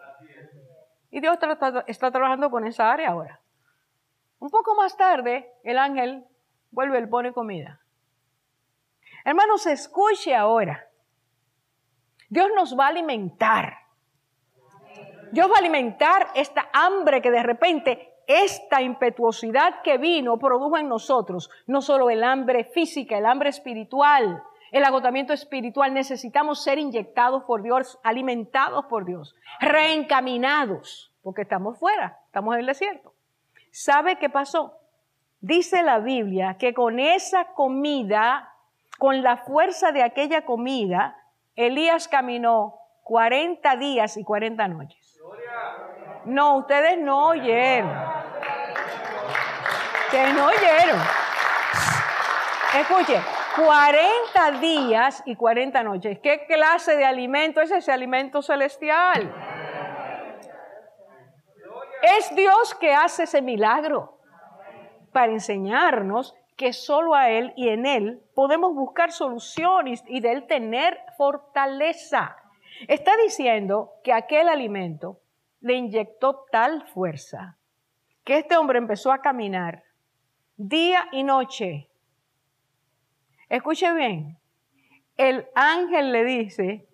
Y 1.10 1.20
Dios 1.20 1.38
está, 1.86 2.10
trabajando 2.10 2.50
con 2.50 2.66
esa 2.66 2.92
área 2.92 3.10
ahora. 3.10 3.40
Un 4.38 4.50
poco 4.50 4.74
más 4.74 4.96
tarde, 4.96 5.50
el 5.62 5.78
ángel 5.78 6.26
vuelve 6.70 6.98
y 6.98 7.06
pone 7.06 7.32
comida. 7.32 7.80
Hermanos, 9.24 9.66
escuche 9.66 10.34
ahora. 10.34 10.90
Dios 12.35 12.51
nos 12.57 12.77
va 12.77 12.87
a 12.87 12.88
alimentar. 12.88 13.79
Dios 15.31 15.49
va 15.49 15.55
a 15.55 15.61
alimentar 15.61 16.27
esta 16.35 16.68
hambre 16.73 17.23
que 17.23 17.31
de 17.31 17.44
repente 17.44 18.14
esta 18.27 18.83
impetuosidad 18.83 19.83
que 19.83 19.99
vino 19.99 20.37
produjo 20.37 20.77
en 20.77 20.88
nosotros, 20.88 21.49
no 21.68 21.81
solo 21.81 22.11
el 22.11 22.25
hambre 22.25 22.64
física, 22.64 23.16
el 23.16 23.27
hambre 23.27 23.51
espiritual, 23.51 24.42
el 24.73 24.85
agotamiento 24.85 25.33
espiritual, 25.33 25.94
necesitamos 25.94 26.64
ser 26.64 26.81
inyectados 26.81 27.44
por 27.44 27.62
Dios, 27.62 28.01
alimentados 28.03 28.87
por 28.87 29.05
Dios, 29.05 29.37
reencaminados, 29.61 31.12
porque 31.23 31.42
estamos 31.42 31.79
fuera, 31.79 32.18
estamos 32.27 32.55
en 32.55 32.61
el 32.62 32.66
desierto. 32.66 33.14
¿Sabe 33.70 34.16
qué 34.16 34.29
pasó? 34.29 34.77
Dice 35.40 35.85
la 35.85 36.01
Biblia 36.01 36.57
que 36.59 36.75
con 36.75 36.99
esa 36.99 37.53
comida, 37.55 38.53
con 38.99 39.23
la 39.23 39.37
fuerza 39.37 39.92
de 39.92 40.03
aquella 40.03 40.44
comida, 40.44 41.20
Elías 41.56 42.08
caminó 42.08 42.80
40 43.04 43.76
días 43.76 44.16
y 44.16 44.24
40 44.24 44.68
noches. 44.68 45.20
No, 46.24 46.56
ustedes 46.58 46.98
no 46.98 47.28
oyeron. 47.28 47.92
Ustedes 50.06 50.34
no 50.34 50.46
oyeron. 50.46 51.00
Escuche, 52.78 53.20
40 53.56 54.50
días 54.60 55.22
y 55.26 55.36
40 55.36 55.82
noches. 55.82 56.18
¿Qué 56.20 56.46
clase 56.46 56.96
de 56.96 57.04
alimento 57.04 57.60
es 57.60 57.70
ese 57.70 57.92
alimento 57.92 58.42
celestial? 58.42 59.32
Es 62.02 62.34
Dios 62.34 62.74
que 62.74 62.92
hace 62.92 63.24
ese 63.24 63.42
milagro 63.42 64.18
para 65.12 65.30
enseñarnos 65.30 66.34
que 66.56 66.72
solo 66.72 67.14
a 67.14 67.30
Él 67.30 67.52
y 67.56 67.68
en 67.68 67.86
Él 67.86 68.22
podemos 68.34 68.74
buscar 68.74 69.12
soluciones 69.12 70.02
y 70.06 70.20
de 70.20 70.32
Él 70.32 70.46
tener 70.46 70.98
fortaleza. 71.16 72.36
Está 72.88 73.16
diciendo 73.16 73.92
que 74.02 74.12
aquel 74.12 74.48
alimento 74.48 75.20
le 75.60 75.74
inyectó 75.74 76.46
tal 76.50 76.86
fuerza 76.88 77.56
que 78.24 78.38
este 78.38 78.56
hombre 78.56 78.78
empezó 78.78 79.12
a 79.12 79.20
caminar 79.20 79.84
día 80.56 81.06
y 81.12 81.22
noche. 81.22 81.88
Escuche 83.48 83.92
bien, 83.92 84.38
el 85.16 85.46
ángel 85.54 86.10
le 86.10 86.24
dice, 86.24 86.88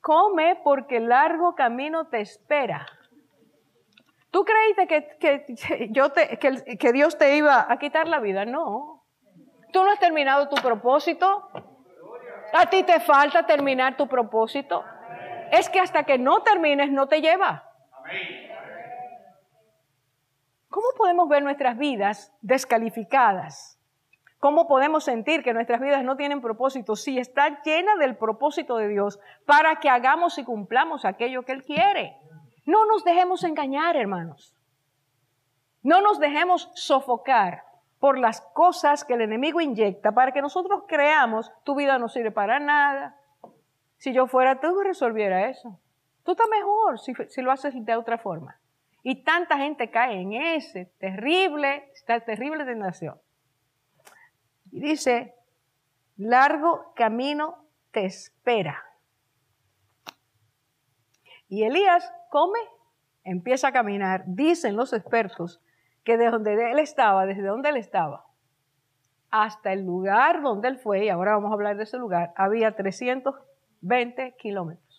come 0.00 0.60
porque 0.62 0.96
el 0.96 1.08
largo 1.08 1.54
camino 1.54 2.08
te 2.08 2.20
espera. 2.20 2.86
¿Tú 4.30 4.44
creíste 4.44 4.86
que, 5.18 5.46
que 6.78 6.92
Dios 6.92 7.16
te 7.16 7.36
iba 7.36 7.66
a 7.70 7.78
quitar 7.78 8.08
la 8.08 8.18
vida? 8.18 8.44
No. 8.44 8.91
Tú 9.72 9.82
no 9.82 9.90
has 9.90 9.98
terminado 9.98 10.48
tu 10.48 10.56
propósito. 10.62 11.50
A 12.52 12.66
ti 12.66 12.82
te 12.82 13.00
falta 13.00 13.46
terminar 13.46 13.96
tu 13.96 14.06
propósito. 14.06 14.84
Es 15.50 15.68
que 15.68 15.80
hasta 15.80 16.04
que 16.04 16.18
no 16.18 16.42
termines 16.42 16.90
no 16.90 17.08
te 17.08 17.20
lleva. 17.20 17.64
¿Cómo 20.68 20.86
podemos 20.96 21.28
ver 21.28 21.42
nuestras 21.42 21.76
vidas 21.76 22.32
descalificadas? 22.42 23.78
¿Cómo 24.38 24.66
podemos 24.66 25.04
sentir 25.04 25.42
que 25.42 25.54
nuestras 25.54 25.80
vidas 25.80 26.02
no 26.04 26.16
tienen 26.16 26.40
propósito 26.40 26.96
si 26.96 27.18
está 27.18 27.62
llena 27.62 27.96
del 27.96 28.16
propósito 28.16 28.76
de 28.76 28.88
Dios 28.88 29.20
para 29.46 29.76
que 29.76 29.88
hagamos 29.88 30.36
y 30.38 30.44
cumplamos 30.44 31.04
aquello 31.04 31.44
que 31.44 31.52
Él 31.52 31.62
quiere? 31.62 32.16
No 32.66 32.84
nos 32.86 33.04
dejemos 33.04 33.44
engañar, 33.44 33.96
hermanos. 33.96 34.54
No 35.82 36.00
nos 36.00 36.18
dejemos 36.18 36.70
sofocar 36.74 37.64
por 38.02 38.18
las 38.18 38.40
cosas 38.40 39.04
que 39.04 39.14
el 39.14 39.20
enemigo 39.20 39.60
inyecta 39.60 40.10
para 40.10 40.32
que 40.32 40.42
nosotros 40.42 40.82
creamos, 40.88 41.52
tu 41.62 41.76
vida 41.76 42.00
no 42.00 42.08
sirve 42.08 42.32
para 42.32 42.58
nada. 42.58 43.16
Si 43.96 44.12
yo 44.12 44.26
fuera 44.26 44.58
tú, 44.58 44.80
resolviera 44.80 45.48
eso. 45.48 45.78
Tú 46.24 46.32
estás 46.32 46.48
mejor 46.48 46.98
si, 46.98 47.14
si 47.28 47.42
lo 47.42 47.52
haces 47.52 47.72
de 47.76 47.94
otra 47.94 48.18
forma. 48.18 48.58
Y 49.04 49.22
tanta 49.22 49.56
gente 49.56 49.88
cae 49.92 50.20
en 50.20 50.32
ese 50.32 50.86
terrible, 50.98 51.92
esta 51.94 52.18
terrible 52.18 52.64
tentación. 52.64 53.20
Y 54.72 54.80
dice, 54.80 55.36
largo 56.16 56.92
camino 56.96 57.66
te 57.92 58.04
espera. 58.04 58.84
Y 61.48 61.62
Elías 61.62 62.12
come, 62.30 62.58
empieza 63.22 63.68
a 63.68 63.72
caminar. 63.72 64.24
Dicen 64.26 64.74
los 64.74 64.92
expertos 64.92 65.60
que 66.04 66.16
de 66.16 66.30
donde 66.30 66.70
él 66.70 66.78
estaba, 66.78 67.26
desde 67.26 67.42
donde 67.42 67.70
él 67.70 67.76
estaba, 67.76 68.26
hasta 69.30 69.72
el 69.72 69.84
lugar 69.84 70.42
donde 70.42 70.68
él 70.68 70.78
fue, 70.78 71.04
y 71.04 71.08
ahora 71.08 71.32
vamos 71.32 71.50
a 71.50 71.54
hablar 71.54 71.76
de 71.76 71.84
ese 71.84 71.98
lugar, 71.98 72.32
había 72.36 72.74
320 72.74 74.36
kilómetros. 74.36 74.92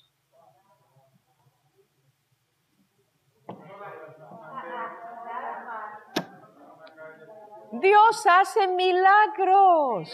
Dios 7.74 8.28
hace 8.30 8.68
milagros. 8.68 10.08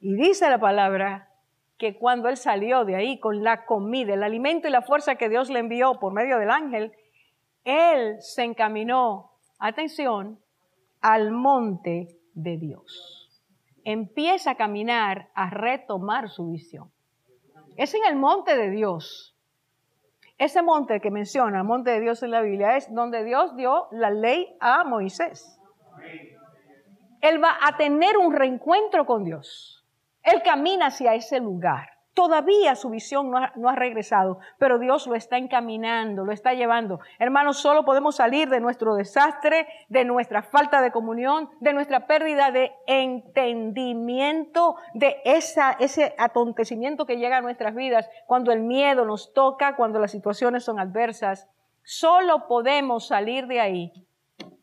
Y 0.00 0.14
dice 0.16 0.50
la 0.50 0.58
palabra 0.58 1.30
que 1.78 1.96
cuando 1.96 2.28
él 2.28 2.36
salió 2.36 2.84
de 2.84 2.96
ahí 2.96 3.18
con 3.18 3.42
la 3.42 3.64
comida, 3.64 4.14
el 4.14 4.22
alimento 4.22 4.68
y 4.68 4.70
la 4.70 4.82
fuerza 4.82 5.16
que 5.16 5.30
Dios 5.30 5.48
le 5.48 5.60
envió 5.60 5.98
por 5.98 6.12
medio 6.12 6.38
del 6.38 6.50
ángel, 6.50 6.92
él 7.66 8.16
se 8.20 8.44
encaminó, 8.44 9.32
atención, 9.58 10.38
al 11.00 11.32
monte 11.32 12.16
de 12.32 12.56
Dios. 12.58 13.42
Empieza 13.84 14.52
a 14.52 14.54
caminar, 14.54 15.30
a 15.34 15.50
retomar 15.50 16.30
su 16.30 16.48
visión. 16.48 16.92
Es 17.76 17.92
en 17.94 18.02
el 18.08 18.16
monte 18.16 18.56
de 18.56 18.70
Dios 18.70 19.36
Ese 20.38 20.62
monte 20.62 21.00
que 21.00 21.10
menciona, 21.10 21.64
monte 21.64 21.90
de 21.90 22.00
Dios 22.00 22.22
en 22.22 22.30
la 22.30 22.42
Biblia, 22.42 22.76
es 22.76 22.92
donde 22.94 23.24
Dios 23.24 23.56
dio 23.56 23.88
la 23.90 24.10
ley 24.10 24.54
a 24.60 24.84
Moisés. 24.84 25.58
Él 27.22 27.42
va 27.42 27.56
a 27.62 27.76
tener 27.76 28.16
un 28.18 28.32
reencuentro 28.32 29.06
con 29.06 29.24
Dios. 29.24 29.84
Él 30.22 30.42
camina 30.44 30.86
hacia 30.86 31.14
ese 31.14 31.40
lugar. 31.40 31.95
Todavía 32.16 32.76
su 32.76 32.88
visión 32.88 33.30
no 33.30 33.68
ha, 33.68 33.76
regresado, 33.76 34.38
pero 34.56 34.78
Dios 34.78 35.06
lo 35.06 35.14
está 35.14 35.36
encaminando, 35.36 36.24
lo 36.24 36.32
está 36.32 36.54
llevando. 36.54 36.98
Hermanos, 37.18 37.58
solo 37.58 37.84
podemos 37.84 38.16
salir 38.16 38.48
de 38.48 38.58
nuestro 38.58 38.94
desastre, 38.94 39.68
de 39.90 40.06
nuestra 40.06 40.42
falta 40.42 40.80
de 40.80 40.90
comunión, 40.90 41.50
de 41.60 41.74
nuestra 41.74 42.06
pérdida 42.06 42.50
de 42.52 42.72
entendimiento, 42.86 44.76
de 44.94 45.18
ese 45.26 46.14
atontecimiento 46.16 47.04
que 47.04 47.18
llega 47.18 47.36
a 47.36 47.42
nuestras 47.42 47.74
vidas 47.74 48.08
cuando 48.24 48.50
el 48.50 48.60
miedo 48.62 49.04
nos 49.04 49.34
toca, 49.34 49.76
cuando 49.76 49.98
las 49.98 50.10
situaciones 50.10 50.64
son 50.64 50.80
adversas. 50.80 51.50
Solo 51.82 52.46
podemos 52.48 53.08
salir 53.08 53.46
de 53.46 53.60
ahí 53.60 53.92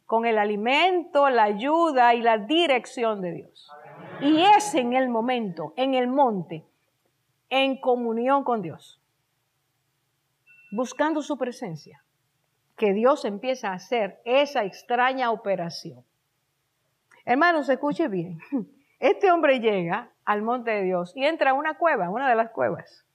con 0.07 0.25
el 0.25 0.39
alimento, 0.39 1.29
la 1.29 1.43
ayuda 1.43 2.15
y 2.15 2.23
la 2.23 2.39
dirección 2.39 3.21
de 3.21 3.31
Dios. 3.31 3.69
Y 4.21 4.41
es 4.41 4.73
en 4.73 4.93
el 4.93 5.07
momento, 5.07 5.73
en 5.75 5.93
el 5.93 6.07
monte, 6.07 6.65
en 7.55 7.77
comunión 7.77 8.43
con 8.43 8.63
Dios, 8.63 8.99
buscando 10.71 11.21
su 11.21 11.37
presencia, 11.37 12.03
que 12.75 12.93
Dios 12.93 13.25
empieza 13.25 13.69
a 13.69 13.73
hacer 13.73 14.19
esa 14.25 14.63
extraña 14.63 15.29
operación. 15.29 16.03
Hermanos, 17.25 17.69
escuche 17.69 18.07
bien. 18.07 18.39
Este 18.99 19.31
hombre 19.31 19.59
llega 19.59 20.13
al 20.25 20.41
monte 20.41 20.71
de 20.71 20.83
Dios 20.83 21.11
y 21.15 21.25
entra 21.25 21.51
a 21.51 21.53
una 21.53 21.77
cueva, 21.77 22.09
una 22.09 22.27
de 22.27 22.35
las 22.35 22.51
cuevas. 22.51 23.05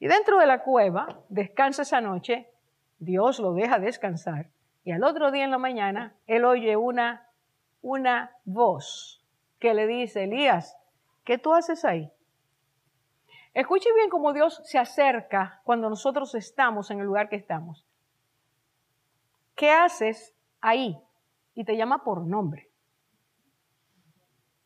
Y 0.00 0.08
dentro 0.08 0.38
de 0.38 0.46
la 0.46 0.64
cueva 0.64 1.22
descansa 1.28 1.82
esa 1.82 2.00
noche, 2.00 2.50
Dios 2.98 3.38
lo 3.38 3.54
deja 3.54 3.78
descansar. 3.78 4.50
Y 4.84 4.90
al 4.90 5.04
otro 5.04 5.30
día 5.30 5.44
en 5.44 5.52
la 5.52 5.58
mañana, 5.58 6.16
él 6.26 6.44
oye 6.44 6.76
una, 6.76 7.30
una 7.80 8.36
voz 8.44 9.24
que 9.60 9.72
le 9.72 9.86
dice, 9.86 10.24
Elías, 10.24 10.76
¿qué 11.24 11.38
tú 11.38 11.54
haces 11.54 11.84
ahí? 11.84 12.12
Escuche 13.54 13.92
bien 13.94 14.08
cómo 14.08 14.32
Dios 14.32 14.62
se 14.64 14.78
acerca 14.78 15.60
cuando 15.64 15.90
nosotros 15.90 16.34
estamos 16.34 16.90
en 16.90 17.00
el 17.00 17.06
lugar 17.06 17.28
que 17.28 17.36
estamos. 17.36 17.86
¿Qué 19.54 19.70
haces 19.70 20.34
ahí? 20.60 20.98
Y 21.54 21.64
te 21.64 21.76
llama 21.76 22.02
por 22.02 22.26
nombre. 22.26 22.70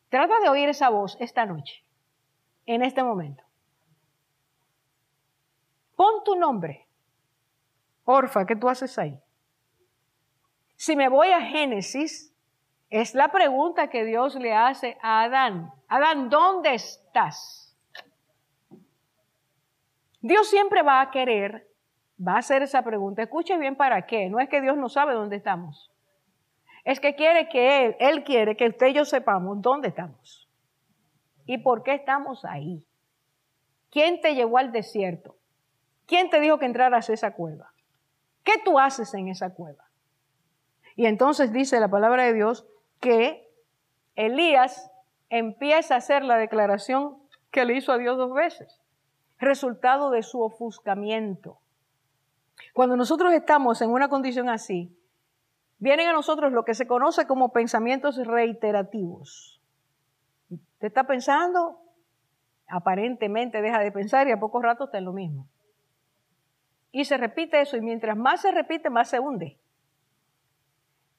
Trata 0.09 0.39
de 0.39 0.47
oír 0.47 0.69
esa 0.69 0.89
voz 0.89 1.17
esta 1.19 1.45
noche, 1.45 1.83
en 2.65 2.81
este 2.81 3.03
momento. 3.03 3.43
Pon 5.97 6.23
tu 6.23 6.35
nombre. 6.35 6.87
Orfa, 8.05 8.45
¿qué 8.45 8.55
tú 8.55 8.69
haces 8.69 8.97
ahí? 8.97 9.19
Si 10.77 10.95
me 10.95 11.09
voy 11.09 11.31
a 11.31 11.41
Génesis, 11.41 12.33
es 12.89 13.15
la 13.15 13.27
pregunta 13.29 13.89
que 13.89 14.05
Dios 14.05 14.35
le 14.35 14.53
hace 14.53 14.97
a 15.01 15.23
Adán. 15.23 15.73
Adán, 15.89 16.29
¿dónde 16.29 16.75
estás? 16.75 17.66
Dios 20.21 20.49
siempre 20.49 20.81
va 20.81 21.01
a 21.01 21.11
querer, 21.11 21.67
va 22.25 22.33
a 22.33 22.39
hacer 22.39 22.63
esa 22.63 22.83
pregunta. 22.83 23.21
Escuche 23.21 23.57
bien 23.57 23.75
para 23.75 24.05
qué. 24.05 24.29
No 24.29 24.39
es 24.39 24.49
que 24.49 24.61
Dios 24.61 24.77
no 24.77 24.89
sabe 24.89 25.13
dónde 25.13 25.35
estamos. 25.35 25.91
Es 26.83 26.99
que 26.99 27.15
quiere 27.15 27.49
que 27.49 27.85
Él, 27.85 27.95
Él 27.99 28.23
quiere 28.23 28.55
que 28.55 28.67
usted 28.67 28.87
y 28.87 28.93
yo 28.93 29.05
sepamos 29.05 29.61
dónde 29.61 29.89
estamos. 29.89 30.49
Y 31.45 31.59
por 31.59 31.83
qué 31.83 31.93
estamos 31.93 32.45
ahí. 32.45 32.83
¿Quién 33.91 34.21
te 34.21 34.35
llevó 34.35 34.57
al 34.57 34.71
desierto? 34.71 35.37
¿Quién 36.05 36.29
te 36.29 36.39
dijo 36.39 36.57
que 36.57 36.65
entraras 36.65 37.09
a 37.09 37.13
esa 37.13 37.33
cueva? 37.33 37.73
¿Qué 38.43 38.53
tú 38.63 38.79
haces 38.79 39.13
en 39.13 39.27
esa 39.27 39.53
cueva? 39.53 39.83
Y 40.95 41.05
entonces 41.05 41.51
dice 41.51 41.79
la 41.79 41.89
palabra 41.89 42.23
de 42.23 42.33
Dios 42.33 42.65
que 42.99 43.49
Elías 44.15 44.89
empieza 45.29 45.95
a 45.95 45.97
hacer 45.97 46.23
la 46.23 46.37
declaración 46.37 47.17
que 47.51 47.65
le 47.65 47.75
hizo 47.75 47.91
a 47.91 47.97
Dios 47.97 48.17
dos 48.17 48.33
veces 48.33 48.81
resultado 49.39 50.09
de 50.11 50.23
su 50.23 50.41
ofuscamiento. 50.41 51.59
Cuando 52.73 52.95
nosotros 52.95 53.33
estamos 53.33 53.81
en 53.81 53.91
una 53.91 54.09
condición 54.09 54.49
así, 54.49 54.95
vienen 55.79 56.07
a 56.07 56.13
nosotros 56.13 56.51
lo 56.51 56.65
que 56.65 56.73
se 56.73 56.87
conoce 56.87 57.27
como 57.27 57.51
pensamientos 57.51 58.17
reiterativos. 58.25 59.61
Te 60.79 60.87
está 60.87 61.05
pensando, 61.05 61.79
aparentemente 62.67 63.61
deja 63.61 63.79
de 63.79 63.91
pensar 63.91 64.27
y 64.27 64.31
a 64.31 64.39
poco 64.39 64.61
rato 64.61 64.85
está 64.85 64.97
en 64.97 65.05
lo 65.05 65.13
mismo. 65.13 65.47
Y 66.91 67.05
se 67.05 67.17
repite 67.17 67.61
eso 67.61 67.77
y 67.77 67.81
mientras 67.81 68.17
más 68.17 68.41
se 68.41 68.51
repite, 68.51 68.89
más 68.89 69.09
se 69.09 69.19
hunde. 69.19 69.57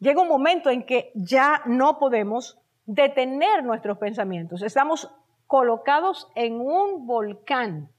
Llega 0.00 0.22
un 0.22 0.28
momento 0.28 0.70
en 0.70 0.84
que 0.84 1.10
ya 1.14 1.62
no 1.66 1.98
podemos 1.98 2.58
detener 2.86 3.64
nuestros 3.64 3.98
pensamientos. 3.98 4.62
Estamos 4.62 5.12
colocados 5.46 6.30
en 6.34 6.60
un 6.60 7.06
volcán 7.06 7.90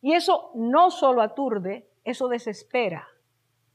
y 0.00 0.12
eso 0.12 0.50
no 0.54 0.90
solo 0.90 1.22
aturde, 1.22 1.88
eso 2.04 2.28
desespera, 2.28 3.08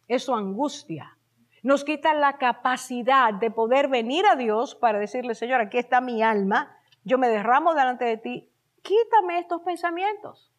eso 0.07 0.35
angustia. 0.35 1.17
Nos 1.61 1.83
quita 1.83 2.13
la 2.13 2.37
capacidad 2.37 3.33
de 3.33 3.51
poder 3.51 3.87
venir 3.87 4.25
a 4.25 4.35
Dios 4.35 4.75
para 4.75 4.99
decirle, 4.99 5.35
Señor, 5.35 5.61
aquí 5.61 5.77
está 5.77 6.01
mi 6.01 6.21
alma, 6.21 6.77
yo 7.03 7.17
me 7.17 7.29
derramo 7.29 7.73
delante 7.73 8.05
de 8.05 8.17
ti, 8.17 8.49
quítame 8.81 9.39
estos 9.39 9.61
pensamientos. 9.61 10.51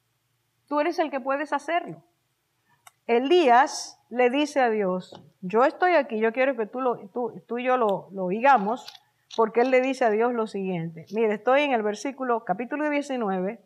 Tú 0.67 0.81
eres 0.81 0.99
el 0.99 1.11
que 1.11 1.21
puedes 1.21 1.53
hacerlo. 1.53 2.03
Elías 3.07 4.01
le 4.09 4.31
dice 4.31 4.61
a 4.61 4.71
Dios, 4.71 5.23
yo 5.43 5.65
estoy 5.65 5.93
aquí, 5.93 6.19
yo 6.19 6.33
quiero 6.33 6.57
que 6.57 6.67
tú, 6.67 6.81
lo, 6.81 6.97
tú, 7.09 7.59
y 7.59 7.65
yo 7.65 7.77
lo, 7.77 8.09
lo 8.13 8.25
oigamos, 8.25 8.87
porque 9.37 9.61
él 9.61 9.71
le 9.71 9.83
dice 9.83 10.07
a 10.07 10.11
Dios 10.11 10.33
lo 10.33 10.47
siguiente. 10.47 11.05
Mire, 11.13 11.35
estoy 11.35 11.63
en 11.63 11.73
el 11.73 11.83
versículo, 11.83 12.45
capítulo 12.45 12.89
19, 12.89 13.61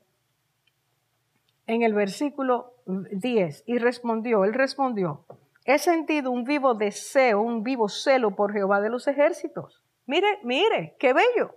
en 1.68 1.83
el 1.83 1.92
versículo 1.94 2.72
10 2.87 3.64
y 3.66 3.78
respondió, 3.78 4.44
él 4.44 4.54
respondió, 4.54 5.24
he 5.64 5.78
sentido 5.78 6.31
un 6.31 6.44
vivo 6.44 6.74
deseo, 6.74 7.42
un 7.42 7.62
vivo 7.62 7.88
celo 7.90 8.35
por 8.35 8.52
Jehová 8.52 8.81
de 8.81 8.88
los 8.88 9.07
ejércitos. 9.07 9.85
Mire, 10.07 10.40
mire, 10.42 10.96
qué 10.98 11.12
bello. 11.12 11.54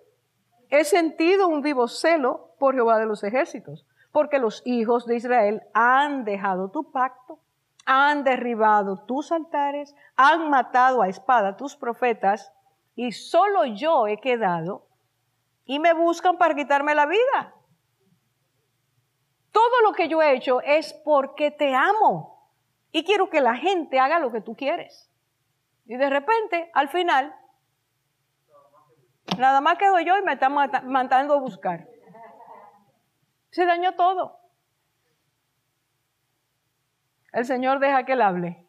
He 0.70 0.84
sentido 0.84 1.48
un 1.48 1.62
vivo 1.62 1.88
celo 1.88 2.52
por 2.60 2.76
Jehová 2.76 3.00
de 3.00 3.06
los 3.06 3.24
ejércitos, 3.24 3.88
porque 4.12 4.38
los 4.38 4.62
hijos 4.66 5.06
de 5.06 5.16
Israel 5.16 5.64
han 5.74 6.26
dejado 6.26 6.70
tu 6.70 6.92
pacto, 6.92 7.40
han 7.86 8.26
derribado 8.26 9.06
tus 9.06 9.32
altares, 9.32 9.96
han 10.18 10.50
matado 10.50 11.02
a 11.02 11.08
espada 11.08 11.56
tus 11.56 11.78
profetas, 11.78 12.52
y 12.96 13.14
solo 13.14 13.64
yo 13.66 14.08
he 14.08 14.18
quedado 14.18 14.88
y 15.64 15.80
me 15.80 15.94
buscan 15.94 16.38
para 16.38 16.54
quitarme 16.54 16.96
la 16.96 17.06
vida. 17.06 17.56
Todo 19.52 19.82
lo 19.84 19.94
que 19.94 20.08
yo 20.08 20.22
he 20.22 20.34
hecho 20.34 20.62
es 20.62 20.94
porque 20.94 21.52
te 21.52 21.76
amo 21.76 22.50
y 22.92 23.04
quiero 23.04 23.30
que 23.30 23.42
la 23.42 23.56
gente 23.56 24.00
haga 24.00 24.20
lo 24.20 24.32
que 24.32 24.42
tú 24.42 24.56
quieres. 24.56 25.10
Y 25.86 25.98
de 25.98 26.10
repente, 26.10 26.72
al 26.74 26.90
final, 26.90 27.36
nada 29.38 29.62
más 29.62 29.78
quedo 29.78 30.00
yo 30.00 30.18
y 30.18 30.22
me 30.22 30.34
están 30.34 30.54
mandando 30.54 31.34
a 31.34 31.40
buscar. 31.40 31.88
Se 33.50 33.66
dañó 33.66 33.94
todo. 33.96 34.40
El 37.34 37.46
Señor 37.46 37.80
deja 37.80 38.06
que 38.06 38.14
él 38.14 38.22
hable 38.22 38.66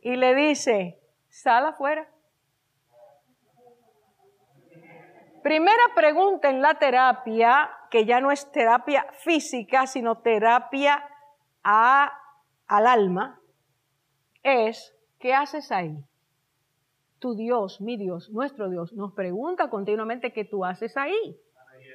y 0.00 0.16
le 0.16 0.34
dice, 0.34 1.00
sal 1.28 1.66
afuera. 1.66 2.08
Primera 5.42 5.82
pregunta 5.94 6.50
en 6.50 6.62
la 6.62 6.74
terapia 6.74 7.70
que 7.92 8.06
ya 8.06 8.22
no 8.22 8.30
es 8.32 8.50
terapia 8.50 9.06
física, 9.18 9.86
sino 9.86 10.22
terapia 10.22 11.04
a, 11.62 12.10
al 12.66 12.86
alma, 12.86 13.38
es, 14.42 14.96
¿qué 15.18 15.34
haces 15.34 15.70
ahí? 15.70 16.02
Tu 17.18 17.34
Dios, 17.34 17.82
mi 17.82 17.98
Dios, 17.98 18.30
nuestro 18.30 18.70
Dios, 18.70 18.94
nos 18.94 19.12
pregunta 19.12 19.68
continuamente 19.68 20.32
qué 20.32 20.46
tú 20.46 20.64
haces 20.64 20.96
ahí. 20.96 21.38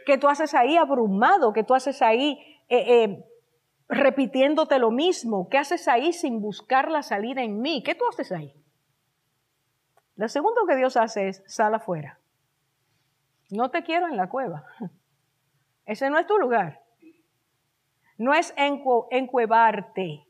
¿Qué 0.06 0.20
tú 0.20 0.28
haces 0.28 0.54
ahí 0.54 0.78
abrumado? 0.78 1.52
¿Qué 1.52 1.64
tú 1.64 1.74
haces 1.74 2.04
ahí 2.04 2.38
eh, 2.70 3.04
eh, 3.04 3.26
repitiéndote 3.90 4.78
lo 4.78 4.92
mismo? 4.92 5.50
¿Qué 5.50 5.58
haces 5.58 5.88
ahí 5.88 6.14
sin 6.14 6.42
buscar 6.42 6.92
la 6.92 7.02
salida 7.02 7.42
en 7.42 7.60
mí? 7.60 7.82
¿Qué 7.82 7.96
tú 7.96 8.06
haces 8.08 8.32
ahí? 8.32 8.54
Lo 10.16 10.28
segundo 10.28 10.62
que 10.68 10.76
Dios 10.76 10.96
hace 10.96 11.30
es, 11.30 11.44
sal 11.48 11.74
afuera. 11.74 12.20
No 13.50 13.72
te 13.72 13.84
quiero 13.84 14.08
en 14.08 14.16
la 14.16 14.30
cueva. 14.30 14.64
Ese 15.88 16.10
no 16.10 16.20
es 16.20 16.28
tu 16.28 16.38
lugar. 16.38 16.82
No 18.18 18.34
es 18.34 18.54
encuevarte, 18.58 20.28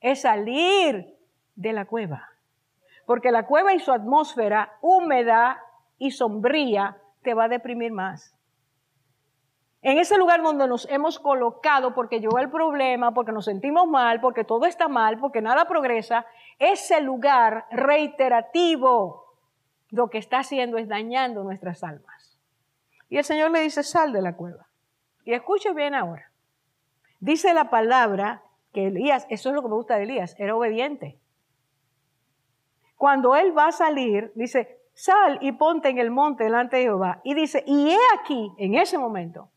es 0.00 0.22
salir 0.22 1.16
de 1.54 1.72
la 1.72 1.84
cueva. 1.84 2.28
Porque 3.06 3.30
la 3.30 3.46
cueva 3.46 3.74
y 3.74 3.80
su 3.80 3.92
atmósfera 3.92 4.76
húmeda 4.80 5.62
y 5.98 6.10
sombría 6.10 6.98
te 7.22 7.34
va 7.34 7.44
a 7.44 7.48
deprimir 7.48 7.92
más. 7.92 8.34
En 9.82 9.98
ese 9.98 10.18
lugar 10.18 10.42
donde 10.42 10.66
nos 10.66 10.88
hemos 10.90 11.20
colocado 11.20 11.94
porque 11.94 12.18
llegó 12.18 12.38
el 12.40 12.50
problema, 12.50 13.14
porque 13.14 13.30
nos 13.30 13.44
sentimos 13.44 13.86
mal, 13.86 14.20
porque 14.20 14.42
todo 14.42 14.66
está 14.66 14.88
mal, 14.88 15.18
porque 15.18 15.40
nada 15.40 15.66
progresa, 15.66 16.26
ese 16.58 17.00
lugar 17.00 17.66
reiterativo 17.70 19.26
lo 19.90 20.10
que 20.10 20.18
está 20.18 20.40
haciendo 20.40 20.76
es 20.78 20.88
dañando 20.88 21.44
nuestras 21.44 21.84
almas. 21.84 22.15
Y 23.08 23.18
el 23.18 23.24
Señor 23.24 23.50
le 23.50 23.60
dice, 23.60 23.82
sal 23.82 24.12
de 24.12 24.22
la 24.22 24.36
cueva. 24.36 24.68
Y 25.24 25.32
escuche 25.32 25.72
bien 25.72 25.94
ahora. 25.94 26.30
Dice 27.20 27.54
la 27.54 27.70
palabra 27.70 28.42
que 28.72 28.88
Elías, 28.88 29.26
eso 29.30 29.48
es 29.48 29.54
lo 29.54 29.62
que 29.62 29.68
me 29.68 29.74
gusta 29.74 29.96
de 29.96 30.04
Elías, 30.04 30.34
era 30.38 30.54
obediente. 30.54 31.18
Cuando 32.96 33.36
él 33.36 33.56
va 33.56 33.68
a 33.68 33.72
salir, 33.72 34.32
dice, 34.34 34.80
sal 34.94 35.38
y 35.40 35.52
ponte 35.52 35.88
en 35.88 35.98
el 35.98 36.10
monte 36.10 36.44
delante 36.44 36.76
de 36.76 36.84
Jehová. 36.84 37.20
Y 37.24 37.34
dice, 37.34 37.62
y 37.66 37.90
he 37.90 37.98
aquí, 38.18 38.52
en 38.58 38.74
ese 38.74 38.98
momento, 38.98 39.50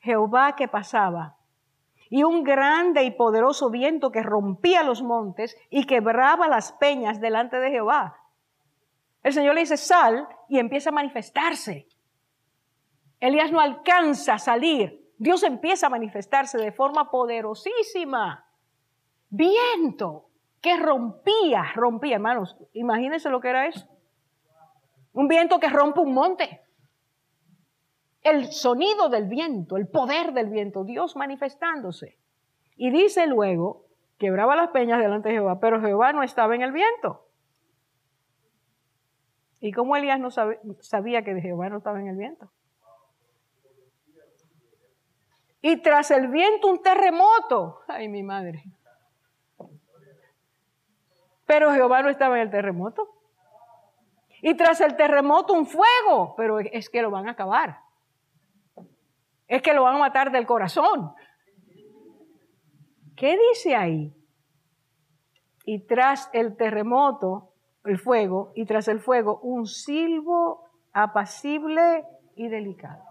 Jehová 0.00 0.54
que 0.56 0.68
pasaba, 0.68 1.36
y 2.10 2.22
un 2.22 2.42
grande 2.42 3.02
y 3.04 3.10
poderoso 3.10 3.70
viento 3.70 4.10
que 4.10 4.22
rompía 4.22 4.82
los 4.82 5.02
montes 5.02 5.56
y 5.68 5.84
quebraba 5.84 6.48
las 6.48 6.72
peñas 6.72 7.20
delante 7.20 7.58
de 7.58 7.70
Jehová. 7.70 8.16
El 9.22 9.34
Señor 9.34 9.54
le 9.54 9.60
dice, 9.60 9.76
sal 9.76 10.26
y 10.48 10.58
empieza 10.58 10.90
a 10.90 10.94
manifestarse. 10.94 11.86
Elías 13.20 13.50
no 13.50 13.60
alcanza 13.60 14.34
a 14.34 14.38
salir. 14.38 15.12
Dios 15.18 15.42
empieza 15.42 15.88
a 15.88 15.90
manifestarse 15.90 16.58
de 16.58 16.72
forma 16.72 17.10
poderosísima. 17.10 18.46
Viento 19.28 20.30
que 20.60 20.76
rompía, 20.76 21.72
rompía, 21.74 22.16
hermanos, 22.16 22.56
imagínense 22.72 23.30
lo 23.30 23.40
que 23.40 23.48
era 23.48 23.66
eso. 23.66 23.86
Un 25.12 25.26
viento 25.26 25.58
que 25.58 25.68
rompe 25.68 26.00
un 26.00 26.14
monte. 26.14 26.62
El 28.22 28.52
sonido 28.52 29.08
del 29.08 29.26
viento, 29.26 29.76
el 29.76 29.88
poder 29.88 30.32
del 30.32 30.50
viento, 30.50 30.84
Dios 30.84 31.16
manifestándose. 31.16 32.18
Y 32.76 32.90
dice 32.90 33.26
luego, 33.26 33.86
quebraba 34.18 34.54
las 34.54 34.70
peñas 34.70 35.00
delante 35.00 35.28
de 35.28 35.36
Jehová, 35.36 35.58
pero 35.60 35.80
Jehová 35.80 36.12
no 36.12 36.22
estaba 36.22 36.54
en 36.54 36.62
el 36.62 36.72
viento. 36.72 37.26
¿Y 39.60 39.72
cómo 39.72 39.96
Elías 39.96 40.20
no 40.20 40.30
sabía 40.30 41.22
que 41.24 41.40
Jehová 41.40 41.68
no 41.68 41.78
estaba 41.78 42.00
en 42.00 42.08
el 42.08 42.16
viento? 42.16 42.52
Y 45.60 45.82
tras 45.82 46.10
el 46.10 46.28
viento 46.28 46.68
un 46.68 46.82
terremoto. 46.82 47.80
Ay, 47.88 48.08
mi 48.08 48.22
madre. 48.22 48.64
Pero 51.46 51.72
Jehová 51.72 52.02
no 52.02 52.10
estaba 52.10 52.36
en 52.36 52.42
el 52.42 52.50
terremoto. 52.50 53.08
Y 54.40 54.54
tras 54.54 54.80
el 54.80 54.96
terremoto 54.96 55.52
un 55.52 55.66
fuego, 55.66 56.34
pero 56.36 56.60
es 56.60 56.88
que 56.88 57.02
lo 57.02 57.10
van 57.10 57.26
a 57.26 57.32
acabar. 57.32 57.80
Es 59.48 59.62
que 59.62 59.72
lo 59.72 59.82
van 59.82 59.96
a 59.96 59.98
matar 59.98 60.30
del 60.30 60.46
corazón. 60.46 61.14
¿Qué 63.16 63.36
dice 63.50 63.74
ahí? 63.74 64.14
Y 65.64 65.86
tras 65.86 66.30
el 66.32 66.56
terremoto, 66.56 67.52
el 67.84 67.98
fuego, 67.98 68.52
y 68.54 68.64
tras 68.64 68.86
el 68.86 69.00
fuego, 69.00 69.40
un 69.40 69.66
silbo 69.66 70.68
apacible 70.92 72.04
y 72.36 72.48
delicado. 72.48 73.07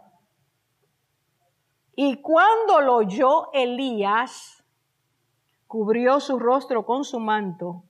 Y 1.99 2.21
cuando 2.21 2.79
lo 2.79 2.97
oyó 2.97 3.51
Elías, 3.53 4.63
cubrió 5.65 6.19
su 6.19 6.37
rostro 6.37 6.85
con 6.85 7.03
su 7.03 7.19
manto 7.19 7.85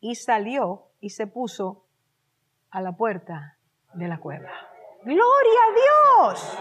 y 0.00 0.16
salió 0.16 0.88
y 0.98 1.10
se 1.10 1.28
puso 1.28 1.86
a 2.72 2.80
la 2.80 2.96
puerta 2.96 3.56
de 3.94 4.08
la 4.08 4.18
cueva. 4.18 4.50
Gloria 5.04 5.60
a 5.68 5.72
Dios. 6.26 6.58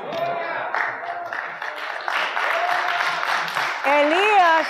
Elías, 3.88 4.68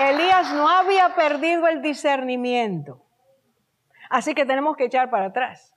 Elías 0.00 0.52
no 0.52 0.68
había 0.68 1.14
perdido 1.14 1.66
el 1.66 1.80
discernimiento. 1.80 3.06
Así 4.10 4.34
que 4.34 4.44
tenemos 4.44 4.76
que 4.76 4.84
echar 4.84 5.08
para 5.08 5.28
atrás. 5.28 5.74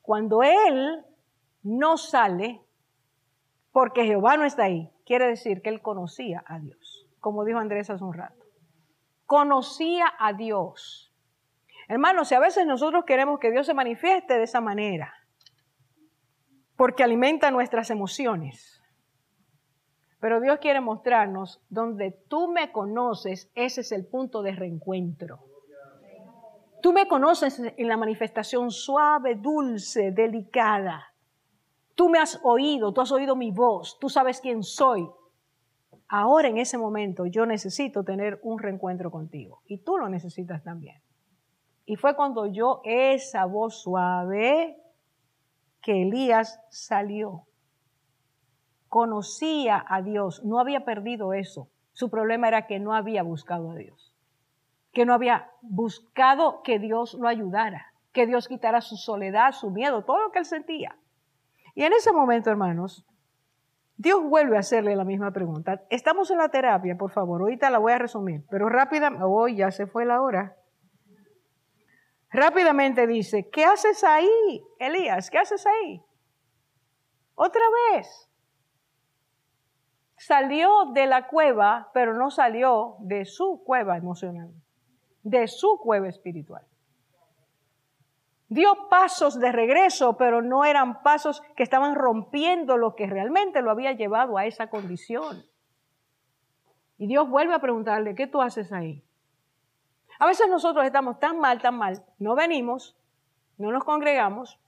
Cuando 0.00 0.44
él 0.44 1.04
no 1.66 1.96
sale, 1.96 2.60
porque 3.72 4.04
Jehová 4.04 4.36
no 4.36 4.44
está 4.44 4.64
ahí, 4.64 4.88
quiere 5.04 5.26
decir 5.26 5.62
que 5.62 5.68
él 5.68 5.82
conocía 5.82 6.44
a 6.46 6.60
Dios, 6.60 7.08
como 7.18 7.44
dijo 7.44 7.58
Andrés 7.58 7.90
hace 7.90 8.04
un 8.04 8.14
rato. 8.14 8.46
Conocía 9.26 10.06
a 10.16 10.32
Dios. 10.32 11.12
Hermanos, 11.88 12.28
si 12.28 12.36
a 12.36 12.40
veces 12.40 12.66
nosotros 12.66 13.04
queremos 13.04 13.40
que 13.40 13.50
Dios 13.50 13.66
se 13.66 13.74
manifieste 13.74 14.34
de 14.34 14.44
esa 14.44 14.60
manera, 14.60 15.12
porque 16.76 17.02
alimenta 17.02 17.50
nuestras 17.50 17.90
emociones, 17.90 18.80
pero 20.20 20.40
Dios 20.40 20.60
quiere 20.60 20.80
mostrarnos 20.80 21.60
donde 21.68 22.12
tú 22.28 22.48
me 22.48 22.70
conoces, 22.70 23.50
ese 23.56 23.80
es 23.80 23.90
el 23.90 24.06
punto 24.06 24.42
de 24.42 24.52
reencuentro. 24.52 25.40
Tú 26.80 26.92
me 26.92 27.08
conoces 27.08 27.58
en 27.58 27.88
la 27.88 27.96
manifestación 27.96 28.70
suave, 28.70 29.34
dulce, 29.34 30.12
delicada. 30.12 31.12
Tú 31.96 32.10
me 32.10 32.18
has 32.18 32.38
oído, 32.44 32.92
tú 32.92 33.00
has 33.00 33.10
oído 33.10 33.34
mi 33.34 33.50
voz, 33.50 33.98
tú 33.98 34.10
sabes 34.10 34.40
quién 34.40 34.62
soy. 34.62 35.08
Ahora 36.08 36.48
en 36.48 36.58
ese 36.58 36.76
momento 36.78 37.24
yo 37.24 37.46
necesito 37.46 38.04
tener 38.04 38.38
un 38.42 38.58
reencuentro 38.58 39.10
contigo 39.10 39.62
y 39.66 39.78
tú 39.78 39.96
lo 39.96 40.08
necesitas 40.08 40.62
también. 40.62 41.00
Y 41.86 41.96
fue 41.96 42.14
cuando 42.14 42.46
yo 42.46 42.82
esa 42.84 43.46
voz 43.46 43.80
suave 43.80 44.76
que 45.80 46.02
Elías 46.02 46.60
salió. 46.68 47.44
Conocía 48.88 49.82
a 49.88 50.02
Dios, 50.02 50.44
no 50.44 50.60
había 50.60 50.84
perdido 50.84 51.32
eso. 51.32 51.70
Su 51.92 52.10
problema 52.10 52.48
era 52.48 52.66
que 52.66 52.78
no 52.78 52.92
había 52.92 53.22
buscado 53.22 53.70
a 53.70 53.74
Dios, 53.74 54.14
que 54.92 55.06
no 55.06 55.14
había 55.14 55.50
buscado 55.62 56.60
que 56.62 56.78
Dios 56.78 57.14
lo 57.14 57.26
ayudara, 57.26 57.94
que 58.12 58.26
Dios 58.26 58.48
quitara 58.48 58.82
su 58.82 58.96
soledad, 58.96 59.52
su 59.52 59.70
miedo, 59.70 60.04
todo 60.04 60.18
lo 60.18 60.30
que 60.30 60.40
él 60.40 60.44
sentía. 60.44 60.94
Y 61.76 61.84
en 61.84 61.92
ese 61.92 62.10
momento, 62.10 62.50
hermanos, 62.50 63.06
Dios 63.98 64.24
vuelve 64.24 64.56
a 64.56 64.60
hacerle 64.60 64.96
la 64.96 65.04
misma 65.04 65.30
pregunta. 65.30 65.82
Estamos 65.90 66.30
en 66.30 66.38
la 66.38 66.48
terapia, 66.48 66.96
por 66.96 67.12
favor, 67.12 67.42
ahorita 67.42 67.68
la 67.68 67.78
voy 67.78 67.92
a 67.92 67.98
resumir, 67.98 68.44
pero 68.48 68.70
rápidamente, 68.70 69.22
hoy 69.28 69.56
ya 69.56 69.70
se 69.70 69.86
fue 69.86 70.06
la 70.06 70.22
hora. 70.22 70.56
Rápidamente 72.30 73.06
dice, 73.06 73.50
¿qué 73.50 73.66
haces 73.66 74.02
ahí, 74.04 74.64
Elías? 74.78 75.30
¿Qué 75.30 75.36
haces 75.36 75.66
ahí? 75.66 76.02
Otra 77.34 77.62
vez. 77.92 78.30
Salió 80.16 80.92
de 80.94 81.06
la 81.06 81.28
cueva, 81.28 81.90
pero 81.92 82.14
no 82.14 82.30
salió 82.30 82.96
de 83.00 83.26
su 83.26 83.62
cueva 83.66 83.98
emocional, 83.98 84.50
de 85.22 85.46
su 85.46 85.78
cueva 85.78 86.08
espiritual. 86.08 86.66
Dio 88.48 88.88
pasos 88.88 89.40
de 89.40 89.50
regreso, 89.50 90.16
pero 90.16 90.40
no 90.40 90.64
eran 90.64 91.02
pasos 91.02 91.42
que 91.56 91.64
estaban 91.64 91.96
rompiendo 91.96 92.76
lo 92.76 92.94
que 92.94 93.06
realmente 93.06 93.60
lo 93.60 93.72
había 93.72 93.92
llevado 93.92 94.38
a 94.38 94.46
esa 94.46 94.68
condición. 94.68 95.44
Y 96.96 97.08
Dios 97.08 97.28
vuelve 97.28 97.54
a 97.54 97.58
preguntarle, 97.58 98.14
¿qué 98.14 98.28
tú 98.28 98.40
haces 98.40 98.72
ahí? 98.72 99.02
A 100.20 100.26
veces 100.26 100.48
nosotros 100.48 100.86
estamos 100.86 101.18
tan 101.18 101.40
mal, 101.40 101.60
tan 101.60 101.76
mal, 101.76 102.04
no 102.18 102.36
venimos, 102.36 102.96
no 103.58 103.72
nos 103.72 103.84
congregamos, 103.84 104.60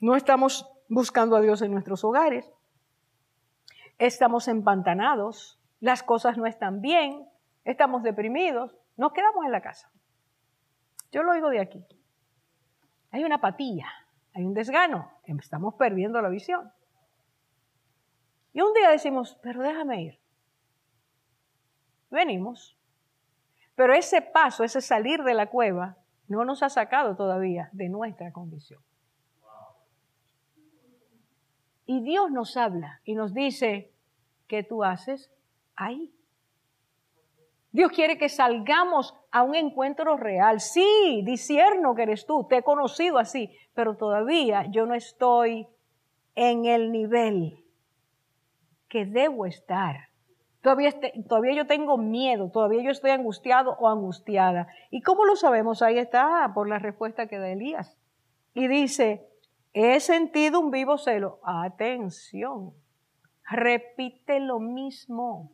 no 0.00 0.14
estamos 0.14 0.70
buscando 0.88 1.34
a 1.34 1.40
Dios 1.40 1.62
en 1.62 1.72
nuestros 1.72 2.04
hogares, 2.04 2.52
estamos 3.98 4.46
empantanados, 4.46 5.58
las 5.80 6.02
cosas 6.02 6.36
no 6.36 6.46
están 6.46 6.82
bien, 6.82 7.26
estamos 7.64 8.02
deprimidos, 8.02 8.76
nos 8.96 9.12
quedamos 9.12 9.44
en 9.44 9.52
la 9.52 9.62
casa. 9.62 9.90
Yo 11.10 11.22
lo 11.22 11.32
oigo 11.32 11.48
de 11.48 11.60
aquí 11.60 11.84
hay 13.12 13.24
una 13.24 13.36
apatía, 13.36 13.86
hay 14.34 14.44
un 14.44 14.54
desgano, 14.54 15.10
estamos 15.38 15.74
perdiendo 15.74 16.20
la 16.20 16.30
visión. 16.30 16.72
Y 18.54 18.62
un 18.62 18.72
día 18.72 18.90
decimos, 18.90 19.38
pero 19.42 19.62
déjame 19.62 20.02
ir. 20.02 20.18
Venimos. 22.10 22.76
Pero 23.74 23.94
ese 23.94 24.20
paso, 24.20 24.64
ese 24.64 24.80
salir 24.80 25.22
de 25.22 25.34
la 25.34 25.46
cueva, 25.46 25.96
no 26.26 26.44
nos 26.44 26.62
ha 26.62 26.70
sacado 26.70 27.14
todavía 27.14 27.68
de 27.72 27.88
nuestra 27.88 28.32
condición. 28.32 28.82
Y 31.84 32.02
Dios 32.02 32.30
nos 32.30 32.56
habla 32.56 33.00
y 33.04 33.14
nos 33.14 33.34
dice, 33.34 33.92
¿qué 34.46 34.62
tú 34.62 34.84
haces 34.84 35.30
ahí? 35.76 36.14
Dios 37.72 37.92
quiere 37.92 38.16
que 38.16 38.28
salgamos 38.28 39.14
a 39.32 39.42
un 39.42 39.54
encuentro 39.54 40.16
real. 40.16 40.60
Sí, 40.60 41.22
disierno 41.24 41.94
que 41.94 42.02
eres 42.02 42.26
tú, 42.26 42.46
te 42.48 42.58
he 42.58 42.62
conocido 42.62 43.18
así, 43.18 43.50
pero 43.74 43.96
todavía 43.96 44.66
yo 44.70 44.86
no 44.86 44.94
estoy 44.94 45.66
en 46.34 46.66
el 46.66 46.92
nivel 46.92 47.64
que 48.88 49.04
debo 49.04 49.46
estar. 49.46 50.08
Todavía, 50.60 50.90
este, 50.90 51.12
todavía 51.28 51.54
yo 51.54 51.66
tengo 51.66 51.98
miedo, 51.98 52.50
todavía 52.50 52.84
yo 52.84 52.90
estoy 52.90 53.10
angustiado 53.10 53.76
o 53.80 53.88
angustiada. 53.88 54.68
¿Y 54.90 55.00
cómo 55.00 55.24
lo 55.24 55.34
sabemos? 55.34 55.82
Ahí 55.82 55.98
está, 55.98 56.52
por 56.54 56.68
la 56.68 56.78
respuesta 56.78 57.26
que 57.26 57.38
da 57.38 57.48
Elías. 57.48 57.98
Y 58.54 58.68
dice, 58.68 59.26
He 59.74 60.00
sentido 60.00 60.60
un 60.60 60.70
vivo 60.70 60.98
celo. 60.98 61.40
Atención. 61.42 62.74
Repite 63.48 64.38
lo 64.38 64.60
mismo. 64.60 65.50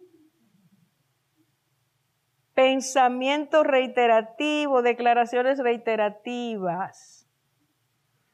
Pensamiento 2.58 3.62
reiterativo, 3.62 4.82
declaraciones 4.82 5.60
reiterativas. 5.60 7.30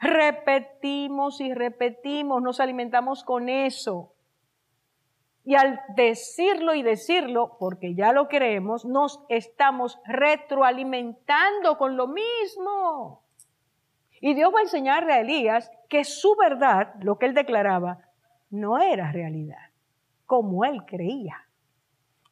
Repetimos 0.01 1.43
y 1.43 1.53
repetimos, 1.53 2.41
nos 2.41 2.59
alimentamos 2.59 3.23
con 3.23 3.51
eso. 3.51 4.15
Y 5.45 5.57
al 5.57 5.79
decirlo 5.95 6.75
y 6.75 6.83
decirlo, 6.83 7.59
porque 7.61 7.95
ya 7.95 8.15
lo 8.15 8.29
creemos, 8.29 8.87
nos 8.87 9.23
estamos 9.29 10.01
retroalimentando 10.07 11.77
con 11.77 11.99
lo 11.99 12.07
mismo. 12.07 13.27
Y 14.23 14.33
Dios 14.33 14.55
va 14.55 14.61
a 14.61 14.63
enseñarle 14.63 15.13
a 15.13 15.21
Elías 15.21 15.71
que 15.91 16.03
su 16.03 16.35
verdad, 16.37 16.95
lo 17.03 17.19
que 17.19 17.27
él 17.27 17.35
declaraba, 17.35 17.99
no 18.49 18.79
era 18.79 19.13
realidad, 19.13 19.69
como 20.25 20.65
él 20.65 20.87
creía. 20.87 21.45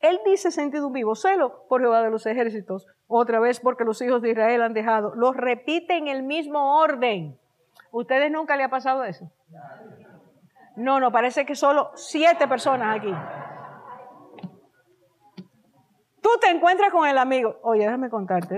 Él 0.03 0.21
dice 0.27 0.51
sentido 0.51 0.89
un 0.89 0.93
vivo 0.93 1.15
celo 1.15 1.65
por 1.69 1.81
Jehová 1.81 2.03
de 2.03 2.11
los 2.11 2.27
ejércitos, 2.27 2.87
otra 3.07 3.39
vez 3.39 3.61
porque 3.61 3.85
los 3.85 4.03
hijos 4.03 4.21
de 4.21 4.31
Israel 4.31 4.63
han 4.63 4.75
dejado. 4.75 5.15
Los 5.15 5.37
repite 5.37 5.97
en 5.97 6.09
el 6.09 6.25
mismo 6.25 6.81
orden. 6.81 7.39
¿Ustedes 7.93 8.31
nunca 8.31 8.57
le 8.57 8.65
ha 8.65 8.69
pasado 8.69 9.05
eso? 9.05 9.31
No, 10.75 10.99
no, 10.99 11.13
parece 11.13 11.47
que 11.47 11.55
solo 11.55 11.93
siete 11.95 12.49
personas 12.49 12.97
aquí. 12.97 13.15
Tú 16.21 16.31
te 16.41 16.49
encuentras 16.49 16.91
con 16.91 17.09
el 17.09 17.19
amigo. 17.19 17.61
Oye, 17.63 17.85
déjame 17.85 18.11
contarte. 18.11 18.57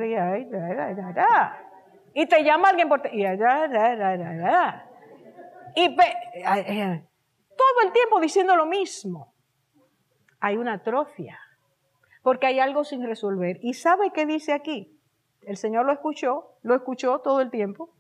Y 2.15 2.27
te 2.27 2.43
llama 2.43 2.71
alguien 2.71 2.89
por... 2.89 3.03
Y, 3.13 3.27
y 3.27 5.97
todo 5.97 7.83
el 7.85 7.93
tiempo 7.93 8.21
diciendo 8.21 8.57
lo 8.57 8.65
mismo. 8.65 9.34
Hay 10.41 10.57
una 10.57 10.75
atrofia. 10.75 11.39
Porque 12.23 12.47
hay 12.47 12.61
algo 12.61 12.85
sin 12.85 13.05
resolver. 13.05 13.59
¿Y 13.63 13.75
sabe 13.75 14.13
qué 14.13 14.27
dice 14.27 14.53
aquí? 14.53 14.99
El 15.43 15.57
Señor 15.57 15.87
lo 15.87 15.93
escuchó, 15.93 16.57
lo 16.63 16.75
escuchó 16.75 17.21
todo 17.21 17.41
el 17.41 17.51
tiempo. 17.51 17.95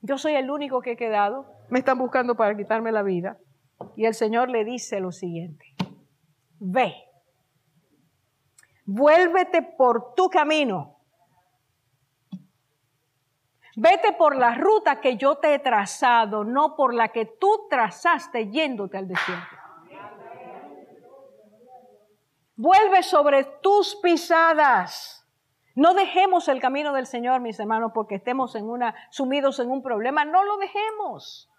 Yo 0.00 0.18
soy 0.18 0.34
el 0.34 0.50
único 0.50 0.80
que 0.80 0.92
he 0.92 0.96
quedado. 0.96 1.46
Me 1.68 1.78
están 1.78 1.98
buscando 1.98 2.36
para 2.36 2.56
quitarme 2.56 2.92
la 2.92 3.02
vida. 3.02 3.38
Y 3.96 4.06
el 4.06 4.14
Señor 4.14 4.50
le 4.50 4.64
dice 4.64 5.00
lo 5.00 5.12
siguiente. 5.12 5.74
Ve. 6.58 6.94
Vuélvete 8.86 9.62
por 9.62 10.14
tu 10.14 10.28
camino 10.28 10.94
Vete 13.76 14.12
por 14.12 14.36
la 14.36 14.54
ruta 14.54 15.00
que 15.00 15.16
yo 15.16 15.36
te 15.36 15.54
he 15.54 15.58
trazado, 15.58 16.44
no 16.44 16.76
por 16.76 16.94
la 16.94 17.08
que 17.08 17.26
tú 17.26 17.66
trazaste 17.68 18.48
yéndote 18.48 18.98
al 18.98 19.08
desierto. 19.08 19.56
Vuelve 22.56 23.02
sobre 23.02 23.44
tus 23.44 23.96
pisadas. 23.96 25.26
No 25.74 25.94
dejemos 25.94 26.46
el 26.48 26.60
camino 26.60 26.92
del 26.92 27.06
Señor, 27.06 27.40
mis 27.40 27.58
hermanos, 27.58 27.90
porque 27.94 28.14
estemos 28.14 28.54
en 28.54 28.68
una, 28.68 28.94
sumidos 29.10 29.58
en 29.58 29.70
un 29.70 29.82
problema. 29.82 30.24
No 30.24 30.44
lo 30.44 30.56
dejemos. 30.58 31.50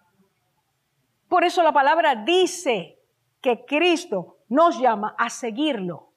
Por 1.28 1.44
eso 1.44 1.62
la 1.62 1.72
palabra 1.72 2.14
dice 2.14 2.98
que 3.42 3.66
Cristo 3.66 4.38
nos 4.48 4.78
llama 4.78 5.14
a 5.18 5.28
seguirlo. 5.28 6.12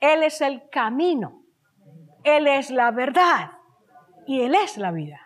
Él 0.00 0.22
es 0.22 0.40
el 0.40 0.68
camino. 0.68 1.42
Él 2.22 2.46
es 2.48 2.70
la 2.70 2.90
verdad 2.90 3.52
y 4.26 4.42
Él 4.42 4.54
es 4.54 4.76
la 4.76 4.90
vida. 4.90 5.20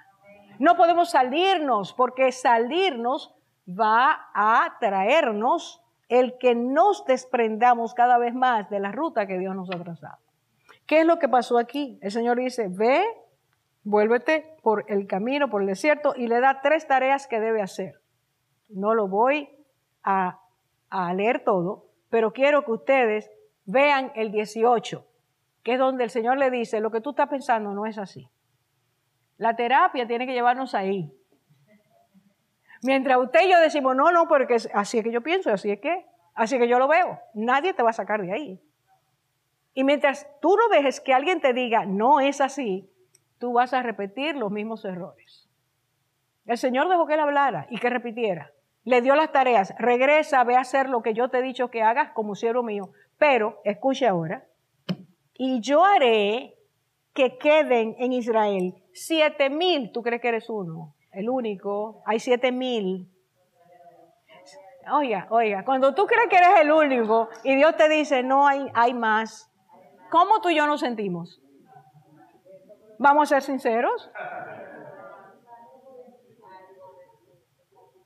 No 0.59 0.77
podemos 0.77 1.11
salirnos 1.11 1.95
porque 1.95 2.31
salirnos 2.31 3.35
va 3.67 4.31
a 4.35 4.77
traernos 4.79 5.83
el 6.11 6.37
que 6.39 6.57
nos 6.57 7.05
desprendamos 7.07 7.95
cada 7.95 8.19
vez 8.19 8.35
más 8.35 8.69
de 8.69 8.81
la 8.81 8.91
ruta 8.91 9.27
que 9.27 9.39
Dios 9.39 9.55
nos 9.55 9.71
ha 9.71 9.79
trazado. 9.79 10.19
¿Qué 10.85 11.01
es 11.01 11.07
lo 11.07 11.21
que 11.21 11.29
pasó 11.29 11.57
aquí? 11.57 12.01
El 12.03 12.11
Señor 12.11 12.37
dice, 12.37 12.67
ve, 12.69 13.05
vuélvete 13.85 14.57
por 14.61 14.85
el 14.89 15.07
camino, 15.07 15.49
por 15.49 15.63
el 15.63 15.69
desierto, 15.69 16.13
y 16.17 16.27
le 16.27 16.41
da 16.41 16.61
tres 16.63 16.89
tareas 16.89 17.29
que 17.29 17.39
debe 17.39 17.63
hacer. 17.63 18.01
No 18.69 18.93
lo 18.95 19.07
voy 19.07 19.49
a, 20.03 20.41
a 20.91 21.15
leer 21.15 21.45
todo, 21.45 21.87
pero 22.09 22.33
quiero 22.33 22.65
que 22.65 22.73
ustedes 22.73 23.31
vean 23.65 24.11
el 24.17 24.33
18, 24.33 25.07
que 25.63 25.75
es 25.75 25.79
donde 25.79 26.03
el 26.03 26.11
Señor 26.11 26.39
le 26.39 26.51
dice, 26.51 26.81
lo 26.81 26.91
que 26.91 27.01
tú 27.01 27.11
estás 27.11 27.29
pensando 27.29 27.73
no 27.73 27.87
es 27.87 27.99
así. 27.99 28.29
La 29.37 29.55
terapia 29.55 30.09
tiene 30.09 30.27
que 30.27 30.33
llevarnos 30.33 30.75
ahí. 30.75 31.17
Mientras 32.83 33.19
usted 33.19 33.43
y 33.43 33.51
yo 33.51 33.61
decimos, 33.61 33.95
no, 33.95 34.11
no, 34.11 34.27
porque 34.27 34.57
así 34.75 34.99
es 34.99 35.05
que 35.05 35.13
yo 35.13 35.21
pienso, 35.21 35.51
así 35.51 35.71
es 35.71 35.81
que, 35.81 36.07
así 36.35 36.55
es 36.55 36.61
que 36.61 36.69
yo 36.69 36.79
lo 36.79 36.89
veo, 36.89 37.21
nadie 37.35 37.75
te 37.75 37.83
va 37.83 37.91
a 37.91 37.95
sacar 37.95 38.23
de 38.23 38.33
ahí. 38.33 38.61
Y 39.75 39.85
mientras 39.85 40.27
tú 40.41 40.57
no 40.57 40.69
dejes 40.75 41.01
que 41.01 41.15
alguien 41.15 41.41
te 41.41 41.53
diga, 41.53 41.85
no 41.85 42.21
es 42.21 42.41
así, 42.41 42.91
tú 43.39 43.53
vas 43.53 43.73
a 43.75 43.83
repetir 43.83 44.37
los 44.37 44.51
mismos 44.51 44.85
errores. 44.85 45.49
El 46.47 46.59
Señor 46.59 46.89
dejó 46.89 47.07
que 47.07 47.15
él 47.15 47.21
hablara 47.21 47.67
y 47.71 47.79
que 47.79 47.91
repitiera. 47.91 48.53
Le 48.85 49.03
dio 49.03 49.15
las 49.15 49.31
tareas, 49.31 49.75
regresa, 49.79 50.43
ve 50.45 50.57
a 50.57 50.61
hacer 50.61 50.89
lo 50.89 51.03
que 51.03 51.15
yo 51.15 51.29
te 51.29 51.39
he 51.39 51.43
dicho 51.43 51.71
que 51.71 51.83
hagas 51.83 52.11
como 52.13 52.35
siervo 52.35 52.63
mío. 52.63 52.91
Pero, 53.19 53.61
escuche 53.65 54.07
ahora, 54.07 54.47
y 55.35 55.61
yo 55.61 55.85
haré 55.85 56.57
que 57.13 57.37
queden 57.39 57.95
en 57.99 58.13
Israel 58.13 58.75
Siete 58.93 59.51
mil, 59.51 59.93
¿tú 59.93 60.03
crees 60.03 60.21
que 60.21 60.29
eres 60.29 60.51
uno? 60.51 60.95
El 61.13 61.29
único. 61.29 62.03
Hay 62.07 62.21
siete 62.21 62.53
mil. 62.53 63.11
Oiga, 64.93 65.27
oiga, 65.31 65.65
cuando 65.65 65.95
tú 65.95 66.07
crees 66.07 66.29
que 66.29 66.37
eres 66.37 66.61
el 66.61 66.73
único 66.73 67.29
y 67.45 67.55
Dios 67.55 67.77
te 67.77 67.89
dice, 67.89 68.23
no 68.23 68.47
hay, 68.47 68.67
hay 68.75 68.93
más, 68.95 69.53
¿cómo 70.11 70.41
tú 70.41 70.49
y 70.49 70.57
yo 70.57 70.67
nos 70.67 70.81
sentimos? 70.81 71.41
¿Vamos 72.99 73.31
a 73.31 73.37
ser 73.37 73.43
sinceros? 73.43 74.11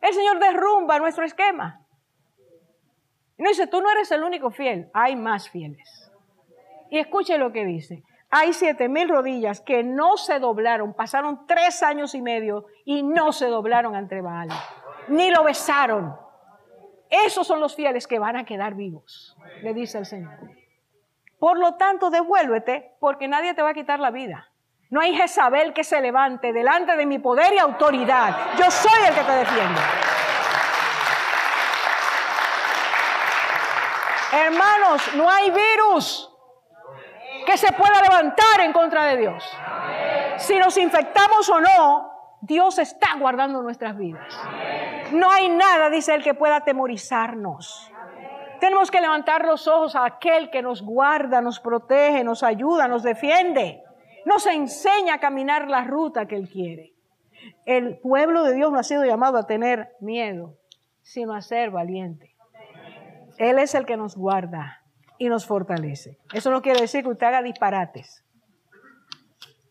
El 0.00 0.12
Señor 0.12 0.40
derrumba 0.40 0.98
nuestro 0.98 1.24
esquema. 1.24 1.86
Y 3.38 3.42
no 3.42 3.48
dice, 3.48 3.66
tú 3.66 3.80
no 3.80 3.90
eres 3.90 4.10
el 4.10 4.22
único 4.22 4.50
fiel, 4.50 4.90
hay 4.92 5.16
más 5.16 5.48
fieles. 5.48 6.12
Y 6.90 6.98
escuche 6.98 7.38
lo 7.38 7.52
que 7.52 7.64
dice 7.64 8.02
hay 8.36 8.52
siete 8.52 8.88
mil 8.88 9.08
rodillas 9.08 9.60
que 9.60 9.84
no 9.84 10.16
se 10.16 10.40
doblaron, 10.40 10.92
pasaron 10.92 11.46
tres 11.46 11.84
años 11.84 12.16
y 12.16 12.20
medio 12.20 12.66
y 12.84 13.04
no 13.04 13.30
se 13.30 13.46
doblaron 13.46 13.94
ante 13.94 14.20
Baal, 14.20 14.48
ni 15.06 15.30
lo 15.30 15.44
besaron. 15.44 16.16
Esos 17.08 17.46
son 17.46 17.60
los 17.60 17.76
fieles 17.76 18.08
que 18.08 18.18
van 18.18 18.34
a 18.34 18.44
quedar 18.44 18.74
vivos, 18.74 19.36
le 19.62 19.72
dice 19.72 19.98
el 19.98 20.06
Señor. 20.06 20.36
Por 21.38 21.60
lo 21.60 21.74
tanto, 21.74 22.10
devuélvete 22.10 22.96
porque 22.98 23.28
nadie 23.28 23.54
te 23.54 23.62
va 23.62 23.70
a 23.70 23.74
quitar 23.74 24.00
la 24.00 24.10
vida. 24.10 24.50
No 24.90 25.00
hay 25.00 25.14
Jezabel 25.14 25.72
que 25.72 25.84
se 25.84 26.00
levante 26.00 26.52
delante 26.52 26.96
de 26.96 27.06
mi 27.06 27.20
poder 27.20 27.54
y 27.54 27.58
autoridad. 27.58 28.56
Yo 28.58 28.68
soy 28.68 29.00
el 29.06 29.14
que 29.14 29.22
te 29.22 29.32
defiende. 29.32 29.80
Hermanos, 34.32 35.14
no 35.14 35.30
hay 35.30 35.52
virus 35.52 36.33
que 37.44 37.56
se 37.56 37.72
pueda 37.72 38.00
levantar 38.02 38.60
en 38.60 38.72
contra 38.72 39.04
de 39.04 39.16
Dios. 39.18 39.44
Si 40.38 40.58
nos 40.58 40.76
infectamos 40.76 41.48
o 41.48 41.60
no, 41.60 42.10
Dios 42.40 42.78
está 42.78 43.16
guardando 43.18 43.62
nuestras 43.62 43.96
vidas. 43.96 44.34
No 45.12 45.30
hay 45.30 45.48
nada, 45.48 45.90
dice 45.90 46.14
él, 46.14 46.22
que 46.22 46.34
pueda 46.34 46.56
atemorizarnos. 46.56 47.90
Tenemos 48.60 48.90
que 48.90 49.00
levantar 49.00 49.44
los 49.44 49.68
ojos 49.68 49.96
a 49.96 50.04
aquel 50.04 50.50
que 50.50 50.62
nos 50.62 50.82
guarda, 50.82 51.40
nos 51.40 51.60
protege, 51.60 52.24
nos 52.24 52.42
ayuda, 52.42 52.88
nos 52.88 53.02
defiende, 53.02 53.82
nos 54.24 54.46
enseña 54.46 55.14
a 55.14 55.20
caminar 55.20 55.68
la 55.68 55.84
ruta 55.84 56.26
que 56.26 56.36
Él 56.36 56.48
quiere. 56.48 56.94
El 57.66 57.98
pueblo 57.98 58.42
de 58.44 58.54
Dios 58.54 58.72
no 58.72 58.78
ha 58.78 58.82
sido 58.82 59.04
llamado 59.04 59.38
a 59.38 59.46
tener 59.46 59.94
miedo, 60.00 60.54
sino 61.02 61.34
a 61.34 61.42
ser 61.42 61.70
valiente. 61.70 62.34
Él 63.36 63.58
es 63.58 63.74
el 63.74 63.84
que 63.84 63.96
nos 63.96 64.16
guarda 64.16 64.83
y 65.18 65.28
nos 65.28 65.46
fortalece. 65.46 66.18
Eso 66.32 66.50
no 66.50 66.62
quiere 66.62 66.80
decir 66.80 67.02
que 67.02 67.10
usted 67.10 67.26
haga 67.26 67.42
disparates. 67.42 68.24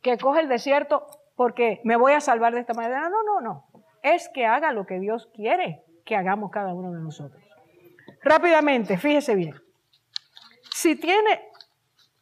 Que 0.02 0.18
coge 0.18 0.42
el 0.42 0.50
desierto 0.50 1.08
porque 1.36 1.82
me 1.84 1.96
voy 1.96 2.14
a 2.14 2.22
salvar 2.22 2.54
de 2.54 2.62
esta 2.62 2.74
manera. 2.74 3.10
No, 3.10 3.24
no, 3.24 3.42
no. 3.42 3.68
Es 4.02 4.30
que 4.30 4.46
haga 4.46 4.72
lo 4.72 4.86
que 4.86 5.00
Dios 5.00 5.30
quiere 5.34 5.84
que 6.06 6.16
hagamos 6.16 6.52
cada 6.52 6.74
uno 6.74 6.92
de 6.92 7.00
nosotros. 7.00 7.42
Rápidamente, 8.22 8.98
fíjese 8.98 9.36
bien. 9.36 9.56
Si 10.74 10.96
tiene, 10.96 11.42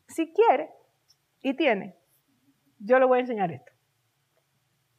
si 0.08 0.32
quiere 0.34 0.70
y 1.42 1.56
tiene, 1.56 1.96
yo 2.80 3.00
le 3.00 3.06
voy 3.06 3.20
a 3.20 3.22
enseñar 3.22 3.52
esto. 3.52 3.72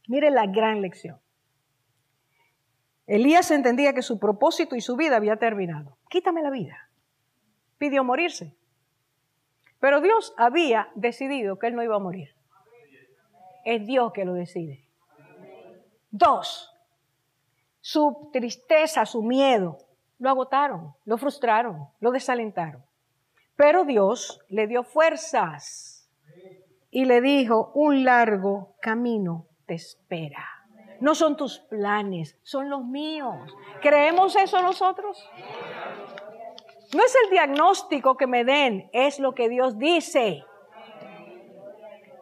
Mire 0.08 0.30
la 0.30 0.46
gran 0.46 0.80
lección. 0.80 1.20
Elías 3.06 3.50
entendía 3.50 3.92
que 3.92 4.02
su 4.02 4.18
propósito 4.18 4.74
y 4.74 4.80
su 4.80 4.96
vida 4.96 5.16
había 5.16 5.36
terminado. 5.36 5.98
Quítame 6.08 6.42
la 6.42 6.50
vida 6.50 6.81
pidió 7.82 8.04
morirse. 8.04 8.54
Pero 9.80 10.00
Dios 10.00 10.34
había 10.36 10.88
decidido 10.94 11.58
que 11.58 11.66
él 11.66 11.74
no 11.74 11.82
iba 11.82 11.96
a 11.96 11.98
morir. 11.98 12.32
Es 13.64 13.84
Dios 13.84 14.12
que 14.12 14.24
lo 14.24 14.34
decide. 14.34 14.84
Dos, 16.12 16.72
su 17.80 18.30
tristeza, 18.32 19.04
su 19.04 19.24
miedo, 19.24 19.78
lo 20.20 20.30
agotaron, 20.30 20.94
lo 21.04 21.18
frustraron, 21.18 21.88
lo 21.98 22.12
desalentaron. 22.12 22.84
Pero 23.56 23.84
Dios 23.84 24.38
le 24.48 24.68
dio 24.68 24.84
fuerzas 24.84 26.08
y 26.92 27.04
le 27.04 27.20
dijo, 27.20 27.72
un 27.74 28.04
largo 28.04 28.76
camino 28.80 29.48
te 29.66 29.74
espera. 29.74 30.46
No 31.00 31.16
son 31.16 31.36
tus 31.36 31.58
planes, 31.58 32.38
son 32.44 32.70
los 32.70 32.84
míos. 32.84 33.56
¿Creemos 33.80 34.36
eso 34.36 34.62
nosotros? 34.62 35.18
No 36.94 37.02
es 37.04 37.16
el 37.24 37.30
diagnóstico 37.30 38.16
que 38.16 38.26
me 38.26 38.44
den, 38.44 38.90
es 38.92 39.18
lo 39.18 39.34
que 39.34 39.48
Dios 39.48 39.78
dice. 39.78 40.44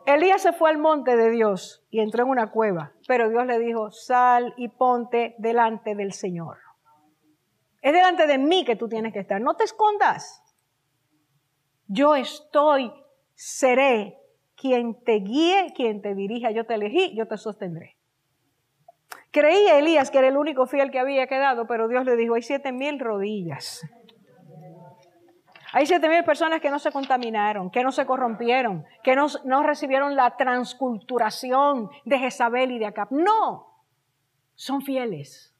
Elías 0.07 0.43
se 0.43 0.53
fue 0.53 0.71
al 0.71 0.79
monte 0.79 1.17
de 1.17 1.31
Dios 1.31 1.85
y 1.91 2.01
entró 2.01 2.25
en 2.25 2.31
una 2.31 2.51
cueva, 2.51 2.93
pero 3.07 3.29
Dios 3.29 3.47
le 3.47 3.59
dijo, 3.59 3.91
sal 3.91 4.55
y 4.57 4.69
ponte 4.69 5.35
delante 5.39 5.95
del 5.95 6.13
Señor. 6.13 6.59
Es 7.83 7.93
delante 7.93 8.27
de 8.27 8.39
mí 8.39 8.65
que 8.65 8.77
tú 8.77 8.89
tienes 8.89 9.13
que 9.13 9.21
estar, 9.21 9.41
no 9.41 9.55
te 9.55 9.65
escondas. 9.65 10.43
Yo 11.87 12.15
estoy, 12.15 12.93
seré 13.35 14.19
quien 14.55 15.03
te 15.03 15.15
guíe, 15.15 15.73
quien 15.75 16.03
te 16.03 16.15
dirija, 16.15 16.51
yo 16.51 16.65
te 16.65 16.75
elegí, 16.75 17.15
yo 17.17 17.27
te 17.27 17.37
sostendré. 17.37 17.97
Creía 19.31 19.79
Elías 19.79 20.11
que 20.11 20.19
era 20.19 20.29
el 20.29 20.37
único 20.37 20.67
fiel 20.67 20.91
que 20.91 20.99
había 20.99 21.27
quedado, 21.27 21.67
pero 21.67 21.89
Dios 21.89 22.05
le 22.05 22.17
dijo, 22.17 22.35
hay 22.35 22.43
siete 22.43 22.73
mil 22.73 22.99
rodillas. 22.99 23.83
Hay 25.73 25.87
siete 25.87 26.09
mil 26.09 26.25
personas 26.25 26.61
que 26.61 26.71
no 26.71 26.79
se 26.79 26.91
contaminaron, 26.91 27.71
que 27.71 27.85
no 27.85 27.93
se 27.93 28.05
corrompieron, 28.05 28.85
que 29.05 29.15
no, 29.15 29.63
recibieron 29.63 30.17
la 30.17 30.37
transculturación 30.37 31.91
de 32.05 32.19
Jezabel 32.19 32.73
y 32.73 32.79
de 32.79 32.87
Acab. 32.87 33.09
No, 33.11 33.69
son 34.55 34.83
fieles, 34.83 35.55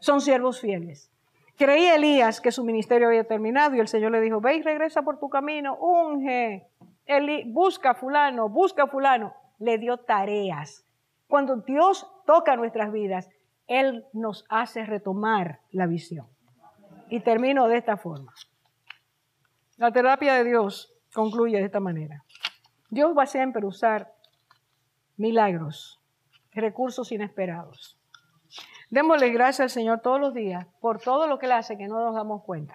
son 0.00 0.20
siervos 0.20 0.60
fieles. 0.60 1.10
Creía 1.56 1.96
Elías 1.96 2.40
que 2.40 2.52
su 2.52 2.62
ministerio 2.62 3.08
había 3.08 3.24
terminado 3.24 3.74
y 3.74 3.80
el 3.80 3.88
Señor 3.88 4.12
le 4.12 4.20
dijo, 4.20 4.40
ve 4.40 4.56
y 4.56 4.62
regresa 4.62 5.02
por 5.02 5.18
tu 5.18 5.28
camino, 5.28 5.76
unge, 5.76 6.68
busca 7.46 7.90
a 7.90 7.94
fulano, 7.94 8.48
busca 8.48 8.84
a 8.84 8.86
fulano. 8.86 9.34
Le 9.58 9.78
dio 9.78 9.96
tareas. 9.96 10.86
Cuando 11.26 11.56
Dios 11.56 12.06
toca 12.26 12.54
nuestras 12.54 12.92
vidas, 12.92 13.28
Él 13.66 14.06
nos 14.12 14.44
hace 14.48 14.84
retomar 14.84 15.60
la 15.72 15.86
visión. 15.86 16.26
Y 17.10 17.20
termino 17.20 17.66
de 17.66 17.78
esta 17.78 17.96
forma. 17.96 18.32
La 19.78 19.92
terapia 19.92 20.34
de 20.34 20.42
Dios 20.42 20.92
concluye 21.14 21.56
de 21.56 21.64
esta 21.64 21.78
manera. 21.78 22.24
Dios 22.90 23.16
va 23.16 23.26
siempre 23.26 23.62
a 23.62 23.66
usar 23.68 24.12
milagros, 25.16 26.00
recursos 26.52 27.12
inesperados. 27.12 27.96
Démosle 28.90 29.30
gracias 29.30 29.60
al 29.60 29.70
Señor 29.70 30.00
todos 30.00 30.20
los 30.20 30.34
días 30.34 30.66
por 30.80 31.00
todo 31.00 31.28
lo 31.28 31.38
que 31.38 31.46
Él 31.46 31.52
hace 31.52 31.78
que 31.78 31.86
no 31.86 32.04
nos 32.04 32.16
damos 32.16 32.42
cuenta. 32.42 32.74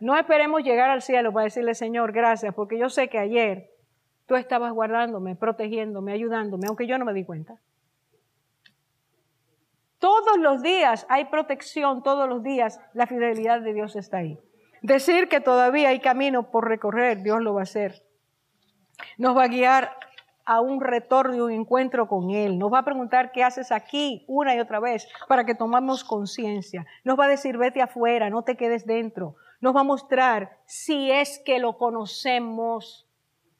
No 0.00 0.16
esperemos 0.16 0.64
llegar 0.64 0.90
al 0.90 1.00
cielo 1.00 1.32
para 1.32 1.44
decirle, 1.44 1.76
Señor, 1.76 2.10
gracias, 2.10 2.52
porque 2.52 2.76
yo 2.76 2.88
sé 2.88 3.08
que 3.08 3.18
ayer 3.18 3.70
tú 4.26 4.34
estabas 4.34 4.72
guardándome, 4.72 5.36
protegiéndome, 5.36 6.12
ayudándome, 6.12 6.66
aunque 6.66 6.88
yo 6.88 6.98
no 6.98 7.04
me 7.04 7.12
di 7.12 7.24
cuenta. 7.24 7.60
Todos 10.00 10.38
los 10.38 10.60
días 10.60 11.06
hay 11.08 11.26
protección, 11.26 12.02
todos 12.02 12.28
los 12.28 12.42
días 12.42 12.80
la 12.94 13.06
fidelidad 13.06 13.60
de 13.60 13.74
Dios 13.74 13.94
está 13.94 14.16
ahí. 14.16 14.36
Decir 14.82 15.28
que 15.28 15.40
todavía 15.40 15.90
hay 15.90 16.00
camino 16.00 16.50
por 16.50 16.68
recorrer, 16.68 17.22
Dios 17.22 17.40
lo 17.42 17.54
va 17.54 17.60
a 17.60 17.62
hacer. 17.64 18.02
Nos 19.18 19.36
va 19.36 19.44
a 19.44 19.48
guiar 19.48 19.96
a 20.44 20.60
un 20.60 20.80
retorno 20.80 21.36
y 21.36 21.40
un 21.40 21.52
encuentro 21.52 22.08
con 22.08 22.30
Él. 22.30 22.58
Nos 22.58 22.72
va 22.72 22.80
a 22.80 22.84
preguntar 22.84 23.30
qué 23.30 23.44
haces 23.44 23.70
aquí 23.70 24.24
una 24.26 24.54
y 24.54 24.60
otra 24.60 24.80
vez 24.80 25.08
para 25.28 25.44
que 25.44 25.54
tomamos 25.54 26.02
conciencia. 26.02 26.86
Nos 27.04 27.18
va 27.18 27.26
a 27.26 27.28
decir 27.28 27.56
vete 27.56 27.82
afuera, 27.82 28.30
no 28.30 28.42
te 28.42 28.56
quedes 28.56 28.86
dentro. 28.86 29.36
Nos 29.60 29.76
va 29.76 29.80
a 29.80 29.84
mostrar 29.84 30.58
si 30.64 31.10
es 31.10 31.38
que 31.38 31.58
lo 31.58 31.76
conocemos. 31.76 33.06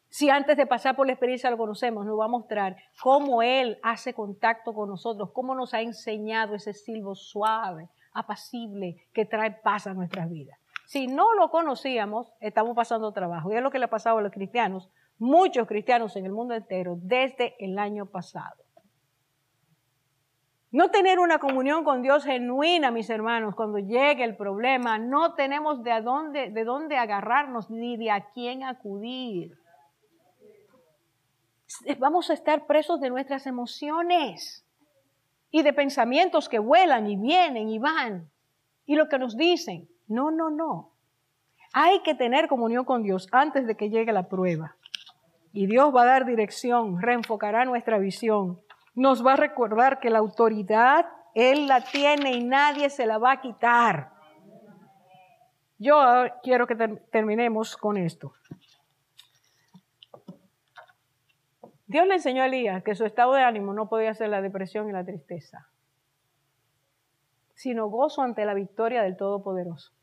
Si 0.09 0.31
antes 0.31 0.57
de 0.57 0.67
pasar 0.67 0.97
por 0.97 1.07
la 1.07 1.13
experiencia 1.13 1.51
lo 1.51 1.59
conocemos, 1.59 2.05
nos 2.05 2.19
va 2.19 2.25
a 2.25 2.29
mostrar 2.29 2.77
cómo 3.01 3.43
Él 3.43 3.79
hace 3.83 4.13
contacto 4.13 4.75
con 4.75 4.89
nosotros, 4.89 5.31
cómo 5.33 5.55
nos 5.55 5.75
ha 5.75 5.83
enseñado 5.83 6.57
ese 6.57 6.73
silbo 6.73 7.15
suave, 7.15 7.89
apacible, 8.13 9.07
que 9.13 9.25
trae 9.25 9.53
paz 9.53 9.87
a 9.87 9.95
nuestras 9.95 10.29
vidas. 10.29 10.60
Si 10.91 11.07
no 11.07 11.35
lo 11.35 11.53
conocíamos, 11.53 12.33
estamos 12.41 12.75
pasando 12.75 13.13
trabajo. 13.13 13.53
Y 13.53 13.55
es 13.55 13.63
lo 13.63 13.71
que 13.71 13.79
le 13.79 13.85
ha 13.85 13.91
pasado 13.91 14.19
a 14.19 14.23
los 14.23 14.33
cristianos 14.33 14.91
muchos 15.19 15.69
cristianos 15.69 16.17
en 16.17 16.27
el 16.27 16.33
mundo 16.33 16.53
entero 16.53 16.97
desde 17.01 17.55
el 17.65 17.79
año 17.79 18.07
pasado. 18.07 18.65
No 20.73 20.91
tener 20.91 21.21
una 21.21 21.39
comunión 21.39 21.85
con 21.85 22.03
Dios 22.03 22.25
genuina, 22.25 22.91
mis 22.91 23.09
hermanos, 23.09 23.55
cuando 23.55 23.79
llegue 23.79 24.25
el 24.25 24.37
problema, 24.37 24.99
no 24.99 25.35
tenemos 25.35 25.85
de 25.85 26.01
dónde, 26.01 26.51
de 26.51 26.65
dónde 26.65 26.97
agarrarnos 26.97 27.71
ni 27.71 27.97
de 27.97 28.11
a 28.11 28.29
quién 28.33 28.65
acudir. 28.65 29.57
Vamos 32.01 32.31
a 32.31 32.35
estar 32.35 32.67
presos 32.67 33.01
de 33.01 33.11
nuestras 33.11 33.47
emociones 33.47 34.67
y 35.53 35.63
de 35.63 35.73
pensamientos 35.73 36.49
que 36.49 36.59
vuelan 36.59 37.09
y 37.09 37.15
vienen 37.15 37.69
y 37.69 37.79
van 37.79 38.29
y 38.87 38.97
lo 38.97 39.09
que 39.09 39.21
nos 39.21 39.37
dicen. 39.37 39.89
No, 40.11 40.33
no, 40.33 40.51
no. 40.51 40.91
Hay 41.73 42.01
que 42.03 42.17
tener 42.17 42.49
comunión 42.49 42.85
con 42.85 43.05
Dios 43.05 43.29
antes 43.31 43.65
de 43.69 43.77
que 43.77 43.91
llegue 43.91 44.13
la 44.13 44.29
prueba. 44.29 44.75
Y 45.53 45.67
Dios 45.67 45.95
va 45.95 46.03
a 46.03 46.07
dar 46.07 46.27
dirección, 46.27 47.01
reenfocará 47.01 47.65
nuestra 47.65 47.99
visión. 47.99 48.61
Nos 48.97 49.25
va 49.25 49.35
a 49.35 49.37
recordar 49.37 50.01
que 50.01 50.11
la 50.11 50.19
autoridad 50.19 51.07
Él 51.35 51.69
la 51.69 51.81
tiene 51.81 52.33
y 52.33 52.43
nadie 52.43 52.91
se 52.91 53.07
la 53.07 53.19
va 53.19 53.33
a 53.33 53.41
quitar. 53.41 54.11
Yo 55.79 55.97
quiero 56.43 56.67
que 56.67 56.75
terminemos 57.13 57.77
con 57.77 57.97
esto. 57.97 58.33
Dios 61.87 62.05
le 62.09 62.15
enseñó 62.15 62.43
a 62.43 62.47
Elías 62.47 62.83
que 62.83 62.97
su 62.97 63.05
estado 63.05 63.35
de 63.35 63.43
ánimo 63.43 63.73
no 63.75 63.89
podía 63.89 64.13
ser 64.15 64.29
la 64.29 64.43
depresión 64.43 64.89
y 64.89 64.93
la 64.93 65.05
tristeza, 65.05 65.69
sino 67.55 67.87
gozo 67.87 68.23
ante 68.23 68.45
la 68.45 68.55
victoria 68.55 69.03
del 69.03 69.17
Todopoderoso. 69.17 70.00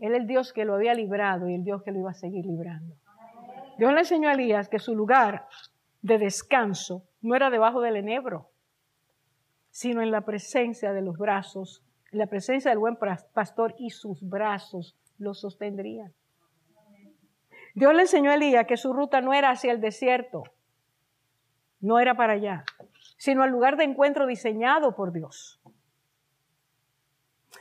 Él 0.00 0.14
es 0.14 0.20
el 0.20 0.26
Dios 0.26 0.52
que 0.52 0.64
lo 0.64 0.74
había 0.74 0.94
librado 0.94 1.48
y 1.48 1.54
el 1.54 1.64
Dios 1.64 1.82
que 1.82 1.92
lo 1.92 1.98
iba 1.98 2.10
a 2.10 2.14
seguir 2.14 2.44
librando. 2.44 2.94
Dios 3.78 3.92
le 3.92 4.00
enseñó 4.00 4.28
a 4.28 4.32
Elías 4.32 4.68
que 4.68 4.78
su 4.78 4.94
lugar 4.94 5.46
de 6.02 6.18
descanso 6.18 7.04
no 7.20 7.34
era 7.34 7.50
debajo 7.50 7.80
del 7.80 7.96
enebro, 7.96 8.50
sino 9.70 10.02
en 10.02 10.10
la 10.10 10.22
presencia 10.22 10.92
de 10.92 11.02
los 11.02 11.18
brazos, 11.18 11.82
en 12.12 12.18
la 12.18 12.26
presencia 12.26 12.70
del 12.70 12.78
buen 12.78 12.96
pastor 13.32 13.74
y 13.78 13.90
sus 13.90 14.26
brazos 14.26 14.96
lo 15.18 15.34
sostendrían. 15.34 16.14
Dios 17.74 17.94
le 17.94 18.02
enseñó 18.02 18.30
a 18.30 18.36
Elías 18.36 18.66
que 18.66 18.78
su 18.78 18.92
ruta 18.94 19.20
no 19.20 19.34
era 19.34 19.50
hacia 19.50 19.72
el 19.72 19.82
desierto, 19.82 20.44
no 21.80 21.98
era 21.98 22.14
para 22.14 22.34
allá, 22.34 22.64
sino 23.18 23.42
al 23.42 23.50
lugar 23.50 23.76
de 23.76 23.84
encuentro 23.84 24.26
diseñado 24.26 24.96
por 24.96 25.12
Dios. 25.12 25.60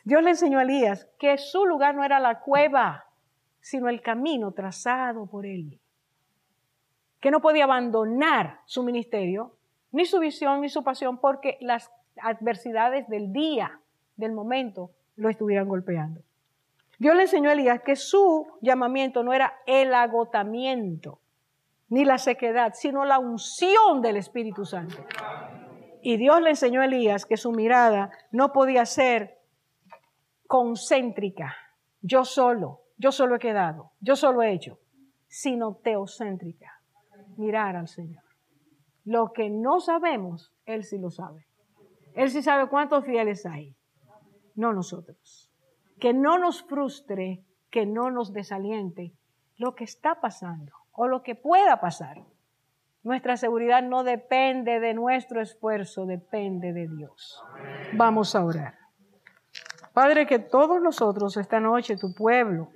Dios 0.03 0.23
le 0.23 0.31
enseñó 0.31 0.59
a 0.59 0.63
Elías 0.63 1.07
que 1.17 1.37
su 1.37 1.65
lugar 1.65 1.95
no 1.95 2.03
era 2.03 2.19
la 2.19 2.39
cueva, 2.39 3.05
sino 3.59 3.89
el 3.89 4.01
camino 4.01 4.51
trazado 4.51 5.25
por 5.25 5.45
él. 5.45 5.79
Que 7.19 7.31
no 7.31 7.41
podía 7.41 7.63
abandonar 7.63 8.59
su 8.65 8.83
ministerio, 8.83 9.55
ni 9.91 10.05
su 10.05 10.19
visión, 10.19 10.61
ni 10.61 10.69
su 10.69 10.83
pasión, 10.83 11.17
porque 11.17 11.57
las 11.61 11.91
adversidades 12.21 13.07
del 13.07 13.33
día, 13.33 13.79
del 14.17 14.33
momento, 14.33 14.91
lo 15.15 15.29
estuvieran 15.29 15.67
golpeando. 15.67 16.21
Dios 16.97 17.15
le 17.15 17.23
enseñó 17.23 17.49
a 17.49 17.53
Elías 17.53 17.81
que 17.81 17.95
su 17.95 18.47
llamamiento 18.61 19.23
no 19.23 19.33
era 19.33 19.53
el 19.65 19.93
agotamiento, 19.93 21.19
ni 21.89 22.05
la 22.05 22.17
sequedad, 22.17 22.73
sino 22.75 23.05
la 23.05 23.19
unción 23.19 24.01
del 24.01 24.17
Espíritu 24.17 24.65
Santo. 24.65 24.95
Y 26.01 26.17
Dios 26.17 26.41
le 26.41 26.51
enseñó 26.51 26.81
a 26.81 26.85
Elías 26.85 27.25
que 27.25 27.37
su 27.37 27.51
mirada 27.51 28.11
no 28.31 28.53
podía 28.53 28.85
ser 28.85 29.39
concéntrica, 30.55 31.53
yo 31.99 32.23
solo, 32.23 32.83
yo 32.95 33.11
solo 33.11 33.35
he 33.35 33.39
quedado, 33.39 33.91
yo 33.99 34.15
solo 34.15 34.41
he 34.41 34.53
hecho, 34.53 34.79
sino 35.27 35.75
teocéntrica, 35.75 36.79
mirar 37.35 37.75
al 37.75 37.89
Señor. 37.89 38.23
Lo 39.03 39.33
que 39.33 39.49
no 39.49 39.81
sabemos, 39.81 40.53
Él 40.65 40.85
sí 40.85 40.97
lo 40.97 41.11
sabe. 41.11 41.45
Él 42.13 42.29
sí 42.29 42.41
sabe 42.41 42.69
cuántos 42.69 43.03
fieles 43.03 43.45
hay, 43.45 43.75
no 44.55 44.71
nosotros. 44.71 45.51
Que 45.99 46.13
no 46.13 46.37
nos 46.37 46.63
frustre, 46.63 47.43
que 47.69 47.85
no 47.85 48.09
nos 48.09 48.31
desaliente 48.31 49.11
lo 49.57 49.75
que 49.75 49.83
está 49.83 50.21
pasando 50.21 50.71
o 50.93 51.09
lo 51.09 51.21
que 51.21 51.35
pueda 51.35 51.81
pasar. 51.81 52.23
Nuestra 53.03 53.35
seguridad 53.35 53.83
no 53.83 54.05
depende 54.05 54.79
de 54.79 54.93
nuestro 54.93 55.41
esfuerzo, 55.41 56.05
depende 56.05 56.71
de 56.71 56.87
Dios. 56.87 57.43
Vamos 57.91 58.35
a 58.35 58.45
orar. 58.45 58.84
Padre, 59.95 60.27
que 60.27 60.39
todos 60.39 60.81
nosotros 60.81 61.37
esta 61.37 61.61
noche, 61.61 61.95
tu 61.95 62.13
pueblo, 62.13 62.67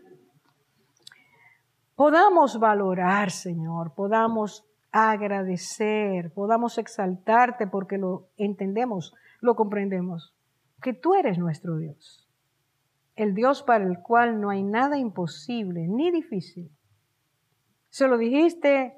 podamos 1.93 2.57
valorar, 2.61 3.29
Señor, 3.29 3.93
podamos 3.93 4.65
agradecer, 4.93 6.31
podamos 6.31 6.77
exaltarte 6.77 7.67
porque 7.67 7.97
lo 7.97 8.29
entendemos, 8.37 9.13
lo 9.41 9.57
comprendemos, 9.57 10.33
que 10.81 10.93
tú 10.93 11.13
eres 11.13 11.37
nuestro 11.37 11.75
Dios, 11.75 12.25
el 13.17 13.35
Dios 13.35 13.63
para 13.63 13.83
el 13.83 13.99
cual 13.99 14.39
no 14.39 14.49
hay 14.49 14.63
nada 14.63 14.97
imposible 14.97 15.89
ni 15.89 16.11
difícil. 16.11 16.71
Se 17.89 18.07
lo 18.07 18.17
dijiste 18.17 18.97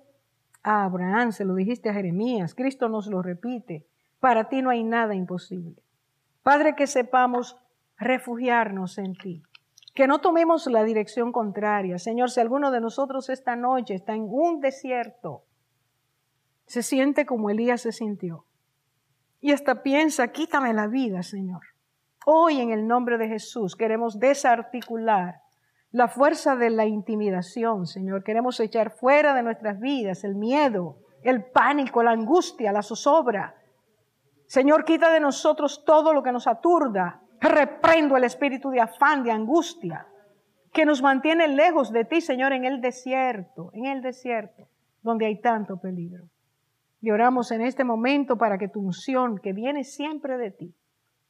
a 0.62 0.84
Abraham, 0.84 1.32
se 1.32 1.44
lo 1.44 1.56
dijiste 1.56 1.90
a 1.90 1.96
Jeremías, 1.96 2.54
Cristo 2.54 2.88
nos 2.88 3.08
lo 3.08 3.24
repite, 3.24 3.88
para 4.20 4.48
ti 4.48 4.62
no 4.62 4.70
hay 4.70 4.84
nada 4.84 5.16
imposible. 5.16 5.82
Padre, 6.44 6.76
que 6.76 6.86
sepamos 6.86 7.58
refugiarnos 8.02 8.98
en 8.98 9.14
ti, 9.16 9.44
que 9.94 10.08
no 10.08 10.20
tomemos 10.20 10.68
la 10.68 10.84
dirección 10.84 11.32
contraria. 11.32 12.00
Señor, 12.00 12.32
si 12.32 12.40
alguno 12.40 12.72
de 12.72 12.82
nosotros 12.82 13.30
esta 13.30 13.56
noche 13.56 13.94
está 13.94 14.16
en 14.16 14.28
un 14.30 14.60
desierto, 14.60 15.44
se 16.66 16.84
siente 16.84 17.26
como 17.26 17.50
Elías 17.50 17.82
se 17.82 17.92
sintió. 17.92 18.46
Y 19.40 19.52
hasta 19.52 19.84
piensa, 19.84 20.28
quítame 20.30 20.74
la 20.74 20.88
vida, 20.88 21.24
Señor. 21.24 21.62
Hoy 22.26 22.60
en 22.60 22.72
el 22.72 22.88
nombre 22.88 23.18
de 23.18 23.28
Jesús 23.28 23.76
queremos 23.76 24.20
desarticular 24.20 25.42
la 25.92 26.08
fuerza 26.08 26.56
de 26.56 26.70
la 26.70 26.86
intimidación, 26.86 27.86
Señor. 27.86 28.24
Queremos 28.24 28.60
echar 28.60 28.92
fuera 28.92 29.34
de 29.34 29.44
nuestras 29.44 29.80
vidas 29.80 30.24
el 30.24 30.36
miedo, 30.36 30.98
el 31.24 31.44
pánico, 31.44 32.02
la 32.02 32.12
angustia, 32.12 32.72
la 32.72 32.82
zozobra. 32.82 33.56
Señor, 34.48 34.86
quita 34.86 35.12
de 35.12 35.20
nosotros 35.20 35.84
todo 35.86 36.14
lo 36.14 36.24
que 36.24 36.32
nos 36.32 36.48
aturda. 36.48 37.22
Reprendo 37.42 38.18
el 38.18 38.24
espíritu 38.24 38.70
de 38.70 38.82
afán, 38.82 39.24
de 39.24 39.32
angustia, 39.32 40.06
que 40.72 40.86
nos 40.86 41.02
mantiene 41.02 41.48
lejos 41.48 41.92
de 41.92 42.06
ti, 42.06 42.22
Señor, 42.22 42.54
en 42.54 42.66
el 42.66 42.82
desierto, 42.82 43.72
en 43.74 43.88
el 43.88 44.04
desierto, 44.04 44.70
donde 45.02 45.26
hay 45.26 45.42
tanto 45.42 45.78
peligro. 45.78 46.26
Y 47.02 47.10
oramos 47.10 47.52
en 47.52 47.62
este 47.62 47.84
momento 47.84 48.38
para 48.38 48.60
que 48.60 48.68
tu 48.68 48.80
unción, 48.80 49.40
que 49.40 49.54
viene 49.54 49.84
siempre 49.84 50.38
de 50.38 50.52
ti, 50.52 50.76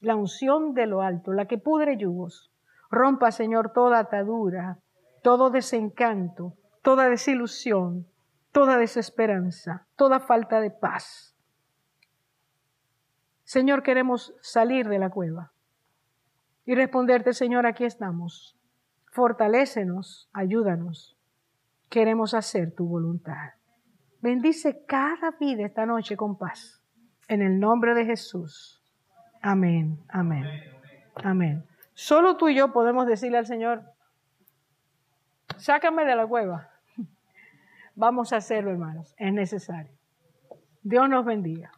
la 0.02 0.18
unción 0.18 0.74
de 0.74 0.86
lo 0.86 1.02
alto, 1.02 1.32
la 1.32 1.46
que 1.46 1.58
pudre 1.58 1.96
yugos, 1.96 2.52
rompa, 2.90 3.32
Señor, 3.32 3.72
toda 3.72 4.00
atadura, 4.00 4.80
todo 5.24 5.50
desencanto, 5.50 6.56
toda 6.82 7.08
desilusión, 7.08 8.06
toda 8.52 8.78
desesperanza, 8.78 9.88
toda 9.96 10.20
falta 10.20 10.60
de 10.60 10.72
paz. 10.72 11.38
Señor, 13.46 13.82
queremos 13.82 14.36
salir 14.42 14.90
de 14.90 15.00
la 15.00 15.10
cueva 15.10 15.54
y 16.72 16.76
responderte, 16.76 17.34
Señor, 17.34 17.66
aquí 17.66 17.84
estamos. 17.84 18.58
Fortalécenos, 19.12 20.30
ayúdanos. 20.32 21.18
Queremos 21.90 22.34
hacer 22.34 22.74
tu 22.74 22.88
voluntad. 22.88 23.56
Bendice 24.22 24.86
cada 24.86 25.32
vida 25.32 25.66
esta 25.66 25.86
noche 25.86 26.16
con 26.16 26.38
paz. 26.38 26.82
En 27.28 27.42
el 27.42 27.60
nombre 27.60 27.94
de 27.94 28.06
Jesús. 28.06 28.82
Amén, 29.42 30.00
amén, 30.08 30.46
amén. 31.16 31.66
Solo 31.94 32.38
tú 32.38 32.48
y 32.48 32.56
yo 32.56 32.72
podemos 32.72 33.06
decirle 33.06 33.40
al 33.40 33.48
Señor, 33.48 33.84
sácame 35.58 36.06
de 36.06 36.16
la 36.16 36.26
cueva. 36.26 36.70
Vamos 37.96 38.32
a 38.32 38.38
hacerlo, 38.38 38.72
hermanos. 38.72 39.14
Es 39.18 39.34
necesario. 39.34 39.92
Dios 40.84 41.10
nos 41.10 41.26
bendiga. 41.26 41.70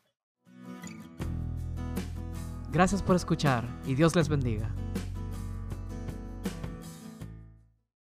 Gracias 2.71 3.01
por 3.01 3.15
escuchar 3.15 3.63
y 3.87 3.95
Dios 3.95 4.15
les 4.15 4.29
bendiga. 4.29 4.69